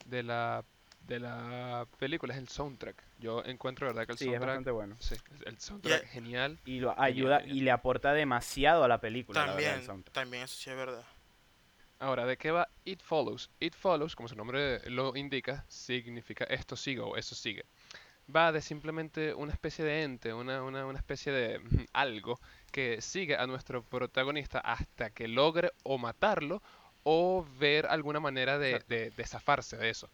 de, 0.05 0.23
la, 0.23 0.63
de 1.07 1.19
la 1.19 1.87
película 1.99 2.33
es 2.33 2.39
el 2.39 2.49
soundtrack. 2.49 3.03
Yo 3.19 3.43
encuentro, 3.45 3.87
¿verdad? 3.87 4.05
Que 4.05 4.13
el 4.13 4.17
Sí, 4.17 4.25
es 4.25 4.29
soundtrack... 4.31 4.47
bastante 4.49 4.71
bueno. 4.71 4.97
Sí, 4.99 5.15
el 5.45 5.59
soundtrack 5.59 6.01
Yeah. 6.01 6.09
genial. 6.09 6.59
Y 6.65 6.79
lo 6.79 6.99
ayuda 6.99 7.39
genial. 7.39 7.57
y 7.57 7.61
le 7.61 7.71
aporta 7.71 8.13
demasiado 8.13 8.83
a 8.83 8.87
la 8.87 8.99
película, 9.01 9.45
la 9.45 9.53
verdad, 9.55 9.85
También, 9.85 10.03
también 10.11 10.43
eso 10.43 10.55
sí 10.55 10.69
es 10.69 10.75
verdad. 10.75 11.03
Ahora, 12.03 12.25
¿de 12.25 12.37
qué 12.37 12.51
va 12.51 12.67
It 12.85 13.01
Follows? 13.01 13.49
It 13.59 13.73
Follows, 13.75 14.15
como 14.15 14.27
su 14.29 14.35
nombre 14.35 14.79
lo 14.89 15.15
indica, 15.15 15.65
significa 15.69 16.43
esto 16.45 16.75
sigue 16.75 16.99
o 17.01 17.15
eso 17.17 17.33
sigue. 17.35 17.65
Va 18.35 18.51
de 18.51 18.61
simplemente 18.61 19.33
una 19.33 19.53
especie 19.53 19.85
de 19.85 20.03
ente, 20.03 20.33
una, 20.33 20.63
una, 20.63 20.85
una 20.85 20.99
especie 20.99 21.31
de 21.33 21.59
mm, 21.59 21.85
algo 21.93 22.39
que 22.71 23.01
sigue 23.01 23.37
a 23.37 23.47
nuestro 23.47 23.83
protagonista 23.83 24.59
hasta 24.59 25.11
que 25.11 25.27
logre 25.27 25.71
o 25.83 25.97
matarlo 25.97 26.61
o 27.03 27.45
ver 27.59 27.85
alguna 27.87 28.19
manera 28.21 28.59
de, 28.59 28.83
de, 28.87 29.11
de 29.11 29.27
zafarse 29.27 29.77
de 29.77 29.89
eso. 29.91 30.09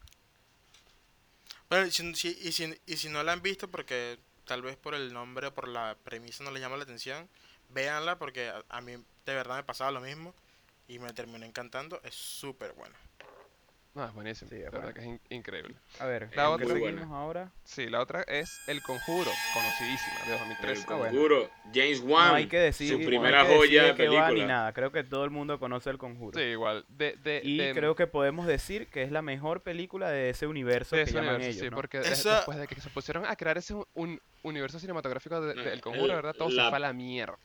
Bueno, 1.69 1.85
y 1.87 1.91
si, 1.91 2.15
si- 2.15 2.37
y, 2.41 2.51
si, 2.51 2.79
y 2.85 2.97
si 2.97 3.09
no 3.09 3.23
la 3.23 3.33
han 3.33 3.41
visto, 3.41 3.69
porque 3.69 4.19
tal 4.45 4.61
vez 4.61 4.75
por 4.77 4.95
el 4.95 5.13
nombre 5.13 5.47
o 5.47 5.53
por 5.53 5.67
la 5.67 5.95
premisa 6.03 6.43
no 6.43 6.51
les 6.51 6.61
llama 6.61 6.77
la 6.77 6.83
atención, 6.83 7.29
véanla 7.69 8.17
porque 8.17 8.49
a, 8.49 8.63
a 8.69 8.81
mí 8.81 8.93
de 9.25 9.33
verdad 9.35 9.57
me 9.57 9.63
pasaba 9.63 9.91
lo 9.91 10.01
mismo 10.01 10.33
y 10.89 10.99
me 10.99 11.13
terminó 11.13 11.45
encantando. 11.45 12.01
Es 12.03 12.15
súper 12.15 12.73
buena. 12.73 12.95
No, 13.95 14.05
es 14.05 14.13
buenísimo. 14.13 14.49
Sí, 14.49 14.57
es 14.57 14.65
verdad 14.65 14.81
bueno. 14.81 14.93
que 14.93 14.99
es 15.01 15.05
in- 15.07 15.21
increíble. 15.31 15.75
A 15.99 16.05
ver, 16.05 16.29
La 16.35 16.45
¿con 16.45 16.59
qué 16.59 16.65
otra- 16.65 17.07
ahora? 17.11 17.51
Sí, 17.63 17.87
la 17.89 17.99
otra 18.01 18.21
es 18.21 18.47
El 18.67 18.83
Conjuro, 18.83 19.31
conocidísima, 19.53 20.15
de 20.27 20.33
El 20.33 20.39
2013. 20.39 20.85
Ah, 20.87 20.93
bueno. 20.95 21.11
conjuro. 21.11 21.49
James 21.73 21.99
Wan. 22.01 22.27
no 22.29 22.33
hay 22.35 22.47
que 22.47 22.59
decir, 22.59 22.89
su 22.89 22.93
no 22.93 22.99
hay 23.01 23.07
primera 23.07 23.41
que 23.41 23.47
decir 23.47 23.57
joya 23.57 23.83
de 23.83 23.89
va 23.89 23.97
ni 23.97 24.25
película. 24.35 24.45
nada. 24.47 24.73
Creo 24.73 24.91
que 24.91 25.03
todo 25.03 25.23
el 25.25 25.31
mundo 25.31 25.59
conoce 25.59 25.89
el 25.89 25.97
conjuro. 25.97 26.37
Sí, 26.37 26.45
igual. 26.45 26.85
De, 26.87 27.13
de, 27.23 27.41
Y 27.43 27.57
de- 27.57 27.73
creo 27.73 27.95
que 27.95 28.05
podemos 28.05 28.45
decir 28.45 28.87
que 28.87 29.01
es 29.01 29.11
la 29.11 29.23
mejor 29.23 29.63
película 29.63 30.09
de 30.11 30.29
ese 30.29 30.45
universo 30.45 30.95
de 30.95 31.03
que 31.05 31.09
ese 31.09 31.13
llaman 31.19 31.35
universo, 31.35 31.49
ellos, 31.57 31.61
sí, 31.65 31.69
¿no? 31.71 31.75
porque 31.75 31.97
Esa- 31.99 32.35
después 32.35 32.57
de 32.59 32.67
que 32.67 32.79
se 32.79 32.89
pusieron 32.91 33.25
a 33.25 33.35
crear 33.35 33.57
ese 33.57 33.73
un, 33.95 34.21
universo 34.43 34.79
cinematográfico 34.79 35.41
del 35.41 35.57
el- 35.59 35.81
conjuro, 35.81 36.13
¿verdad? 36.13 36.35
Todo 36.37 36.49
la- 36.51 36.63
se 36.65 36.69
fue 36.69 36.77
a 36.77 36.79
la 36.79 36.93
mierda. 36.93 37.37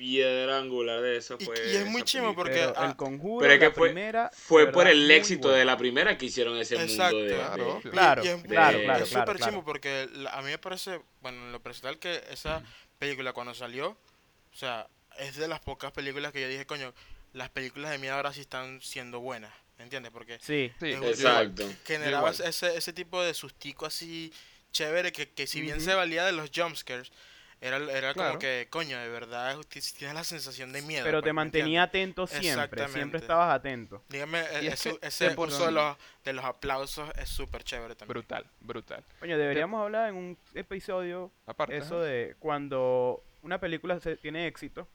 Piedra 0.00 0.56
angular 0.56 1.02
de 1.02 1.18
eso 1.18 1.36
fue. 1.38 1.54
y 1.72 1.76
es 1.76 1.84
muy 1.84 2.02
chimo 2.04 2.34
porque- 2.34 2.52
Pero 2.54 2.72
ah, 2.74 2.86
el 2.86 2.96
conjuro, 2.96 3.42
Pero 3.42 3.52
es 3.52 3.58
que 3.58 3.66
la 3.66 3.70
fue- 3.72 3.88
primera, 3.90 4.30
Fue 4.32 4.72
por 4.72 4.88
el 4.88 5.10
éxito 5.10 5.50
de 5.50 5.62
la 5.66 5.76
primera 5.76 6.16
que 6.16 6.24
hicieron 6.24 6.56
ese 6.56 6.76
Exacto. 6.82 7.16
mundo 7.18 7.28
de. 7.30 7.36
Claro, 7.36 7.80
de-. 7.84 7.90
Claro, 7.90 8.24
Y- 8.24 8.26
y 8.26 8.30
es- 8.30 8.42
claro, 8.44 8.78
de- 8.78 8.84
claro, 8.84 9.04
es 9.04 9.10
súper 9.10 9.36
claro. 9.36 9.50
chimo 9.52 9.62
porque 9.64 10.08
a 10.30 10.40
mí 10.40 10.46
me 10.50 10.56
parece, 10.58 11.02
bueno, 11.20 11.36
en 11.44 11.52
lo 11.52 11.60
personal 11.60 11.98
que 11.98 12.24
esa 12.30 12.62
película 12.98 13.34
cuando 13.34 13.52
salió, 13.52 13.88
o 13.90 14.56
sea, 14.56 14.88
es 15.18 15.36
de 15.36 15.48
las 15.48 15.60
pocas 15.60 15.92
películas 15.92 16.32
que 16.32 16.40
yo 16.40 16.48
dije, 16.48 16.64
coño, 16.64 16.94
las 17.34 17.50
películas 17.50 17.90
de 17.90 17.98
miedo 17.98 18.14
ahora 18.14 18.32
sí 18.32 18.40
están 18.40 18.80
siendo 18.80 19.20
buenas, 19.20 19.52
¿me 19.76 19.84
entiendes? 19.84 20.10
Porque 20.12 20.38
Sí, 20.40 20.72
Sí, 20.80 20.92
Exacto. 20.92 21.68
generaba 21.84 22.30
ese, 22.30 22.74
ese 22.74 22.92
tipo 22.94 23.22
de 23.22 23.34
sustico 23.34 23.84
así 23.84 24.32
chévere 24.72 25.12
que, 25.12 25.28
que 25.28 25.46
si 25.46 25.60
bien 25.60 25.78
se 25.82 25.92
valía 25.92 26.24
de 26.24 26.32
los 26.32 26.50
jumpscares, 26.54 27.12
era, 27.60 27.76
era 27.76 28.14
Claro. 28.14 28.30
como 28.30 28.38
que, 28.38 28.68
coño, 28.70 28.98
de 28.98 29.08
verdad 29.08 29.56
tienes 29.96 30.14
la 30.14 30.24
sensación 30.24 30.72
de 30.72 30.82
miedo. 30.82 31.04
pero 31.04 31.18
pues, 31.18 31.24
te 31.24 31.28
¿me 31.30 31.32
mantenía 31.34 31.82
atento 31.84 32.26
siempre, 32.26 32.88
siempre 32.88 33.20
estabas 33.20 33.54
atento. 33.54 34.02
Dígame, 34.08 34.40
e- 34.40 34.66
es 34.68 34.86
ese, 34.86 34.98
ese 35.02 35.34
uso 35.36 35.66
de 35.66 35.72
los, 35.72 35.96
de 36.24 36.32
los 36.32 36.44
aplausos 36.44 37.10
es 37.16 37.28
súper 37.28 37.62
chévere 37.62 37.94
también. 37.94 38.14
Brutal, 38.14 38.46
brutal. 38.60 39.04
Coño, 39.20 39.36
deberíamos 39.36 39.82
hablar 39.82 40.08
en 40.08 40.14
un 40.16 40.38
episodio 40.54 41.30
Aparte. 41.46 41.76
eso 41.76 41.96
ajá. 41.96 42.04
de 42.04 42.36
cuando 42.38 43.22
una 43.42 43.58
película 43.60 44.00
se 44.00 44.16
tiene 44.16 44.46
éxito. 44.46 44.88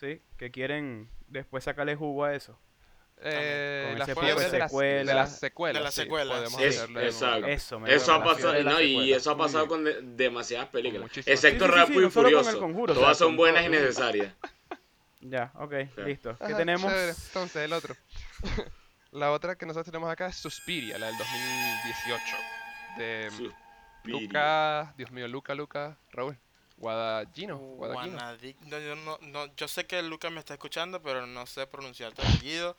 ¿sí? 0.00 0.20
Que 0.36 0.50
quieren 0.50 1.08
después 1.28 1.62
sacarle 1.62 1.94
jugo 1.94 2.24
a 2.24 2.34
eso. 2.34 2.58
Eh, 3.26 3.86
de 3.92 3.98
las, 3.98 4.06
de 4.06 4.14
secuelas. 4.14 4.52
las 4.52 5.38
secuelas. 5.40 5.74
De 5.74 5.80
las 5.84 5.94
secuelas, 5.94 6.50
sí. 6.52 6.62
Es- 6.62 6.80
exacto. 6.82 7.46
Eso, 7.46 7.80
me 7.80 7.94
Eso 7.94 8.12
ha 8.12 8.22
pasado, 8.22 8.62
no, 8.62 8.80
y 8.80 9.12
eso 9.12 9.30
ha 9.30 9.36
pasado 9.38 9.66
con 9.66 9.82
de- 9.84 10.00
demasiadas 10.02 10.68
películas. 10.68 11.10
Excepto 11.24 11.64
Sí, 11.64 11.70
Rápido 11.70 12.06
y 12.06 12.10
Furioso. 12.10 12.58
Conjuro, 12.60 12.92
Todas 12.94 13.16
son 13.16 13.36
buenas 13.36 13.64
y 13.64 13.68
necesarias. 13.70 14.32
Ya, 15.26 15.50
ok, 15.54 15.72
listo. 16.04 16.36
¿Qué 16.36 16.44
Ajá, 16.44 16.56
tenemos? 16.58 16.82
chévere. 16.92 17.12
Entonces, 17.28 17.56
el 17.64 17.72
otro. 17.72 17.96
la 19.10 19.30
otra 19.32 19.56
que 19.56 19.64
nosotros 19.64 19.86
tenemos 19.86 20.10
acá 20.12 20.26
es 20.26 20.36
Suspiria, 20.36 20.98
la 20.98 21.06
del 21.06 21.16
2018. 21.16 22.36
De 22.98 23.30
Suspiria. 23.30 23.56
Luca, 24.04 24.94
Dios 24.98 25.10
mío, 25.12 25.26
Luca, 25.26 25.54
Luca, 25.54 25.96
Raúl. 26.12 26.36
Guadagino, 26.76 27.56
Guadagnino. 27.58 28.18
Guanadic- 28.18 28.56
no, 28.66 28.78
yo, 28.80 28.96
no, 28.96 29.18
no, 29.22 29.54
yo 29.56 29.68
sé 29.68 29.86
que 29.86 30.02
Lucas 30.02 30.32
me 30.32 30.40
está 30.40 30.54
escuchando, 30.54 31.00
pero 31.02 31.26
no 31.26 31.46
sé 31.46 31.66
pronunciar 31.66 32.12
tu 32.12 32.22
apellido. 32.22 32.76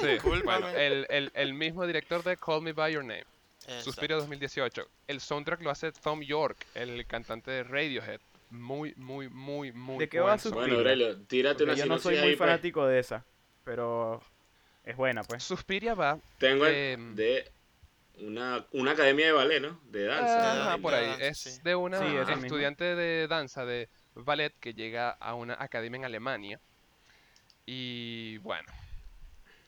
Sí, 0.00 0.06
Discúlpame. 0.06 0.60
bueno, 0.62 0.68
el, 0.78 1.06
el, 1.10 1.30
el 1.34 1.54
mismo 1.54 1.86
director 1.86 2.22
de 2.22 2.36
Call 2.36 2.62
Me 2.62 2.72
By 2.72 2.92
Your 2.94 3.04
Name, 3.04 3.24
Exacto. 3.60 3.82
Suspiria 3.84 4.16
2018. 4.16 4.88
El 5.08 5.20
soundtrack 5.20 5.60
lo 5.62 5.70
hace 5.70 5.92
Tom 5.92 6.22
York, 6.22 6.66
el 6.74 7.06
cantante 7.06 7.50
de 7.50 7.64
Radiohead. 7.64 8.20
Muy, 8.50 8.94
muy, 8.96 9.28
muy, 9.28 9.72
muy 9.72 9.98
¿De 9.98 10.08
qué 10.08 10.20
va 10.20 10.38
Suspiria? 10.38 10.66
Bueno. 10.66 10.78
Aurelio, 10.78 11.18
tírate 11.26 11.58
Porque 11.64 11.72
una 11.72 11.74
yo 11.74 11.86
no 11.86 11.98
soy 11.98 12.14
muy 12.16 12.22
ahí, 12.30 12.36
pues. 12.36 12.38
fanático 12.48 12.86
de 12.86 12.98
esa, 13.00 13.24
pero 13.64 14.22
es 14.84 14.96
buena, 14.96 15.22
pues. 15.24 15.42
Suspiria 15.42 15.94
va 15.94 16.18
Tengo 16.38 16.64
el- 16.66 16.74
Em, 16.74 17.14
de 17.16 17.50
una, 18.20 18.66
una 18.72 18.92
academia 18.92 19.26
de 19.26 19.32
ballet, 19.32 19.60
¿no? 19.60 19.80
De 19.90 20.04
danza. 20.04 20.62
Ajá, 20.62 20.76
de 20.76 20.82
por 20.82 20.94
ahí. 20.94 21.16
Es 21.20 21.38
sí. 21.38 21.60
de 21.62 21.74
una 21.74 21.98
Sí, 21.98 22.16
estudiante 22.40 22.94
de 22.94 23.26
danza 23.28 23.64
de 23.64 23.88
ballet 24.14 24.54
que 24.60 24.74
llega 24.74 25.10
a 25.10 25.34
una 25.34 25.56
academia 25.58 25.98
en 25.98 26.04
Alemania. 26.04 26.60
Y 27.66 28.38
bueno, 28.38 28.70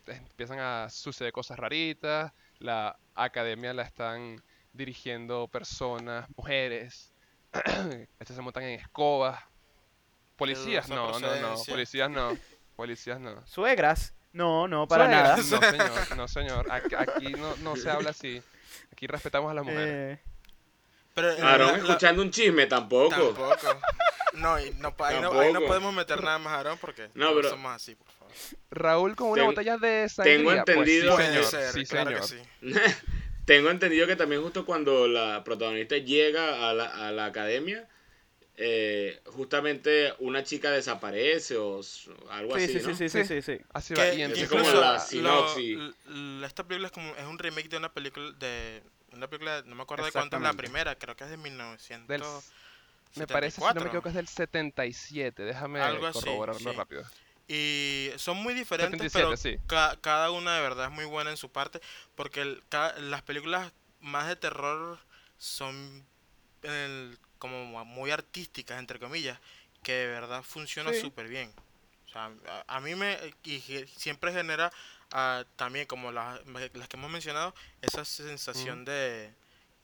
empiezan 0.07 0.59
a 0.61 0.89
suceder 0.91 1.33
cosas 1.33 1.59
raritas. 1.59 2.33
La 2.59 2.99
academia 3.15 3.73
la 3.75 3.83
están 3.83 4.43
dirigiendo 4.73 5.49
personas, 5.49 6.29
mujeres. 6.37 7.13
Estas 8.21 8.37
se 8.37 8.43
montan 8.43 8.65
en 8.65 8.81
escobas. 8.81 9.41
Policías, 10.37 10.89
no, 10.89 11.19
no, 11.19 11.37
no. 11.37 11.55
Policías 11.67 12.11
no. 12.11 12.37
Policías 12.77 13.19
no. 13.19 13.47
Suegras, 13.47 14.15
no, 14.37 14.68
no, 14.68 14.87
para 14.87 15.09
nada. 15.09 15.37
No, 15.38 15.42
señor, 15.42 16.16
no, 16.16 16.29
señor. 16.29 16.66
Aquí, 16.72 16.94
aquí 16.94 17.33
no, 17.33 17.57
no 17.59 17.77
se 17.77 17.90
habla 17.90 18.11
así. 18.11 18.42
Aquí 18.92 19.07
respetamos 19.07 19.51
a 19.51 19.55
las 19.55 19.64
mujeres. 19.64 20.18
Eh, 20.18 20.22
Pero 21.14 21.33
en 21.33 21.44
Aarón 21.44 21.66
la- 21.68 21.72
la- 21.72 21.79
escuchando 21.79 22.22
un 22.22 22.31
chisme 22.31 22.66
tampoco. 22.66 23.11
Tampoco. 23.11 23.81
No, 24.35 24.61
y 24.61 24.70
no, 24.75 24.94
ahí 24.99 25.20
no, 25.20 25.40
ahí 25.40 25.53
no 25.53 25.62
podemos 25.62 25.94
meter 25.94 26.22
nada 26.22 26.38
más, 26.38 26.53
Aarón, 26.55 26.79
porque 26.79 27.09
No, 27.14 27.35
pero- 27.35 27.51
somos 27.51 27.75
así, 27.75 27.94
por 27.94 28.07
favor. 28.09 28.33
Raúl 28.70 29.16
con 29.16 29.29
una 29.31 29.42
Ten- 29.42 29.46
botella 29.51 29.77
de 29.79 30.09
sangría. 30.11 30.37
tengo 30.37 30.53
entendido- 30.53 31.14
Pues 31.14 31.27
sí, 31.27 31.33
Puede 31.33 31.44
señor. 31.44 31.44
ser, 31.72 31.72
sí, 31.72 31.87
claro 31.87 32.22
señor. 32.27 32.46
que 32.62 32.79
sí. 32.85 32.90
Tengo 33.46 33.70
entendido 33.70 34.07
que 34.09 34.16
también 34.16 34.42
justo 34.42 34.66
cuando 34.66 35.07
la 35.07 35.42
protagonista 35.44 35.96
llega 35.99 36.68
a 36.68 36.75
la, 36.75 36.85
a 37.09 37.12
la 37.12 37.27
academia, 37.27 37.88
eh, 38.57 39.21
justamente 39.27 40.14
una 40.19 40.42
chica 40.45 40.71
desaparece 40.71 41.57
o 41.57 41.81
algo 42.31 42.55
sí, 42.55 42.64
así, 42.64 42.69
sí, 42.69 42.81
¿no? 42.83 42.88
sí, 42.95 42.95
sí, 42.95 43.09
sí, 43.09 43.25
sí, 43.25 43.42
sí. 43.42 43.61
Así 43.73 43.95
va. 43.95 44.07
Y 44.14 44.23
como 44.23 44.62
incluso 44.62 44.81
la 44.81 44.99
sinopsis. 45.01 45.79
esta 46.45 46.64
película 46.64 46.87
es 46.88 46.92
como 46.92 47.14
es 47.16 47.25
un 47.25 47.38
remake 47.38 47.69
de 47.69 47.77
una 47.77 47.92
película 47.92 48.33
de 48.38 48.83
una 49.12 49.29
película 49.29 49.62
no 49.64 49.75
me 49.75 49.83
acuerdo 49.83 50.05
de 50.05 50.12
cuánto 50.12 50.37
es 50.37 50.42
la 50.42 50.53
primera, 50.55 50.97
creo 50.97 51.16
que 51.16 51.25
es 51.25 51.31
de 51.31 51.37
1900. 51.37 52.09
del, 52.09 52.23
me 53.14 53.27
parece, 53.27 53.61
si 53.61 53.75
no 53.75 53.81
me 53.81 53.87
equivoco, 53.88 54.09
es 54.09 54.14
del 54.14 54.29
77. 54.29 55.42
Déjame 55.45 55.81
Algo 55.81 56.07
así, 56.07 56.21
corroborarlo 56.21 56.73
rápido. 56.73 57.03
Y 57.49 58.11
son 58.16 58.38
muy 58.38 58.55
diferentes, 58.55 58.99
77, 59.01 59.12
pero 59.12 59.37
sí. 59.37 59.59
ca- 59.69 59.97
cada 60.01 60.31
una 60.31 60.57
de 60.57 60.62
verdad 60.62 60.87
es 60.87 60.92
muy 60.92 61.05
buena 61.05 61.31
en 61.31 61.37
su 61.37 61.51
parte, 61.51 61.81
porque 62.14 62.42
el- 62.42 62.62
las 62.99 63.23
películas 63.23 63.73
más 64.01 64.27
de 64.29 64.37
terror 64.37 64.99
son 65.38 66.05
en 66.67 66.73
el- 66.73 67.19
como 67.39 67.85
muy 67.85 68.11
artísticas, 68.11 68.79
entre 68.79 68.99
comillas, 68.99 69.39
que 69.83 69.93
de 69.93 70.07
verdad 70.07 70.43
funcionan 70.43 70.95
Sí. 70.95 71.01
súper 71.01 71.29
bien. 71.29 71.53
O 72.07 72.11
sea, 72.11 72.31
a, 72.67 72.77
a 72.77 72.81
mí 72.81 72.95
me 72.95 73.17
y 73.45 73.61
siempre 73.97 74.33
genera 74.33 74.73
ah, 75.13 75.45
también 75.57 75.87
como 75.87 76.11
las, 76.13 76.41
las 76.75 76.89
que 76.89 76.97
hemos 76.97 77.11
mencionado 77.11 77.55
esa 77.83 78.05
sensación 78.05 78.85
de 78.85 79.31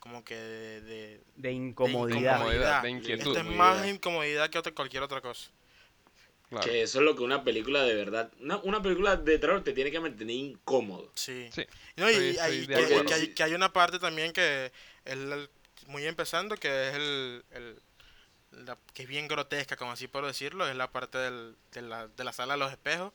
como 0.00 0.24
que 0.24 0.34
de, 0.34 0.80
de- 0.80 1.20
De 1.36 1.52
incomodidad. 1.52 2.18
incomodidad, 2.38 2.82
de 2.82 2.90
incomodidad. 2.90 3.00
inquietud. 3.00 3.28
Esta 3.28 3.40
es 3.40 3.46
Incomodidad. 3.46 3.76
más 3.76 3.86
incomodidad 3.88 4.50
que 4.50 4.58
otra, 4.58 4.74
cualquier 4.74 5.02
otra 5.04 5.20
cosa. 5.20 5.50
Claro. 6.50 6.66
Que 6.66 6.82
eso 6.82 6.98
es 6.98 7.04
lo 7.04 7.14
que 7.16 7.22
una 7.22 7.44
película 7.44 7.82
de 7.84 7.94
verdad, 7.94 8.30
una, 8.40 8.58
una 8.58 8.82
película 8.82 9.16
de 9.16 9.38
terror 9.38 9.62
te 9.64 9.72
tiene 9.72 9.90
que 9.90 10.00
mantener 10.00 10.34
incómodo. 10.36 11.10
Sí. 11.14 11.48
Sí. 11.52 11.64
No, 11.96 12.10
y, 12.10 12.36
hay- 12.38 12.66
que, 12.66 13.04
que 13.06 13.14
hay, 13.14 13.28
que 13.34 13.42
hay 13.44 13.54
una 13.54 13.72
parte 13.72 13.98
también 13.98 14.32
que 14.32 14.70
es 15.04 15.16
la- 15.16 15.48
muy 15.86 16.06
empezando, 16.06 16.56
que 16.56 16.88
es 16.88 16.94
el, 16.94 17.44
el- 17.50 17.82
la- 18.66 18.76
que 18.94 19.02
es 19.04 19.08
bien 19.08 19.28
grotesca, 19.28 19.76
como 19.76 19.92
así 19.92 20.08
puedo 20.08 20.26
decirlo, 20.26 20.68
es 20.68 20.76
la 20.76 20.90
parte 20.90 21.18
del, 21.18 21.56
de, 21.72 21.82
la, 21.82 22.08
de 22.08 22.24
la 22.24 22.32
sala 22.32 22.54
de 22.54 22.58
los 22.60 22.70
espejos. 22.70 23.12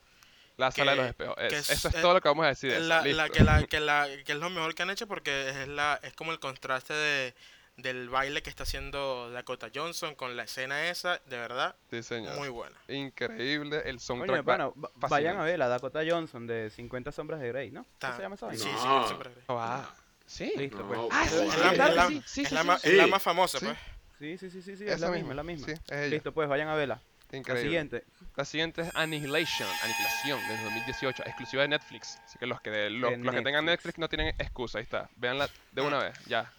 La 0.58 0.72
sala 0.72 0.92
de 0.92 0.98
los 0.98 1.08
espejos. 1.08 1.36
es- 1.40 1.50
que 1.50 1.58
es- 1.60 1.70
eso 1.70 1.90
es 1.90 1.96
eh, 1.96 2.02
todo 2.02 2.14
lo 2.16 2.22
que 2.22 2.28
vamos 2.30 2.46
a 2.46 2.50
decir. 2.50 2.72
de 2.74 2.80
La, 2.80 3.04
la- 3.04 3.30
que, 3.30 3.44
la, 3.44 3.64
que, 3.68 3.80
la, 3.80 4.08
que 4.26 4.32
es 4.32 4.38
lo 4.40 4.50
mejor 4.50 4.74
que 4.74 4.84
han 4.84 4.90
hecho 4.90 5.08
porque 5.08 5.50
es, 5.50 5.68
la, 5.68 6.00
es 6.02 6.14
como 6.14 6.32
el 6.32 6.40
contraste 6.40 6.94
de, 6.94 7.36
del 7.78 8.10
baile 8.10 8.42
que 8.42 8.50
está 8.50 8.64
haciendo 8.64 9.30
Dakota 9.30 9.70
Johnson 9.74 10.16
con 10.16 10.36
la 10.36 10.44
escena 10.46 10.90
esa, 10.90 11.20
de 11.28 11.38
verdad, 11.38 11.76
Sí, 11.92 12.02
señor. 12.02 12.36
muy 12.36 12.50
buena. 12.50 12.76
Increíble. 12.88 13.84
El 13.86 14.00
soundtrack. 14.00 14.40
va 14.40 14.42
bueno, 14.42 14.74
va- 14.84 14.90
vayan 15.10 15.38
a 15.38 15.44
ver 15.44 15.60
la 15.60 15.68
Dakota 15.68 16.00
Johnson 16.08 16.48
de 16.48 16.72
50 16.72 17.12
sombras 17.12 17.40
de 17.40 17.50
Grey, 17.50 17.70
¿no? 17.70 17.84
Sí, 17.84 18.68
No. 18.84 19.06
siempre- 19.08 19.30
Ah, 19.48 19.94
¿Sí? 20.28 20.54
Listo, 20.56 20.78
No, 20.80 20.88
pues. 20.88 21.00
Ah, 21.12 21.26
sí, 21.28 21.36
Es 21.38 21.58
la, 21.58 21.72
es 21.72 21.78
la- 21.96 22.08
que 22.08 22.14
sí, 22.14 22.24
sí, 22.28 22.42
es 22.44 22.50
sí, 22.50 22.54
la 22.56 22.62
sí, 22.62 22.68
más, 22.68 22.82
sí. 22.82 22.90
es 22.90 22.94
la 22.96 23.08
más 23.08 23.24
famosa, 23.24 23.60
Sí. 23.60 23.66
pues. 23.66 23.78
Sí, 24.20 24.38
sí, 24.38 24.50
sí, 24.52 24.62
sí, 24.62 24.76
sí, 24.78 24.86
es 24.88 25.00
la 25.00 25.10
misma, 25.10 25.30
es 25.32 25.36
la 25.36 25.44
misma. 25.44 25.66
Sí, 25.68 25.72
es 25.74 25.82
ella. 25.92 26.08
Listo, 26.08 26.32
pues 26.34 26.48
vayan 26.50 26.68
a 26.68 26.76
verla. 26.76 27.02
La 27.32 27.58
siguiente. 27.58 28.04
La 28.36 28.46
siguiente 28.46 28.82
es 28.84 28.90
Annihilation, 28.96 29.68
Aniquilación, 29.84 30.40
de 30.48 30.64
2018, 30.64 31.24
exclusiva 31.26 31.62
de 31.64 31.68
Netflix. 31.70 32.18
Así 32.24 32.38
que 32.40 32.46
los 32.46 32.62
que, 32.62 32.90
los, 32.90 33.12
De 33.12 33.18
los 33.18 33.36
que 33.36 33.42
tengan 33.42 33.66
Netflix. 33.66 33.98
No 33.98 34.08
tienen 34.08 34.30
excusa, 34.38 34.78
ahí 34.78 34.84
está. 34.84 35.10
Véanla 35.18 35.50
de 35.72 35.82
una 35.82 35.98
vez, 36.00 36.18
ya. 36.26 36.52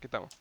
Quitamos. 0.00 0.32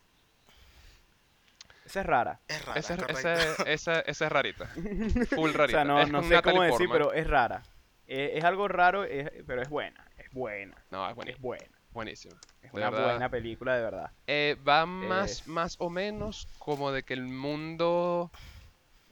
Esa 1.86 2.02
es 2.02 2.06
rara. 2.06 2.40
Es 2.48 2.64
rara, 2.66 2.80
Esa, 2.80 2.94
es- 2.94 3.10
esa, 3.10 3.34
esa, 3.64 4.00
esa 4.02 4.26
es 4.26 4.32
rarita. 4.32 4.66
Full 5.36 5.50
O 5.50 5.54
rarita. 5.54 5.80
sea, 5.80 5.84
no, 5.84 6.00
es 6.02 6.10
no 6.10 6.22
sé 6.24 6.30
Natalie 6.30 6.42
cómo 6.58 6.64
decir, 6.64 6.88
Portman. 6.88 6.98
pero 7.10 7.14
es 7.14 7.28
rara. 7.28 7.64
Eh, 8.08 8.32
es 8.36 8.44
algo 8.44 8.68
raro, 8.68 9.04
es- 9.04 9.30
pero 9.46 9.62
es 9.62 9.70
buena. 9.70 10.06
Es 10.18 10.32
buena. 10.32 10.76
No, 10.92 11.06
es 11.06 11.10
Es 11.12 11.16
buenísimo. 11.16 11.44
buena. 11.44 11.66
Buenísimo. 11.94 12.36
Es 12.62 12.72
una 12.74 12.90
verdad. 12.90 13.10
buena 13.12 13.30
película, 13.30 13.76
de 13.76 13.82
verdad. 13.84 14.12
Eh, 14.28 14.58
va 14.68 14.86
más, 14.86 15.32
Es- 15.42 15.48
más 15.48 15.76
o 15.80 15.90
menos 15.90 16.48
como 16.60 16.92
de 16.92 17.04
que 17.04 17.14
el 17.14 17.24
mundo 17.28 18.32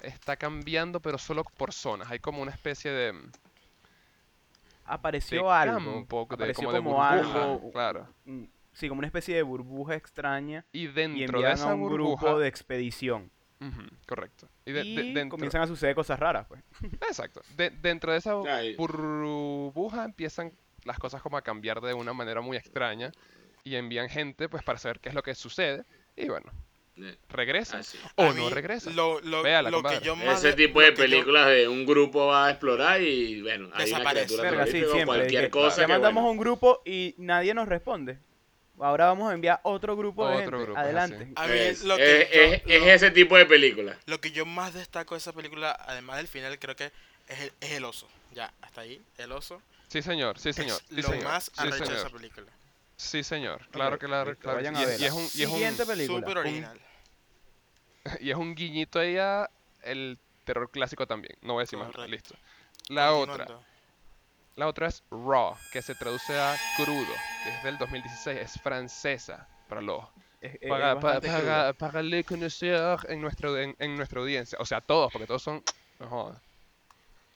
está 0.02 0.38
cambiando, 0.38 1.00
pero 1.02 1.18
solo 1.18 1.44
por 1.44 1.74
zonas. 1.74 2.10
Hay 2.10 2.20
como 2.20 2.42
una 2.42 2.52
especie 2.52 2.90
de, 2.92 3.12
de 3.14 3.20
Apareció 4.86 5.52
algo. 5.52 5.76
campo, 5.76 6.28
de- 6.30 6.36
apareció 6.36 6.64
como 6.66 6.74
de 6.74 6.84
como 6.84 6.96
burbuja, 6.96 7.44
algo. 7.44 7.72
claro. 7.74 8.08
mm, 8.26 8.44
Sí, 8.72 8.88
como 8.88 9.00
una 9.00 9.08
especie 9.08 9.36
de 9.36 9.42
burbuja 9.44 9.96
extraña. 9.96 10.64
Y 10.72 10.84
Y 10.84 10.88
dentro 10.88 11.42
de 11.42 11.52
esa 11.52 11.72
a 11.72 11.74
un 11.74 11.82
burbuja, 11.82 12.22
grupo 12.28 12.40
de 12.40 12.48
expedición. 12.48 13.30
Correcto. 14.08 14.48
Y, 14.66 14.72
de- 14.72 14.86
Y 14.86 14.96
de- 14.96 15.04
dentro, 15.14 15.32
comienzan 15.36 15.62
a 15.64 15.68
suceder 15.68 15.94
cosas 15.96 16.18
raras, 16.18 16.48
pues. 16.48 16.64
exacto. 17.10 17.42
De- 17.58 17.72
dentro 17.72 18.14
de 18.14 18.20
esa 18.20 18.36
burbuja 18.78 20.06
empiezan 20.06 20.54
las 20.86 21.00
cosas 21.00 21.22
como 21.22 21.38
a 21.38 21.42
cambiar 21.42 21.82
de 21.82 21.94
una 21.94 22.14
manera 22.14 22.42
muy 22.42 22.58
extraña 22.58 23.12
y 23.64 23.76
envían 23.76 24.10
gente 24.10 24.50
pues 24.50 24.64
para 24.64 24.78
saber 24.80 25.00
qué 25.00 25.10
es 25.10 25.16
lo 25.16 25.24
que 25.24 25.36
sucede 25.36 25.84
y 26.16 26.28
bueno, 26.28 26.52
Eh, 27.02 27.16
regresan 27.30 27.80
así. 27.82 27.98
o 28.16 28.24
A 28.24 28.28
no 28.28 28.34
mí, 28.34 28.50
regresan. 28.50 28.96
Lo, 28.96 29.22
lo, 29.22 29.42
Véala, 29.42 29.70
lo 29.70 29.78
que 29.78 29.84
compadre. 29.84 30.06
yo 30.06 30.16
más 30.18 30.44
Ese 30.44 30.54
tipo 30.54 30.82
de 30.82 30.90
yo- 30.90 30.96
películas 30.96 31.48
de 31.48 31.68
un 31.68 31.86
grupo 31.86 32.28
va 32.28 32.48
a 32.48 32.50
explorar 32.52 33.02
y 33.02 33.42
bueno, 33.42 33.70
hay 33.74 33.90
una 33.90 34.00
Desaparece. 34.00 34.42
Verga, 34.42 34.66
sí, 34.66 34.72
siempre. 34.72 35.06
cualquier 35.06 35.44
que 35.46 35.50
cosa 35.50 35.82
ya 35.82 35.88
que 35.88 35.94
mandamos 35.94 36.24
bueno. 36.24 36.28
a 36.28 36.32
un 36.32 36.38
grupo 36.38 36.82
y 36.86 37.16
nadie 37.18 37.54
nos 37.54 37.68
responde. 37.70 38.18
Ahora 38.82 39.08
vamos 39.08 39.30
a 39.30 39.34
enviar 39.34 39.60
otro 39.64 39.98
grupo 39.98 40.26
de 40.28 40.36
Otro 40.38 40.52
gente. 40.58 40.64
grupo, 40.66 40.80
Adelante. 40.80 41.28
A 41.36 41.48
mí 41.48 41.58
Es, 41.58 41.84
lo 41.84 41.98
que 41.98 42.22
es- 42.22 42.30
yo- 42.32 42.42
es- 42.42 42.62
es 42.66 42.80
lo- 42.82 42.88
ese 42.92 43.12
tipo 43.12 43.38
de 43.38 43.46
película. 43.46 43.98
Lo 44.06 44.22
que 44.22 44.32
yo 44.32 44.46
más 44.46 44.74
destaco 44.74 45.16
de 45.16 45.20
esa 45.20 45.34
película, 45.34 45.72
además 45.86 46.16
del 46.18 46.28
final, 46.30 46.58
creo 46.60 46.76
que 46.78 46.86
es 47.28 47.40
el, 47.42 47.52
es 47.60 47.72
el 47.72 47.84
oso. 47.86 48.08
Ya, 48.34 48.54
hasta 48.62 48.82
ahí, 48.82 49.02
el 49.18 49.32
oso. 49.34 49.62
Sí, 49.90 50.02
señor, 50.02 50.40
sí, 50.40 50.54
señor. 50.54 50.78
es 50.82 50.88
sí, 50.88 50.96
lo 51.02 51.10
señor. 51.10 51.24
más 51.26 51.44
sí, 51.46 51.52
arrecho 51.58 51.78
de 51.80 51.86
señor. 51.86 51.98
esa 52.00 52.10
película. 52.10 52.48
Sí, 52.96 53.24
señor. 53.24 53.68
Claro 53.72 53.98
que 54.00 54.08
la 54.08 54.24
claro 54.36 54.58
vayan 54.58 54.76
sí. 54.76 54.84
a 54.84 54.86
y, 54.88 54.92
es- 54.94 55.02
y 55.02 55.06
es 55.06 55.12
un 55.14 55.22
y 55.24 55.26
es 55.26 55.48
un 55.48 55.54
Siguiente 55.54 55.86
película. 55.86 56.40
Original. 56.40 56.80
y 58.22 58.30
es 58.30 58.36
un 58.38 58.56
guiñito 58.56 59.00
ahí 59.00 59.18
a 59.18 59.50
el 59.84 60.18
terror 60.46 60.70
clásico 60.72 61.08
también. 61.08 61.36
No 61.42 61.54
voy 61.54 61.62
a 61.62 61.64
decir 61.64 61.78
más 61.80 61.92
listo. 62.10 62.36
La 62.90 63.14
otra, 63.14 63.46
la 64.56 64.68
otra 64.68 64.88
es 64.88 65.04
Raw, 65.12 65.56
que 65.72 65.82
se 65.82 65.96
traduce 65.96 66.38
a 66.40 66.56
crudo, 66.76 67.14
que 67.44 67.50
es 67.58 67.64
del 67.64 67.78
2016, 67.78 68.38
es 68.40 68.62
francesa 68.62 69.48
para 69.68 69.82
los 69.82 70.04
Es- 70.42 70.56
es- 70.56 70.62
es 70.62 70.70
para, 70.70 71.00
para, 71.00 71.22
para, 71.22 71.74
para 71.74 72.02
le 72.02 72.24
conocer 72.24 72.98
en, 73.10 73.22
nuestro, 73.22 73.58
en, 73.58 73.76
en 73.80 73.96
nuestra 73.96 74.20
audiencia. 74.22 74.58
O 74.62 74.66
sea, 74.66 74.82
todos, 74.82 75.12
porque 75.12 75.26
todos 75.28 75.42
son. 75.44 75.64
No 76.00 76.08
jodas. 76.08 76.42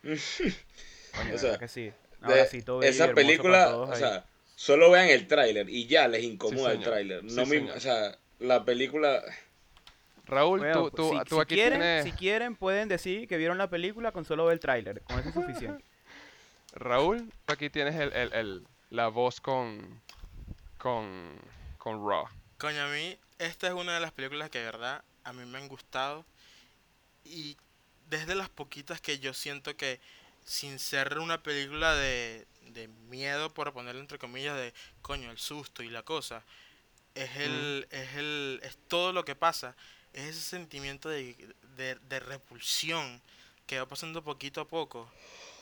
O 1.33 1.37
sea, 1.37 1.57
que 1.59 1.67
sí. 1.67 1.93
De- 2.27 2.87
esa 2.87 3.13
película, 3.13 3.75
o 3.75 3.95
sea, 3.95 4.25
solo 4.55 4.89
vean 4.91 5.09
el 5.09 5.27
tráiler 5.27 5.69
y 5.69 5.87
ya 5.87 6.07
les 6.07 6.23
incomoda 6.23 6.71
el 6.71 6.81
tráiler. 6.81 7.21
Sí, 7.29 7.35
No 7.35 7.45
me, 7.45 7.57
señor. 7.57 7.77
o 7.77 7.79
sea, 7.79 8.17
la 8.39 8.63
película 8.65 9.23
Raúl, 10.25 10.59
Bueno, 10.59 10.89
tú, 10.89 10.91
tú, 10.91 11.09
si, 11.19 11.25
tú 11.29 11.35
si 11.35 11.41
aquí 11.41 11.55
quieren, 11.55 11.79
tienes. 11.79 12.03
si 12.05 12.11
quieren, 12.13 12.55
pueden 12.55 12.87
decir 12.87 13.27
que 13.27 13.37
vieron 13.37 13.57
la 13.57 13.69
película 13.69 14.11
con 14.13 14.23
solo 14.25 14.45
ver 14.45 14.53
el 14.53 14.59
tráiler. 14.59 15.01
Con 15.01 15.19
eso 15.19 15.29
es 15.29 15.35
suficiente. 15.35 15.83
Raúl, 16.75 17.29
tú 17.45 17.53
aquí 17.53 17.69
tienes 17.69 17.95
el, 17.95 18.11
el, 18.13 18.33
el- 18.33 18.67
la 18.89 19.07
voz 19.09 19.41
con. 19.41 20.01
con. 20.77 21.31
con 21.77 22.07
Raw. 22.07 22.25
Coño, 22.57 22.81
a 22.83 22.87
mí, 22.87 23.17
esta 23.39 23.67
es 23.67 23.73
una 23.73 23.95
de 23.95 23.99
las 23.99 24.11
películas 24.13 24.49
que 24.49 24.59
de 24.59 24.65
verdad 24.65 25.03
a 25.25 25.33
mí 25.33 25.45
me 25.45 25.57
han 25.57 25.67
gustado 25.67 26.25
y 27.25 27.57
desde 28.09 28.35
las 28.35 28.49
poquitas 28.49 29.01
que 29.01 29.19
yo 29.19 29.33
siento 29.33 29.75
que 29.75 29.99
sin 30.45 30.79
ser 30.79 31.17
una 31.19 31.41
película 31.43 31.95
de, 31.95 32.45
de 32.69 32.87
miedo, 33.09 33.53
por 33.53 33.71
ponerlo 33.73 34.01
entre 34.01 34.17
comillas, 34.19 34.55
de 34.57 34.73
coño, 35.01 35.31
el 35.31 35.37
susto 35.37 35.83
y 35.83 35.89
la 35.89 36.03
cosa, 36.03 36.43
es 37.15 37.35
el, 37.37 37.87
es 37.91 38.15
el, 38.15 38.59
es 38.63 38.77
todo 38.87 39.13
lo 39.13 39.23
que 39.25 39.35
pasa, 39.35 39.75
es 40.13 40.29
ese 40.35 40.41
sentimiento 40.41 41.09
de, 41.09 41.35
de, 41.77 41.95
de 41.95 42.19
repulsión 42.19 43.21
que 43.67 43.79
va 43.79 43.85
pasando 43.87 44.23
poquito 44.23 44.61
a 44.61 44.67
poco, 44.67 45.09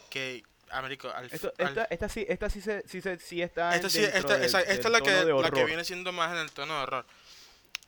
que, 0.09 0.43
Américo, 0.71 1.09
al, 1.09 1.25
Esto- 1.25 1.53
al- 1.59 1.67
esta, 1.67 1.83
esta 1.85 2.09
sí, 2.09 2.25
esta 2.27 2.49
sí, 2.49 2.61
se, 2.61 2.87
sí, 2.87 3.01
se- 3.01 3.19
sí 3.19 3.41
está 3.41 3.75
esta, 3.75 3.89
sí, 3.89 4.03
esta, 4.03 4.35
del- 4.37 4.45
esa- 4.45 4.61
esta 4.61 4.71
del 4.71 4.79
es 4.85 4.91
la 4.91 5.01
que, 5.01 5.41
la 5.41 5.51
que 5.51 5.65
viene 5.65 5.83
siendo 5.83 6.11
más 6.11 6.31
en 6.31 6.37
el 6.39 6.51
tono 6.51 6.73
de 6.77 6.83
horror. 6.83 7.05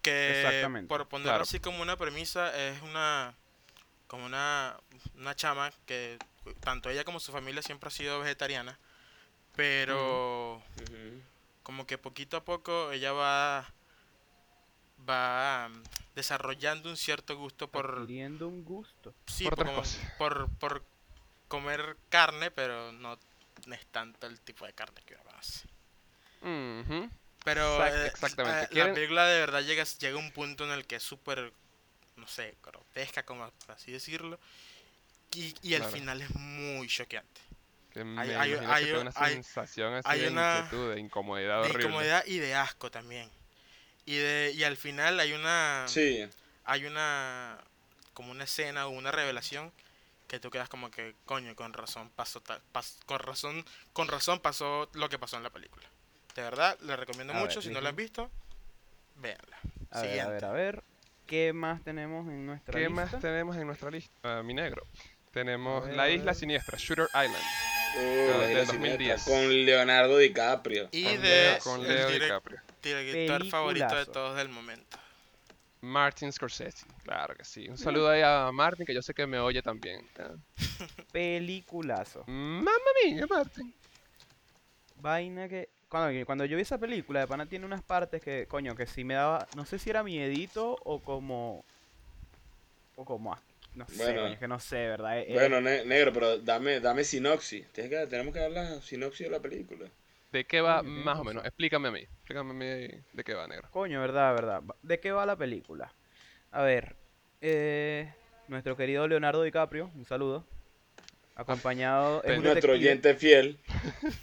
Que 0.02 0.42
Exactamente, 0.42 0.90
por 0.90 1.08
ponerlo 1.08 1.32
claro. 1.32 1.44
así 1.44 1.62
como 1.62 1.82
una 1.82 1.96
premisa 1.98 2.54
es 2.62 2.82
una 2.82 3.34
como 4.08 4.26
una, 4.26 4.76
una 5.16 5.34
chama 5.36 5.72
que 5.86 6.20
tanto 6.60 6.90
ella 6.90 7.04
como 7.04 7.20
su 7.20 7.32
familia 7.32 7.62
siempre 7.62 7.88
ha 7.88 7.92
sido 7.92 8.20
vegetariana, 8.20 8.78
pero 9.56 10.62
como 11.64 11.86
que 11.88 11.98
poquito 11.98 12.38
a 12.38 12.44
poco 12.46 12.92
ella 12.92 13.12
va 13.14 13.72
va 15.10 15.70
mm, 15.70 15.84
desarrollando 16.16 16.90
un 16.90 16.98
cierto 16.98 17.36
gusto 17.38 17.68
por 17.70 18.00
Adquiriendo 18.00 18.48
un 18.48 18.64
gusto. 18.64 19.14
sí, 19.28 19.44
por 19.46 19.56
como- 19.58 19.84
por 20.18 20.50
por 20.60 20.84
comer 21.48 21.98
carne, 22.10 22.52
pero 22.52 22.92
no, 22.94 23.18
es 23.72 23.86
tanto 23.88 24.26
el 24.28 24.40
tipo 24.40 24.66
de 24.66 24.74
carne 24.74 25.02
que 25.06 25.14
uno 25.16 25.24
conoce. 25.24 25.68
Ujú. 26.42 27.10
Pero 27.44 27.62
Exact- 27.78 27.94
eh, 27.96 28.08
exactamente. 28.08 28.66
eh, 28.80 28.86
la 28.88 28.94
película 28.94 29.26
de 29.28 29.40
verdad 29.40 29.62
llega, 29.62 29.84
llega 29.84 30.16
a 30.16 30.20
un 30.20 30.32
punto 30.32 30.64
en 30.64 30.72
el 30.72 30.86
que 30.88 30.96
es 30.96 31.04
súper, 31.04 31.54
no 32.16 32.28
sé, 32.28 32.56
grotesca, 32.64 33.24
como 33.26 33.50
por 33.52 33.72
así 33.76 33.92
decirlo. 33.92 34.40
Y, 35.36 35.56
y 35.62 35.74
el 35.74 35.82
Claro. 35.82 35.96
final 35.98 36.22
es 36.22 36.36
muy 36.36 36.88
choqueante. 36.88 37.42
Me 37.96 38.22
hay- 38.36 38.54
una 38.94 39.12
hay- 39.16 39.34
sensación 39.34 39.94
así 39.94 40.08
hay 40.10 40.20
de 40.22 40.30
una- 40.30 40.58
inquietud, 40.60 40.94
de 40.94 41.00
incomodidad 41.00 41.62
De 41.62 41.70
horrible. 41.70 41.84
incomodidad 41.84 42.26
y 42.26 42.40
de 42.40 42.56
asco 42.56 42.90
también. 42.90 43.30
Y, 44.06 44.16
de, 44.18 44.52
y 44.56 44.64
al 44.64 44.78
final 44.78 45.20
hay 45.20 45.34
una, 45.34 45.86
Sí, 45.88 46.28
hay 46.66 46.86
una, 46.86 47.60
como 48.14 48.32
una 48.32 48.46
escena 48.46 48.88
o 48.88 48.90
una 48.90 49.12
revelación 49.12 49.72
que 50.28 50.40
tú 50.40 50.50
quedas 50.50 50.70
como 50.70 50.90
que, 50.90 51.14
coño, 51.26 51.56
con 51.56 51.74
razón 51.74 52.10
pasó 52.16 52.42
tal, 52.42 52.60
pas- 52.74 52.98
con 53.06 53.20
razón, 53.20 53.64
con 53.94 54.08
razón 54.08 54.40
pasó 54.40 54.90
lo 54.94 55.08
que 55.10 55.20
pasó 55.20 55.38
en 55.38 55.44
la 55.44 55.52
película. 55.52 55.88
De 56.36 56.42
verdad, 56.42 56.78
le 56.82 56.96
recomiendo 56.96 57.34
A 57.34 57.38
mucho, 57.38 57.56
ver, 57.60 57.64
si 57.64 57.70
no 57.70 57.80
la 57.80 57.90
han 57.90 57.96
visto, 57.96 58.32
véanla. 59.18 59.58
A 59.92 60.02
ver, 60.02 60.20
a 60.22 60.28
ver, 60.30 60.46
a 60.46 60.52
ver. 60.52 60.84
¿Qué 61.28 61.54
más 61.54 61.84
tenemos 61.84 62.28
en 62.28 62.46
nuestra 62.48 62.74
¿Qué 62.74 62.90
lista? 62.90 62.96
más 63.14 63.22
tenemos 63.22 63.56
en 63.56 63.68
nuestra 63.68 63.92
lista, 63.92 64.42
mi 64.44 64.54
negro? 64.56 64.84
Tenemos 65.34 65.90
La 65.90 66.10
Isla. 66.10 66.34
Siniestra, 66.34 66.78
Shooter 66.78 67.08
Island, 67.10 67.44
Uh, 67.96 68.00
del 68.00 68.40
la 68.40 68.50
isla 68.50 68.66
2010. 68.66 69.22
siniestra, 69.22 69.34
con 69.34 69.66
Leonardo 69.66 70.18
DiCaprio. 70.18 70.90
Y 70.92 71.04
con 71.04 71.22
de 71.22 71.28
Leo, 71.28 71.60
con 71.60 71.82
el 71.82 71.88
Leo 71.88 72.10
DiCaprio. 72.10 72.62
director 72.82 73.46
favorito 73.50 73.96
de 73.96 74.06
todos 74.08 74.36
del 74.36 74.50
momento. 74.50 74.98
Martin 75.82 76.32
Scorsese, 76.32 76.86
claro 77.04 77.36
que 77.36 77.44
sí. 77.44 77.68
Un 77.68 77.78
saludo 77.78 78.10
ahí 78.10 78.22
a 78.24 78.50
Martin, 78.52 78.86
que 78.86 78.94
yo 78.94 79.02
sé 79.02 79.14
que 79.14 79.28
me 79.28 79.38
oye 79.38 79.62
también. 79.62 80.08
Peliculazo. 81.12 82.24
Mamma 82.26 82.72
mía, 83.04 83.26
Martin. 83.30 83.74
Vaina 84.96 85.50
que... 85.50 85.70
Cuando, 85.90 86.26
cuando 86.26 86.46
yo 86.46 86.56
vi 86.56 86.64
esa 86.64 86.80
película, 86.80 87.20
de 87.20 87.28
pana 87.28 87.46
tiene 87.46 87.66
unas 87.66 87.84
partes 87.84 88.22
que, 88.22 88.48
coño, 88.48 88.76
que 88.76 88.88
sí 88.88 89.04
me 89.04 89.14
daba... 89.16 89.48
No 89.56 89.66
sé 89.66 89.78
si 89.78 89.90
era 89.90 90.02
miedito 90.04 90.78
o 90.84 91.00
como... 91.00 91.64
O 92.96 93.06
como... 93.06 93.38
No 93.76 93.88
sé, 93.88 94.04
Bueno. 94.04 94.22
coño, 94.22 94.34
es 94.34 94.40
que 94.40 94.48
no 94.48 94.60
sé, 94.60 94.76
¿verdad? 94.88 95.20
Eh, 95.20 95.26
eh, 95.30 95.34
Bueno, 95.34 95.60
ne- 95.62 95.84
negro, 95.86 96.14
pero 96.14 96.38
dame, 96.38 96.80
dame 96.80 97.04
sinopsis. 97.04 97.68
Tienes 97.72 97.92
que, 97.92 98.08
tenemos 98.08 98.34
que 98.34 98.40
dar 98.40 98.52
la 98.52 98.82
sinopsis 98.82 99.26
de 99.28 99.32
la 99.32 99.40
película. 99.40 99.90
¿De 100.32 100.46
qué 100.46 100.62
va 100.62 100.80
Coño, 100.80 100.90
más 101.04 101.20
o 101.20 101.24
menos? 101.24 101.46
Explícame 101.46 101.88
a 101.90 101.92
mí. 101.92 102.00
Explícame 102.02 102.52
a 102.52 102.54
mí 102.54 102.66
de 103.14 103.24
qué 103.24 103.34
va, 103.34 103.48
negro. 103.48 103.68
Coño, 103.72 104.00
verdad, 104.02 104.34
verdad. 104.34 104.62
Va- 104.64 104.76
¿De 104.82 105.00
qué 105.00 105.12
va 105.12 105.26
la 105.26 105.36
película? 105.36 105.92
A 106.52 106.62
ver, 106.64 106.96
eh, 107.42 108.12
nuestro 108.48 108.76
querido 108.78 109.08
Leonardo 109.08 109.42
DiCaprio, 109.44 109.90
un 109.96 110.06
saludo. 110.06 110.46
Acompañado, 111.36 112.22
es 112.24 112.38
un 112.38 112.44
Nuestro 112.44 112.74
oyente 112.74 113.16
fiel. 113.16 113.58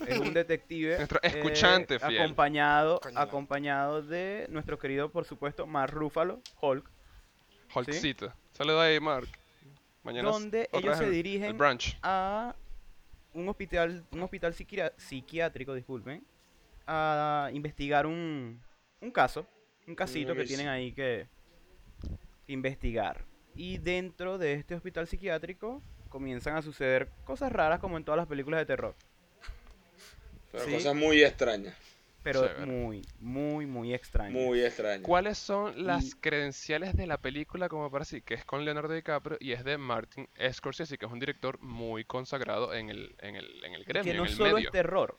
es 0.06 0.18
un 0.20 0.32
detective. 0.32 0.96
Nuestro 0.98 1.18
eh, 1.22 1.26
escuchante 1.26 1.98
fiel. 1.98 2.20
Acompañado, 2.20 3.00
Coño, 3.00 3.18
acompañado 3.18 4.00
de 4.02 4.46
nuestro 4.48 4.78
querido, 4.78 5.10
por 5.10 5.24
supuesto, 5.24 5.66
Mark 5.66 5.92
Ruffalo, 5.92 6.40
Hulk. 6.60 6.88
Hulkcito. 7.74 8.32
Saludo 8.52 8.80
ahí, 8.80 8.98
Mark. 9.00 9.28
Mañana 10.02 10.30
Donde 10.30 10.68
ellos 10.72 10.96
se 10.96 11.04
el- 11.04 11.12
dirigen 11.12 11.50
El 11.60 11.80
a 12.02 12.54
un 13.34 13.48
hospital, 13.48 14.04
un 14.12 14.22
hospital 14.22 14.54
psiquiátrico, 14.54 15.74
disculpen, 15.74 16.24
a 16.86 17.50
investigar 17.52 18.06
un, 18.06 18.60
un 19.00 19.10
caso, 19.10 19.46
un 19.86 19.94
casito 19.94 20.34
que 20.34 20.44
tienen 20.44 20.68
ahí 20.68 20.92
que 20.92 21.28
investigar. 22.48 23.24
Y 23.54 23.78
dentro 23.78 24.38
de 24.38 24.54
este 24.54 24.74
hospital 24.74 25.06
psiquiátrico 25.06 25.82
comienzan 26.08 26.56
a 26.56 26.62
suceder 26.62 27.08
cosas 27.24 27.52
raras 27.52 27.78
como 27.78 27.96
en 27.96 28.04
todas 28.04 28.16
las 28.18 28.26
películas 28.26 28.58
de 28.60 28.66
terror, 28.66 28.94
Pero 30.50 30.64
Sí. 30.64 30.72
cosas 30.72 30.96
muy 30.96 31.22
extrañas. 31.22 31.76
Pero 32.22 32.46
Chévere. 32.46 32.66
muy, 32.66 33.02
muy, 33.20 33.66
muy 33.66 33.94
extrañas. 33.94 34.32
Muy 34.32 34.62
extrañas. 34.62 35.02
¿Cuáles 35.06 35.38
son 35.38 35.86
las 35.86 36.04
Y- 36.04 36.12
credenciales 36.20 36.94
de 36.96 37.06
la 37.06 37.16
película 37.18 37.68
como 37.68 37.90
para 37.90 38.02
así? 38.02 38.20
Que 38.20 38.34
es 38.34 38.44
con 38.44 38.64
Leonardo 38.64 38.92
DiCaprio 38.94 39.38
y 39.40 39.52
es 39.52 39.64
de 39.64 39.78
Martin 39.78 40.28
Scorsese, 40.52 40.98
que 40.98 41.06
es 41.06 41.12
un 41.12 41.18
director 41.20 41.58
muy 41.60 42.04
consagrado 42.04 42.74
en 42.74 42.90
el, 42.90 43.14
en 43.20 43.36
el, 43.36 43.64
en 43.64 43.72
el 43.74 43.84
gremio, 43.84 44.12
que 44.12 44.16
no 44.18 44.24
en 44.24 44.30
el 44.30 44.36
solo 44.36 44.54
medio. 44.54 44.68
es 44.68 44.72
terror, 44.72 45.16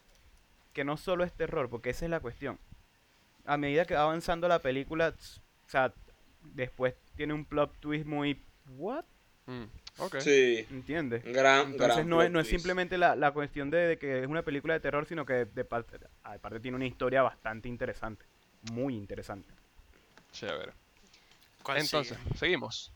que 0.73 0.83
no 0.83 0.97
solo 0.97 1.23
es 1.23 1.33
terror, 1.33 1.69
porque 1.69 1.89
esa 1.89 2.05
es 2.05 2.11
la 2.11 2.19
cuestión. 2.19 2.59
A 3.45 3.57
medida 3.57 3.85
que 3.85 3.95
va 3.95 4.03
avanzando 4.03 4.47
la 4.47 4.59
película, 4.59 5.15
o 5.65 5.69
sea, 5.69 5.93
después 6.43 6.93
tiene 7.15 7.33
un 7.33 7.45
plot 7.45 7.75
twist 7.79 8.05
muy 8.05 8.39
¿what? 8.77 9.03
Mm, 9.47 9.63
ok. 9.97 10.15
Sí. 10.17 10.67
¿Entiendes? 10.69 11.23
Gran, 11.23 11.71
Entonces 11.71 12.05
gran 12.05 12.09
no 12.09 12.21
es, 12.23 12.31
no 12.31 12.39
es 12.39 12.47
simplemente 12.47 12.97
la, 12.97 13.15
la 13.15 13.33
cuestión 13.33 13.69
de, 13.69 13.77
de 13.79 13.97
que 13.99 14.21
es 14.21 14.27
una 14.27 14.43
película 14.43 14.73
de 14.73 14.79
terror, 14.79 15.05
sino 15.07 15.25
que 15.25 15.45
de 15.45 15.65
parte, 15.65 15.99
aparte 16.23 16.59
tiene 16.59 16.77
una 16.77 16.87
historia 16.87 17.21
bastante 17.23 17.67
interesante, 17.69 18.25
muy 18.61 18.95
interesante. 18.95 19.53
Chévere. 20.31 20.73
¿Cuál 21.63 21.79
Entonces, 21.79 22.17
sigue? 22.17 22.19
seguimos. 22.35 22.93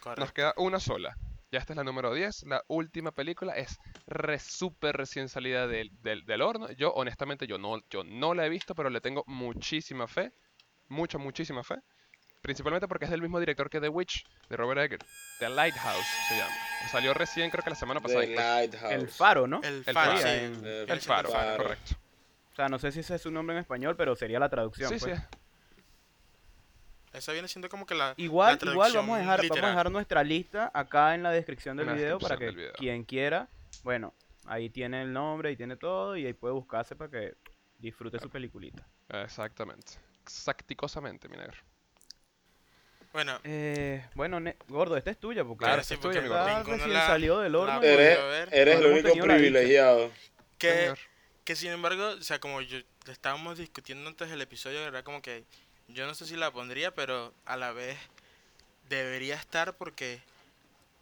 Correcto. 0.00 0.20
Nos 0.20 0.32
queda 0.32 0.54
una 0.56 0.80
sola. 0.80 1.16
Ya 1.50 1.58
esta 1.58 1.72
es 1.74 1.76
la 1.76 1.84
número 1.84 2.14
10. 2.14 2.44
La 2.44 2.62
última 2.68 3.12
película 3.12 3.54
es 3.56 3.78
re, 4.06 4.38
súper 4.38 4.96
recién 4.96 5.28
salida 5.28 5.66
del, 5.66 5.90
del, 6.02 6.24
del 6.24 6.42
horno. 6.42 6.70
Yo, 6.72 6.92
honestamente, 6.94 7.46
yo 7.46 7.58
no, 7.58 7.80
yo 7.90 8.04
no 8.04 8.34
la 8.34 8.46
he 8.46 8.50
visto, 8.50 8.74
pero 8.74 8.90
le 8.90 9.00
tengo 9.00 9.24
muchísima 9.26 10.08
fe. 10.08 10.32
Mucha, 10.88 11.18
muchísima 11.18 11.64
fe. 11.64 11.76
Principalmente 12.42 12.88
porque 12.88 13.04
es 13.04 13.10
del 13.10 13.22
mismo 13.22 13.38
director 13.38 13.70
que 13.70 13.80
The 13.80 13.88
Witch, 13.88 14.26
de 14.48 14.56
Robert 14.56 14.80
Eggers. 14.80 15.06
The 15.38 15.48
Lighthouse 15.48 16.04
se 16.28 16.36
llama. 16.36 16.52
Salió 16.90 17.14
recién, 17.14 17.50
creo 17.50 17.62
que 17.62 17.70
la 17.70 17.76
semana 17.76 18.00
pasada. 18.00 18.22
The. 18.22 18.34
Lighthouse. 18.34 18.92
El 18.92 19.08
faro, 19.08 19.46
¿no? 19.46 19.60
El 19.62 19.84
El 19.86 19.94
faro, 19.94 20.16
faro. 20.16 20.18
sí. 20.18 20.28
en- 20.28 20.66
El 20.66 21.00
faro, 21.00 21.30
Faro. 21.30 21.62
correcto. 21.62 21.94
O 22.52 22.54
sea, 22.56 22.68
no 22.68 22.78
sé 22.80 22.90
si 22.92 23.00
ese 23.00 23.14
es 23.14 23.22
su 23.22 23.30
nombre 23.30 23.54
en 23.56 23.60
español, 23.60 23.94
pero 23.96 24.14
sería 24.16 24.38
la 24.40 24.48
traducción. 24.48 24.88
Sí, 24.90 24.98
sí. 24.98 25.06
pues. 25.06 25.20
Esa 27.12 27.32
viene 27.32 27.46
siendo 27.46 27.68
como 27.68 27.86
que 27.86 27.94
la. 27.94 28.14
Igual, 28.16 28.58
la 28.60 28.72
igual 28.72 28.92
vamos 28.94 29.16
a 29.16 29.20
dejar, 29.20 29.40
vamos 29.48 29.64
a 29.64 29.68
dejar 29.68 29.90
nuestra 29.90 30.24
lista 30.24 30.70
acá 30.74 31.14
en 31.14 31.22
la 31.22 31.30
descripción 31.30 31.76
del 31.76 31.86
la 31.86 31.92
video 31.92 32.18
para 32.18 32.36
que 32.38 32.50
video. 32.50 32.72
quien 32.72 33.04
quiera, 33.04 33.48
bueno, 33.84 34.14
ahí 34.46 34.68
tiene 34.70 35.02
el 35.02 35.12
nombre 35.12 35.52
y 35.52 35.56
tiene 35.56 35.76
todo 35.76 36.16
y 36.16 36.26
ahí 36.26 36.32
puede 36.32 36.54
buscarse 36.54 36.96
para 36.96 37.10
que 37.10 37.34
disfrute 37.78 38.18
su 38.18 38.30
peliculita. 38.30 38.86
Exactamente. 39.10 39.92
Exacticosamente, 40.22 41.28
mi 41.28 41.36
negro. 41.36 41.56
Bueno, 43.12 43.38
Eh, 43.44 44.04
bueno, 44.14 44.40
ne- 44.40 44.56
gordo, 44.68 44.96
esta 44.96 45.10
es 45.10 45.18
tuya 45.18 45.44
porque 45.44 45.64
Claro, 45.64 45.84
sí, 45.84 45.96
porque 45.96 46.20
tuya, 46.20 46.34
está 46.34 46.56
ninguno 46.56 46.76
recién 46.76 46.92
la- 46.94 47.06
salió 47.06 47.38
del 47.40 47.54
horno. 47.54 47.82
Eres, 47.82 48.18
eres 48.52 48.78
el 48.78 48.86
único 48.86 49.12
privilegiado. 49.12 50.10
que, 50.58 50.94
que 51.44 51.56
sin 51.56 51.72
embargo, 51.72 52.08
o 52.18 52.22
sea, 52.22 52.38
como 52.40 52.60
yo 52.62 52.78
estábamos 53.08 53.58
discutiendo 53.58 54.08
antes 54.08 54.30
del 54.30 54.40
episodio, 54.40 54.80
era 54.86 55.02
como 55.02 55.20
que 55.20 55.44
yo 55.88 56.06
no 56.06 56.14
sé 56.14 56.24
si 56.26 56.36
la 56.36 56.50
pondría, 56.52 56.94
pero 56.94 57.34
a 57.44 57.56
la 57.56 57.72
vez 57.72 57.98
debería 58.88 59.34
estar 59.34 59.74
porque 59.76 60.20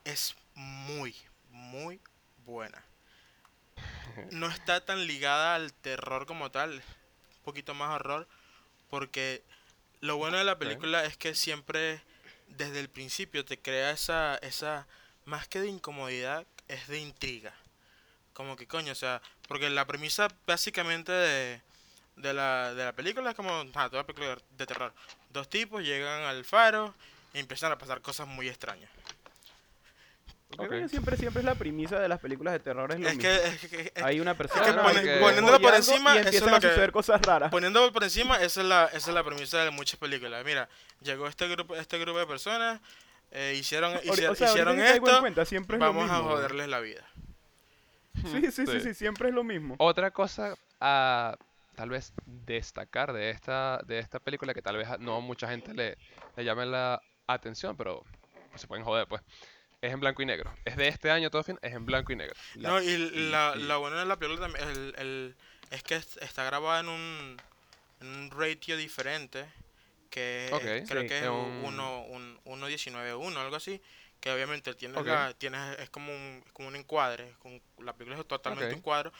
es 0.04 0.34
muy, 0.54 1.14
muy 1.50 2.00
buena. 2.44 2.82
No 4.32 4.48
está 4.48 4.84
tan 4.84 5.06
ligada 5.06 5.54
al 5.54 5.72
terror 5.72 6.26
como 6.26 6.50
tal, 6.50 6.72
un 6.72 7.44
poquito 7.44 7.74
más 7.74 7.90
horror, 7.94 8.26
porque 8.88 9.42
lo 10.00 10.16
bueno 10.16 10.38
de 10.38 10.44
la 10.44 10.58
película 10.58 11.04
es 11.04 11.16
que 11.16 11.34
siempre 11.34 12.00
desde 12.48 12.80
el 12.80 12.88
principio 12.88 13.44
te 13.44 13.58
crea 13.58 13.90
esa, 13.90 14.36
esa, 14.36 14.86
más 15.24 15.46
que 15.48 15.60
de 15.60 15.68
incomodidad, 15.68 16.46
es 16.68 16.88
de 16.88 16.98
intriga. 16.98 17.54
Como 18.32 18.56
que 18.56 18.66
coño, 18.66 18.92
o 18.92 18.96
sea, 18.96 19.20
porque 19.48 19.68
la 19.70 19.86
premisa 19.86 20.28
básicamente 20.46 21.12
de, 21.12 21.60
de, 22.16 22.34
la, 22.34 22.74
de 22.74 22.84
la 22.84 22.92
película 22.92 23.30
es 23.30 23.36
como, 23.36 23.64
ah, 23.74 23.90
toda 23.90 24.06
película 24.06 24.38
de 24.56 24.66
terror. 24.66 24.92
Dos 25.30 25.48
tipos 25.48 25.82
llegan 25.82 26.22
al 26.22 26.44
faro 26.44 26.94
y 27.34 27.38
empiezan 27.38 27.72
a 27.72 27.78
pasar 27.78 28.00
cosas 28.00 28.26
muy 28.26 28.48
extrañas. 28.48 28.90
Porque 30.56 30.88
siempre, 30.88 31.16
siempre 31.16 31.40
es 31.40 31.44
la 31.46 31.54
premisa 31.54 31.98
de 32.00 32.08
las 32.08 32.18
películas 32.18 32.52
de 32.52 32.58
terror, 32.60 32.90
es 32.92 32.98
lo 33.00 33.08
Es 33.08 33.16
mismo. 33.16 33.30
que, 33.30 33.46
es 33.46 33.70
que- 33.70 33.92
es- 33.94 34.02
Hay 34.02 34.18
una 34.20 34.34
persona 34.36 34.64
que 34.64 34.72
que 34.72 34.78
pone- 34.78 34.94
descubre 34.94 35.20
poniéndolo 35.20 35.60
por 35.60 35.74
encima, 35.74 36.14
y 36.16 36.18
eso 36.18 36.28
es 36.28 36.42
lo 36.42 36.56
a 36.56 36.60
que- 36.60 36.68
suceder 36.68 36.92
cosas 36.92 37.22
raras. 37.22 37.50
poniéndolo 37.50 37.92
por 37.92 38.02
encima, 38.04 38.36
esa 38.42 38.60
es 38.60 38.66
la, 38.66 38.84
esa 38.86 39.10
es 39.10 39.14
la 39.14 39.22
premisa 39.24 39.64
de 39.64 39.70
muchas 39.70 39.98
películas. 40.00 40.44
Mira, 40.44 40.68
llegó 41.02 41.28
este 41.28 41.46
grupo, 41.48 41.76
este 41.76 41.98
grupo 41.98 42.18
de 42.18 42.26
personas, 42.26 42.80
eh, 43.30 43.54
hicieron, 43.58 43.94
Ori- 43.94 44.02
hici- 44.02 44.28
o 44.28 44.34
sea, 44.34 44.48
hicieron 44.48 44.76
que 44.76 44.90
esto, 44.90 45.20
cuenta, 45.20 45.44
siempre 45.44 45.76
es 45.76 45.80
lo 45.80 45.86
vamos 45.86 46.10
a 46.10 46.18
joderles 46.18 46.68
la 46.68 46.80
vida. 46.80 47.06
Sí, 48.16 48.40
sí, 48.42 48.50
sí, 48.50 48.66
Sí. 48.66 48.80
sí, 48.80 48.94
siempre 48.94 49.28
es 49.28 49.34
lo 49.34 49.44
mismo. 49.44 49.76
Otra 49.78 50.10
cosa 50.10 50.56
a 50.80 51.36
tal 51.76 51.88
vez 51.90 52.12
destacar 52.26 53.12
de 53.12 53.30
esta, 53.30 53.80
de 53.86 53.98
esta 54.00 54.18
película 54.18 54.52
que 54.52 54.60
tal 54.62 54.76
vez 54.76 54.88
a- 54.88 54.98
no 54.98 55.20
mucha 55.20 55.48
gente 55.48 55.72
le, 55.72 55.96
le 56.36 56.44
llame 56.44 56.66
la 56.66 57.00
atención, 57.26 57.76
pero 57.76 58.02
pues, 58.50 58.60
se 58.60 58.66
pueden 58.66 58.84
joder, 58.84 59.06
pues. 59.06 59.22
Es 59.82 59.92
en 59.92 60.00
blanco 60.00 60.20
y 60.22 60.26
negro. 60.26 60.52
Es 60.64 60.76
de 60.76 60.88
este 60.88 61.10
año 61.10 61.30
todo 61.30 61.42
fin, 61.42 61.58
es 61.62 61.72
en 61.72 61.86
blanco 61.86 62.12
y 62.12 62.16
negro. 62.16 62.34
La- 62.56 62.68
No, 62.68 62.82
y 62.82 62.96
la, 63.30 63.54
y- 63.56 63.62
la 63.62 63.76
buena 63.78 63.98
de 64.00 64.04
la 64.04 64.16
película 64.18 64.46
también 64.46 64.68
el, 64.68 64.94
el- 64.98 65.36
es 65.70 65.82
que 65.82 65.96
es- 65.96 66.18
está 66.18 66.44
grabada 66.44 66.80
en 66.80 66.88
un, 66.88 67.36
en 68.00 68.06
un 68.08 68.30
ratio 68.30 68.76
diferente, 68.76 69.46
que 70.10 70.46
es- 70.46 70.52
Ok. 70.52 70.60
creo 70.86 71.02
Sí. 71.02 71.08
que 71.08 71.16
es 71.18 71.22
Es 71.24 71.28
un- 71.30 71.62
1, 71.64 72.02
un, 72.08 72.40
1.19.1, 72.44 73.40
algo 73.40 73.56
así, 73.56 73.80
que 74.20 74.30
obviamente 74.30 74.74
tienes 74.74 74.98
Ok. 74.98 75.06
la, 75.06 75.32
tienes, 75.32 75.78
es 75.78 75.88
como 75.88 76.12
un, 76.12 76.44
como 76.52 76.68
un 76.68 76.76
encuadre, 76.76 77.32
con- 77.38 77.62
la 77.78 77.94
película 77.94 78.20
es 78.20 78.28
totalmente 78.28 78.68
Ok. 78.72 78.76
un 78.76 78.82
cuadro, 78.82 79.12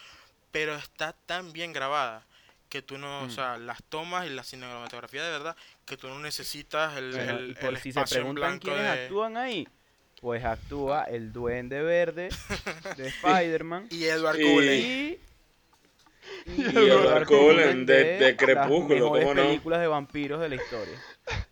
pero 0.52 0.74
está 0.74 1.14
tan 1.14 1.54
bien 1.54 1.72
grabada 1.72 2.26
que 2.68 2.82
tú 2.82 2.98
no, 2.98 3.22
o 3.22 3.26
Mm. 3.26 3.30
sea, 3.30 3.56
las 3.56 3.82
tomas 3.84 4.26
y 4.26 4.30
la 4.30 4.44
cinematografía 4.44 5.24
de 5.24 5.30
verdad, 5.30 5.56
que 5.86 5.96
tú 5.96 6.08
no 6.08 6.18
necesitas 6.18 6.96
el, 6.98 7.14
el, 7.16 7.50
y 7.52 7.54
por 7.54 7.70
el 7.70 7.76
si 7.78 7.84
se 7.84 7.88
espacio 8.00 8.16
en 8.18 8.22
preguntan 8.24 8.50
blanco 8.58 8.64
quiénes 8.66 8.82
de... 8.84 9.02
actúan 9.04 9.36
ahí, 9.38 9.66
pues 10.20 10.44
actúa 10.44 11.04
el 11.04 11.32
duende 11.32 11.82
verde 11.82 12.28
de 12.96 13.06
Spider-Man 13.08 13.86
Y 13.90 14.04
Edward 14.04 14.38
Y- 14.38 14.42
Cullen. 14.54 14.80
y, 14.80 15.20
Y 16.56 16.62
Edward 16.76 17.26
Cullen 17.26 17.86
de- 17.86 18.18
de 18.18 18.36
Crepúsculo, 18.36 18.94
las 18.94 19.12
mejores 19.12 19.24
¿cómo 19.24 19.34
no? 19.34 19.42
películas 19.48 19.80
de 19.80 19.86
vampiros 19.86 20.40
de 20.40 20.48
la 20.48 20.54
historia. 20.56 20.94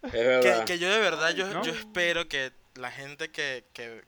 Es 0.02 0.10
Que, 0.12 0.18
verdad. 0.24 0.64
que 0.64 0.78
yo 0.78 0.90
de 0.90 1.00
verdad, 1.00 1.30
yo, 1.34 1.46
¿No? 1.48 1.62
yo 1.64 1.72
espero 1.72 2.28
que 2.28 2.52
la 2.74 2.90
gente 2.90 3.30
que, 3.30 3.64
que 3.72 4.02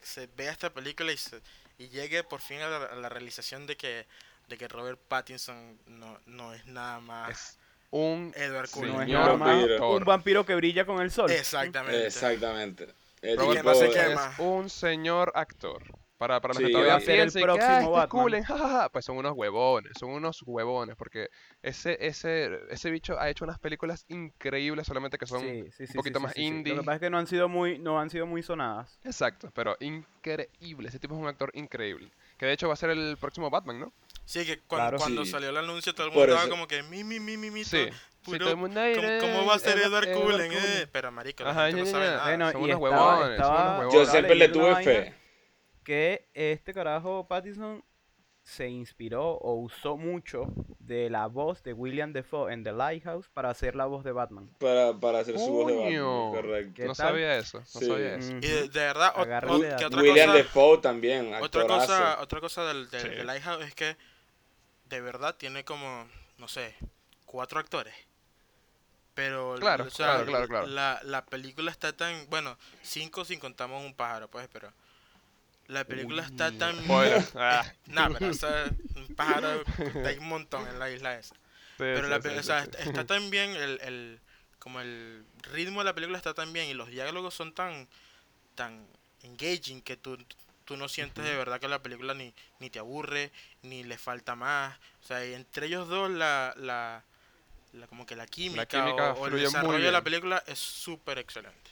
se 0.00 0.28
vea 0.36 0.52
esta 0.52 0.70
película 0.70 1.12
y, 1.12 1.16
se- 1.16 1.40
y 1.78 1.88
llegue 1.88 2.22
por 2.24 2.40
fin 2.40 2.60
a 2.60 2.68
la, 2.68 2.84
a 2.86 2.96
la 2.96 3.08
realización 3.08 3.66
de 3.66 3.76
que, 3.76 4.06
de 4.48 4.58
que 4.58 4.68
Robert 4.68 5.00
Pattinson 5.08 5.78
no, 5.86 6.18
no 6.26 6.52
es 6.54 6.66
nada 6.66 7.00
más 7.00 7.30
Es 7.30 7.58
un 7.90 8.32
Edward 8.36 8.68
Cullen. 8.70 8.92
No 8.92 9.00
es 9.02 9.06
Señor 9.06 9.20
nada 9.22 9.36
más 9.36 9.56
vampiro. 9.56 9.90
un 9.96 10.04
vampiro 10.04 10.46
que 10.46 10.54
brilla 10.54 10.84
con 10.84 11.00
el 11.00 11.10
sol. 11.10 11.30
Exactamente. 11.30 12.06
Exactamente. 12.06 12.88
El 13.22 13.38
Robert 13.38 13.60
tipo- 13.60 13.68
no 13.70 13.74
se 13.74 14.12
es 14.12 14.20
un 14.38 14.68
señor 14.70 15.32
actor. 15.34 15.82
Para, 16.18 16.40
para 16.40 16.54
los 16.54 16.58
Sí, 16.58 16.66
que 16.66 16.72
todavía 16.72 16.98
piensen 17.04 17.40
que 17.40 17.44
próximo 17.46 17.66
"Ah, 17.68 17.72
este 17.78 17.84
es 17.84 17.90
Batman". 17.90 18.08
Cullen, 18.22 18.42
jajaja", 18.44 18.88
pues 18.92 19.04
son 19.04 19.16
unos 19.16 19.32
huevones, 19.34 19.92
son 19.98 20.10
unos 20.10 20.40
huevones, 20.46 20.94
porque 20.94 21.28
ese, 21.62 21.96
ese, 22.00 22.60
ese 22.70 22.90
bicho 22.92 23.18
ha 23.18 23.28
hecho 23.28 23.44
unas 23.44 23.58
películas 23.58 24.04
increíbles, 24.06 24.86
solamente 24.86 25.18
que 25.18 25.26
son 25.26 25.40
Sí, 25.40 25.64
sí, 25.76 25.86
sí, 25.88 25.94
poquito 25.94 26.20
sí, 26.20 26.22
más 26.22 26.32
sí, 26.34 26.40
sí. 26.42 26.46
indie. 26.46 26.74
Lo 26.74 26.82
que 26.82 26.86
pasa 26.86 26.94
es 26.96 27.00
que 27.00 27.10
no 27.10 27.18
han 27.18 27.26
sido 27.26 27.48
muy, 27.48 27.76
no 27.80 27.98
han 27.98 28.08
sido 28.08 28.26
muy 28.26 28.40
sonadas. 28.44 29.00
Exacto, 29.02 29.50
pero 29.52 29.76
increíble. 29.80 30.88
Ese 30.90 31.00
tipo 31.00 31.16
es 31.16 31.20
un 31.20 31.26
actor 31.26 31.50
increíble. 31.54 32.12
Que 32.38 32.46
de 32.46 32.52
hecho 32.52 32.68
va 32.68 32.74
a 32.74 32.76
ser 32.76 32.90
el 32.90 33.16
próximo 33.20 33.50
Batman, 33.50 33.80
¿no? 33.80 33.92
Sí, 34.24 34.44
que 34.46 34.58
Claro. 34.60 34.98
cuando 34.98 35.24
Sí. 35.24 35.32
salió 35.32 35.48
el 35.50 35.56
anuncio 35.56 35.92
todo 35.92 36.06
el 36.06 36.12
mundo 36.12 36.32
estaba 36.32 36.48
como 36.48 36.68
que 36.68 36.84
mi, 36.84 37.02
mi, 37.02 37.18
mi, 37.18 37.36
mi, 37.36 37.50
mi. 37.50 37.64
Sí. 37.64 37.88
Puro- 38.24 38.38
todo 38.38 38.50
el 38.50 38.56
mundo, 38.56 38.80
¿cómo, 38.94 39.06
"Ay, 39.08 39.18
cómo 39.20 39.46
va 39.46 39.54
a 39.54 39.58
ser 39.58 39.78
Edward- 39.78 40.04
Edward 40.04 40.08
Edward 40.08 40.22
Cullen? 40.22 40.48
Cullen". 40.52 40.64
Eh, 40.82 40.86
pero 40.90 41.12
marico, 41.12 41.44
la 41.44 41.50
Ajá, 41.50 41.66
gente 41.66 41.80
no 41.82 41.86
sabe 41.86 42.06
nada. 42.06 42.24
Bueno, 42.24 42.52
son 42.52 42.62
unos 42.62 42.68
estaba- 42.70 42.82
huevones, 42.82 43.18
son 43.18 43.26
unos 43.26 43.38
estaba- 43.40 43.70
huevones. 43.78 43.94
Yo 43.94 44.00
Estaba 44.02 44.12
siempre 44.18 44.34
le 44.36 44.48
tuve 44.48 44.84
fe. 44.84 45.14
que 45.84 46.28
este 46.34 46.72
carajo 46.74 47.26
Pattinson 47.28 47.84
se 48.44 48.68
inspiró 48.68 49.34
o 49.34 49.54
usó 49.54 49.96
mucho 49.96 50.46
de 50.80 51.08
la 51.10 51.28
voz 51.28 51.62
de 51.62 51.72
William 51.74 52.12
Defoe 52.12 52.52
en 52.52 52.64
The 52.64 52.72
Lighthouse 52.72 53.28
para 53.28 53.50
hacer 53.50 53.76
la 53.76 53.86
voz 53.86 54.02
de 54.02 54.10
Batman. 54.10 54.50
Para, 54.58 54.92
para 54.94 55.20
hacer 55.20 55.38
su 55.38 55.48
voz 55.52 55.68
de. 55.68 55.76
Batman. 55.76 56.32
Correcto. 56.32 56.72
¿Qué 56.74 56.82
No 56.86 56.94
tal? 56.94 57.06
sabía 57.08 57.36
eso, 57.38 57.60
no 57.60 57.64
Sí. 57.66 57.86
sabía 57.86 58.16
eso. 58.16 58.32
Y 58.32 58.40
de, 58.40 58.62
de 58.68 58.80
verdad, 58.80 59.14
ot- 59.14 59.60
de 59.60 59.68
¿qué 59.68 59.74
aquí. 59.74 59.84
otra 59.84 60.02
William 60.02 60.26
cosa? 60.26 60.38
Defoe 60.38 60.78
también, 60.78 61.34
Otra 61.40 61.66
cosa, 61.68 62.18
otra 62.20 62.40
cosa 62.40 62.64
del, 62.64 62.90
del, 62.90 63.00
Sí. 63.00 63.08
del 63.10 63.26
Lighthouse 63.28 63.64
es 63.64 63.74
que 63.76 63.96
de 64.86 65.00
verdad 65.00 65.36
tiene 65.36 65.64
como, 65.64 66.08
no 66.38 66.48
sé, 66.48 66.74
cuatro 67.24 67.60
actores. 67.60 67.94
Pero, 69.14 69.52
Claro, 69.58 69.86
o 69.86 69.90
sea, 69.90 70.18
claro, 70.18 70.26
claro, 70.26 70.48
claro. 70.48 70.72
La, 70.76 71.00
la 71.04 71.26
película 71.26 71.70
está 71.70 71.94
tan, 71.96 72.28
bueno, 72.30 72.58
cinco 72.82 73.24
si 73.24 73.38
contamos 73.38 73.84
un 73.84 73.94
pájaro, 73.94 74.28
pues, 74.30 74.48
pero 74.52 74.72
la 75.66 75.84
película 75.88 76.22
está 76.22 76.52
tan... 76.56 76.76
spoiler. 76.78 77.24
Ah, 77.34 77.64
Nah, 77.86 78.10
pero 78.10 78.30
o 78.30 78.34
sea, 78.34 78.74
un 78.96 79.08
pájaro, 79.10 79.66
hay 80.02 80.18
un 80.18 80.28
montón 80.28 80.68
en 80.68 80.78
la 80.78 80.90
isla 80.90 81.18
esa. 81.18 81.36
sí, 81.78 81.84
Pero 81.92 82.08
sí, 82.08 82.08
la, 82.08 82.22
sí, 82.22 82.22
pe- 82.22 82.38
o 82.38 82.42
sí, 82.42 82.42
sea, 82.42 82.62
sí. 82.62 82.64
est- 82.64 82.74
está 82.76 83.04
tan 83.06 83.30
bien 83.30 83.50
el, 83.52 83.80
el 83.82 84.20
como 84.58 84.80
el 84.80 85.24
ritmo 85.52 85.80
de 85.80 85.86
la 85.86 85.94
película 85.94 86.18
está 86.18 86.34
tan 86.34 86.52
bien 86.52 86.68
y 86.68 86.74
los 86.74 86.88
diálogos 86.90 87.34
son 87.34 87.54
tan 87.54 87.88
tan 88.54 88.86
engaging 89.22 89.82
que 89.82 89.96
tú, 89.96 90.18
tú 90.64 90.76
no 90.76 90.88
sientes 90.88 91.24
de 91.24 91.36
verdad 91.36 91.60
que 91.60 91.68
la 91.68 91.82
película 91.82 92.14
ni, 92.14 92.34
ni 92.60 92.70
te 92.70 92.78
aburre 92.78 93.32
ni 93.62 93.84
le 93.84 93.98
falta 93.98 94.36
más 94.36 94.78
o 95.02 95.06
sea 95.06 95.24
y 95.26 95.34
entre 95.34 95.66
ellos 95.66 95.88
dos 95.88 96.10
la, 96.10 96.54
la, 96.56 97.04
la- 97.72 97.86
como 97.86 98.04
que 98.06 98.16
la 98.16 98.26
química, 98.26 98.66
química 98.66 99.12
o, 99.12 99.20
o 99.22 99.26
el 99.26 99.38
desarrollo 99.38 99.84
de 99.84 99.92
la 99.92 100.02
película 100.02 100.42
es 100.46 100.58
súper 100.58 101.18
excelente 101.18 101.70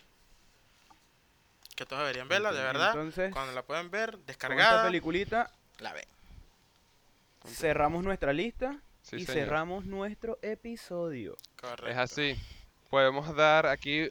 que 1.76 1.86
todos 1.86 2.00
deberían 2.02 2.28
verla 2.28 2.52
de 2.52 2.62
verdad 2.62 2.90
entonces, 2.90 3.32
cuando 3.32 3.52
la 3.52 3.62
pueden 3.62 3.90
ver 3.90 4.10
Con 4.12 4.20
esta 4.20 4.26
descargada 4.26 4.82
peliculita 4.82 5.50
la 5.78 5.92
ven 5.92 6.04
cerramos 7.46 8.04
nuestra 8.04 8.32
lista 8.32 8.80
Sí, 9.02 9.16
y 9.16 9.24
señor. 9.24 9.44
cerramos 9.46 9.86
nuestro 9.86 10.38
episodio. 10.42 11.34
correcto 11.58 11.86
Es 11.88 11.96
así. 11.96 12.36
Podemos 12.90 13.34
dar 13.34 13.66
aquí, 13.66 14.10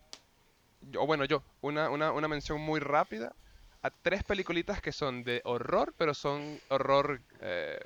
o 0.97 1.05
bueno, 1.05 1.25
yo, 1.25 1.43
una, 1.61 1.91
una, 1.91 2.11
una 2.11 2.27
mención 2.27 2.59
muy 2.59 2.79
rápida 2.79 3.31
a 3.83 3.91
tres 3.91 4.23
peliculitas 4.23 4.81
que 4.81 4.91
son 4.91 5.23
de 5.23 5.41
horror, 5.45 5.93
pero 5.95 6.15
son 6.15 6.59
horror 6.69 7.21
eh, 7.41 7.79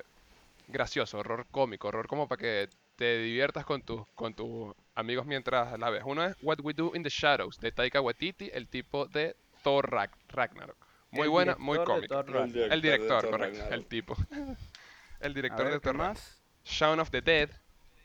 gracioso, 0.68 1.18
horror 1.18 1.46
cómico, 1.50 1.88
horror 1.88 2.08
como 2.08 2.26
para 2.26 2.40
que 2.40 2.68
te 2.96 3.18
diviertas 3.18 3.64
con 3.64 3.82
tus 3.82 4.06
con 4.14 4.34
tus 4.34 4.74
amigos 4.94 5.26
mientras 5.26 5.78
la 5.78 5.90
ves. 5.90 6.02
Uno 6.06 6.24
es 6.24 6.36
What 6.42 6.58
We 6.62 6.72
Do 6.74 6.92
in 6.94 7.02
the 7.02 7.08
Shadows, 7.10 7.58
de 7.60 7.72
Taika 7.72 8.00
Waititi, 8.00 8.50
el 8.52 8.68
tipo 8.68 9.06
de 9.06 9.34
Thor 9.62 9.90
Rag- 9.90 10.16
Ragnarok. 10.28 10.76
Muy 11.10 11.22
El 11.24 11.28
buena, 11.30 11.56
muy 11.58 11.78
de 11.78 11.84
cómica. 11.84 12.20
El 12.20 12.80
de 12.80 12.80
director, 12.80 13.30
correcto, 13.30 13.38
Ragnarok. 13.38 13.72
el 13.72 13.86
tipo. 13.86 14.16
el 15.20 15.34
director 15.34 15.64
ver, 15.64 15.74
de 15.74 15.80
¿qué 15.80 15.84
Thor 15.84 15.96
Ragnarok. 15.96 16.16
más? 16.16 16.42
Shaun 16.64 17.00
of 17.00 17.10
the 17.10 17.20
Dead 17.20 17.50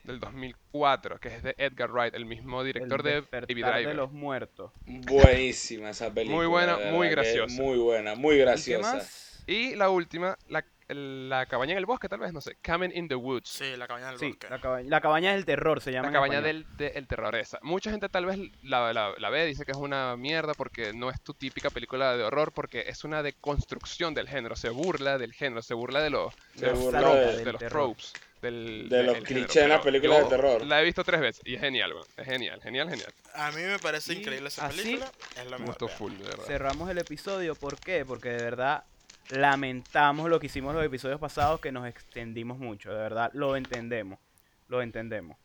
del 0.04 0.20
2004, 0.20 1.20
que 1.20 1.28
es 1.30 1.44
de 1.44 1.54
Edgar 1.58 1.92
Wright, 1.92 2.14
el 2.16 2.26
mismo 2.26 2.64
director 2.64 3.06
El 3.08 3.22
de 3.32 3.40
Baby 3.42 3.62
de 3.62 3.72
Driver. 3.72 3.96
los 3.96 4.12
muertos. 4.12 4.72
Buenísima 4.86 5.90
esa 5.92 6.12
película. 6.14 6.38
Muy 6.38 6.48
buena, 6.48 6.78
de 6.78 6.92
muy 6.92 7.10
graciosa. 7.10 7.62
Muy 7.62 7.78
buena, 7.78 8.16
muy 8.16 8.36
¿Y 8.36 8.38
qué 8.40 8.44
graciosa. 8.46 8.94
más? 8.96 9.44
Y 9.48 9.76
la 9.76 9.90
última, 9.90 10.38
la, 10.48 10.64
la 10.90 11.46
cabaña 11.46 11.74
en 11.74 11.78
el 11.78 11.86
bosque, 11.86 12.10
tal 12.10 12.20
vez, 12.20 12.34
no 12.34 12.42
sé, 12.42 12.58
Cabin 12.62 12.92
in 12.96 13.08
the 13.08 13.16
Woods. 13.16 13.48
sí 13.50 13.76
la 13.78 13.88
cabaña 13.88 14.08
del 14.10 14.20
Sí, 14.20 14.28
bosque 14.30 14.48
la 14.50 14.60
cabaña, 14.60 14.90
la 14.90 15.02
cabaña 15.02 15.32
del 15.34 15.46
terror 15.46 15.82
se 15.82 15.92
llama. 15.92 16.08
La 16.08 16.14
cabaña 16.14 16.42
del, 16.42 16.66
de- 16.78 16.88
el 16.96 17.08
terror 17.08 17.36
esa. 17.36 17.60
Mucha 17.62 17.92
gente 17.92 18.10
tal 18.10 18.26
vez 18.26 18.40
la, 18.64 18.92
la, 18.92 19.14
la 19.18 19.30
ve, 19.30 19.46
dice 19.46 19.66
que 19.66 19.72
es 19.72 19.78
una 19.78 20.16
mierda 20.18 20.54
porque 20.54 20.92
no 20.94 21.10
es 21.10 21.22
tu 21.22 21.34
típica 21.34 21.70
película 21.70 22.18
de 22.18 22.24
horror, 22.24 22.52
porque 22.52 22.86
es 22.88 23.04
una 23.04 23.22
deconstrucción 23.24 24.14
del 24.14 24.28
género. 24.28 24.56
Se 24.56 24.70
burla 24.70 25.18
del 25.18 25.34
género, 25.34 25.62
se 25.62 25.74
burla 25.74 26.02
de 26.02 26.10
los, 26.10 26.34
de 26.56 26.68
los 26.68 26.80
burla 26.80 27.00
tropes, 27.00 27.38
de- 27.38 27.44
de, 27.46 27.52
los 27.54 27.62
tropes. 27.62 28.14
Del, 28.42 28.88
De 28.88 29.04
los 29.04 29.18
clichés 29.18 29.64
en 29.64 29.70
las 29.70 29.82
películas 29.82 30.24
de 30.24 30.30
terror. 30.30 30.66
La 30.66 30.82
he 30.82 30.86
visto 30.86 31.04
tres 31.04 31.20
veces 31.20 31.42
y 31.46 31.56
es 31.56 31.60
genial, 31.62 31.92
weón. 31.94 32.06
Es 32.16 32.26
genial, 32.26 32.62
genial, 32.62 32.90
genial. 32.90 33.14
A 33.34 33.52
mí 33.52 33.62
me 33.64 33.78
parece 33.80 34.14
Y 34.14 34.20
increíble 34.20 34.48
esa 34.48 34.68
así 34.68 34.78
película. 34.82 35.12
Es 35.36 35.46
la 35.52 35.58
Me 35.58 35.68
mejor. 35.68 35.90
full, 35.90 36.14
de 36.14 36.24
verdad. 36.24 36.46
Cerramos 36.46 36.90
el 36.90 36.98
episodio, 37.00 37.54
¿por 37.56 37.78
qué? 37.82 38.06
Porque 38.06 38.30
de 38.30 38.42
verdad 38.42 38.86
lamentamos 39.30 40.30
lo 40.30 40.40
que 40.40 40.48
hicimos 40.48 40.74
los 40.74 40.84
episodios 40.84 41.20
pasados, 41.20 41.60
que 41.60 41.72
nos 41.72 41.88
extendimos 41.88 42.58
mucho, 42.58 42.92
de 42.92 42.98
verdad, 42.98 43.32
lo 43.34 43.56
entendemos, 43.56 44.20
lo 44.68 44.82
entendemos. 44.82 45.38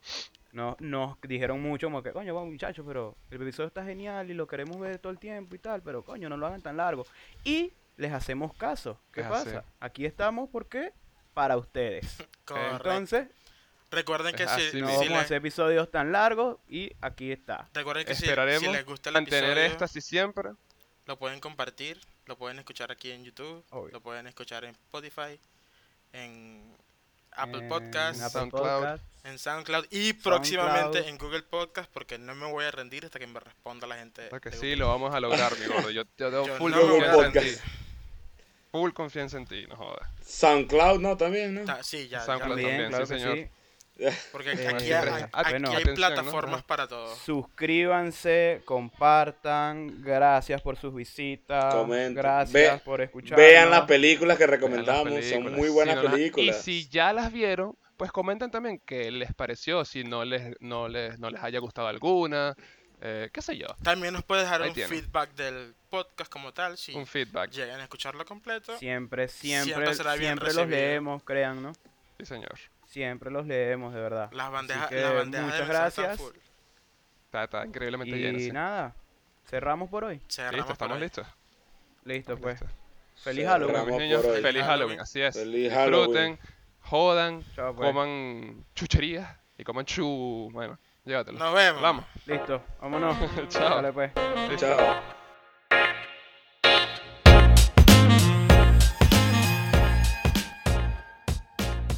Nos, 0.53 0.81
nos 0.81 1.21
dijeron 1.23 1.61
mucho 1.61 1.89
como 1.89 2.03
que, 2.03 2.13
coño, 2.13 2.35
vamos 2.35 2.51
muchachos, 2.53 2.85
pero 2.87 3.17
el 3.31 3.43
episodio 3.43 3.67
está 3.69 3.85
genial 3.85 4.31
y 4.31 4.35
lo 4.35 4.47
queremos 4.47 4.79
ver 4.79 4.99
todo 4.99 5.11
el 5.11 5.19
tiempo 5.19 5.55
y 5.57 5.59
tal, 5.59 5.83
pero 5.83 6.05
coño, 6.05 6.29
no 6.29 6.37
lo 6.37 6.47
hagan 6.47 6.63
tan 6.63 6.77
largo. 6.77 7.07
Y 7.43 7.73
les 7.97 8.13
hacemos 8.13 8.55
caso. 8.55 8.99
¿Qué 9.13 9.23
Es 9.23 9.27
pasa? 9.27 9.59
así. 9.59 9.69
Aquí 9.81 10.07
estamos 10.07 10.49
porque 10.51 10.93
para 11.35 11.57
ustedes. 11.57 12.17
Correcto. 12.45 12.77
Entonces, 12.77 13.29
Recuerden 13.91 14.35
que 14.35 14.47
si, 14.49 14.81
no 14.81 14.89
si 14.89 14.97
vamos 14.97 15.13
a 15.13 15.21
hacer 15.21 15.37
episodios 15.37 15.89
tan 15.89 16.11
largos 16.11 16.59
y 16.69 16.91
aquí 17.01 17.31
está. 17.31 17.69
recuerden 17.75 18.05
que 18.05 18.17
si, 18.17 18.27
si 18.27 18.67
les 18.73 18.85
gusta 18.85 19.11
el 19.11 19.15
mantener 19.15 19.51
episodio, 19.51 19.67
esto 19.67 19.85
así 19.85 20.01
siempre. 20.01 20.51
lo 21.07 21.17
pueden 21.17 21.39
compartir, 21.39 22.01
lo 22.27 22.37
pueden 22.37 22.59
escuchar 22.59 22.91
aquí 22.93 23.11
en 23.11 23.25
YouTube, 23.25 23.65
Obvio. 23.71 23.93
lo 23.93 24.01
pueden 24.01 24.27
escuchar 24.27 24.65
en 24.65 24.71
Spotify, 24.71 25.39
en 26.13 26.75
Apple 27.33 27.59
En 27.63 27.69
Podcasts, 27.69 28.23
Apple 28.23 28.41
SoundCloud. 28.41 28.63
Podcast. 28.81 29.05
en 29.25 29.39
SoundCloud 29.39 29.87
y 29.91 30.13
próximamente 30.13 31.09
en 31.09 31.19
Google 31.19 31.43
Podcast 31.43 31.91
porque 31.93 32.19
no 32.19 32.35
me 32.35 32.47
voy 32.51 32.65
a 32.65 32.71
rendir 32.71 33.05
hasta 33.05 33.19
que 33.19 33.27
me 33.27 33.41
responda 33.41 33.87
la 33.87 33.97
gente. 33.97 34.27
Porque 34.29 34.51
sí, 34.53 34.57
Google. 34.59 34.77
lo 34.77 34.89
vamos 34.89 35.15
a 35.15 35.21
lograr, 35.21 35.59
mi 35.59 35.67
gordo. 35.67 35.91
Yo, 35.91 36.03
yo 36.17 36.31
tengo 36.31 36.47
Yo 36.47 36.57
full 36.57 36.71
no 36.73 36.81
confianza 36.81 37.27
en 37.27 37.33
ti. 37.33 37.61
full 38.71 38.93
confianza 38.93 39.37
en 39.39 39.47
ti, 39.47 39.67
no 39.67 39.77
jodas. 39.77 40.09
SoundCloud, 40.27 41.01
¿no? 41.01 41.17
También, 41.17 41.55
¿no? 41.55 41.65
Ta- 41.65 41.83
Sí, 41.83 42.09
ya, 42.09 42.21
SoundCloud 42.25 42.57
lo- 42.59 42.63
También, 42.63 42.71
también, 42.71 42.89
claro 42.91 43.07
sí, 43.07 43.15
señor. 43.15 43.37
sí. 43.37 43.49
Porque 44.33 44.51
aquí, 44.51 44.93
hay, 44.93 44.93
ah, 44.93 45.29
aquí 45.33 45.51
bueno. 45.51 45.69
hay 45.71 45.77
atención, 45.77 45.85
¿no? 45.87 45.95
plataformas 45.95 46.59
Ajá. 46.59 46.67
para 46.67 46.89
todo. 46.89 47.15
Suscríbanse, 47.17 48.63
compartan, 48.65 50.03
gracias 50.03 50.61
por 50.63 50.77
sus 50.77 50.95
visitas, 50.95 51.75
Comenten. 51.75 52.15
gracias 52.15 52.53
Ve- 52.77 52.83
por 52.85 53.01
escuchar. 53.01 53.39
Vean 53.39 53.71
las 53.71 53.83
películas 53.83 54.37
que 54.39 54.47
recomendamos, 54.47 55.25
son 55.25 55.53
muy 55.55 55.69
Si 55.69 55.75
buenas 55.75 56.03
las- 56.03 56.13
películas. 56.13 56.57
Y 56.69 56.83
si 56.83 56.89
ya 56.89 57.13
las 57.13 57.33
vieron, 57.33 57.77
pues 57.97 58.11
comenten 58.11 58.51
también 58.51 58.81
qué 58.85 59.11
les 59.11 59.33
pareció, 59.35 59.85
si 59.85 60.03
no 60.05 60.25
les, 60.25 60.61
no 60.61 60.89
les, 60.89 61.19
no 61.19 61.31
les 61.31 61.43
haya 61.43 61.61
gustado 61.61 61.87
alguna, 61.89 62.57
eh, 63.01 63.31
qué 63.33 63.43
sé 63.43 63.57
yo, 63.57 63.67
También 63.83 64.13
nos 64.15 64.25
puedes 64.25 64.45
dejar 64.45 64.63
Ahí 64.63 64.71
un 64.71 64.75
feedback 64.89 65.35
del 65.35 65.75
podcast 65.91 66.31
como 66.33 66.53
tal. 66.53 66.77
Si 66.79 66.95
un 66.95 67.07
feedback. 67.07 67.51
llegan 67.51 67.79
a 67.81 67.85
escucharlo 67.85 68.25
completo. 68.25 68.77
Siempre, 68.79 69.29
siempre, 69.29 69.65
Siempre 69.75 69.95
será 69.95 70.15
bien 70.15 70.39
siempre 70.39 70.55
los 70.55 70.69
leemos, 70.69 71.23
crean, 71.23 71.63
¿no? 71.63 71.73
Sí, 72.19 72.27
señor. 72.27 72.59
Siempre 72.95 73.29
los 73.29 73.45
leemos, 73.45 73.93
de 73.93 74.01
verdad. 74.01 74.31
Las 74.31 74.47
Así 74.47 74.53
bandejas, 74.55 74.87
que 74.89 75.01
las 75.01 75.15
bandejas 75.15 75.47
de 75.47 75.53
muchas 75.53 75.69
gracias. 75.69 76.17
full. 76.17 76.37
Está, 77.25 77.43
está 77.43 77.67
increíblemente 77.67 78.17
lleno. 78.17 78.39
Y 78.39 78.43
sí. 78.45 78.53
nada, 78.53 78.95
cerramos 79.49 79.91
por 79.91 80.05
hoy. 80.05 80.21
Cerramos 80.29 80.59
Listo, 80.59 80.73
estamos 80.75 80.95
hoy. 80.95 81.01
listos. 81.03 81.27
Listo, 82.05 82.39
pues. 82.39 82.61
Feliz 83.17 83.47
Halloween. 83.49 83.85
por 83.89 84.01
Niños, 84.01 84.23
feliz 84.23 84.43
Halloween, 84.43 84.65
Halloween. 84.65 85.01
así 85.01 85.21
es. 85.21 85.35
Feliz 85.35 85.73
Disfruten, 85.73 86.39
jodan, 86.83 87.45
Chao, 87.57 87.75
pues. 87.75 87.89
coman 87.89 88.65
chucherías 88.77 89.29
y 89.59 89.65
coman 89.65 89.85
chu... 89.87 90.51
Bueno, 90.53 90.79
llévatelo. 91.05 91.37
Nos 91.37 91.53
vemos. 91.53 91.77
Hablamos. 91.79 92.05
Listo, 92.27 92.63
vámonos. 92.81 93.17
Chao. 93.49 93.75
Dale, 93.83 93.93
pues. 93.93 94.13
Listo. 94.49 94.67
Chao. 94.69 95.14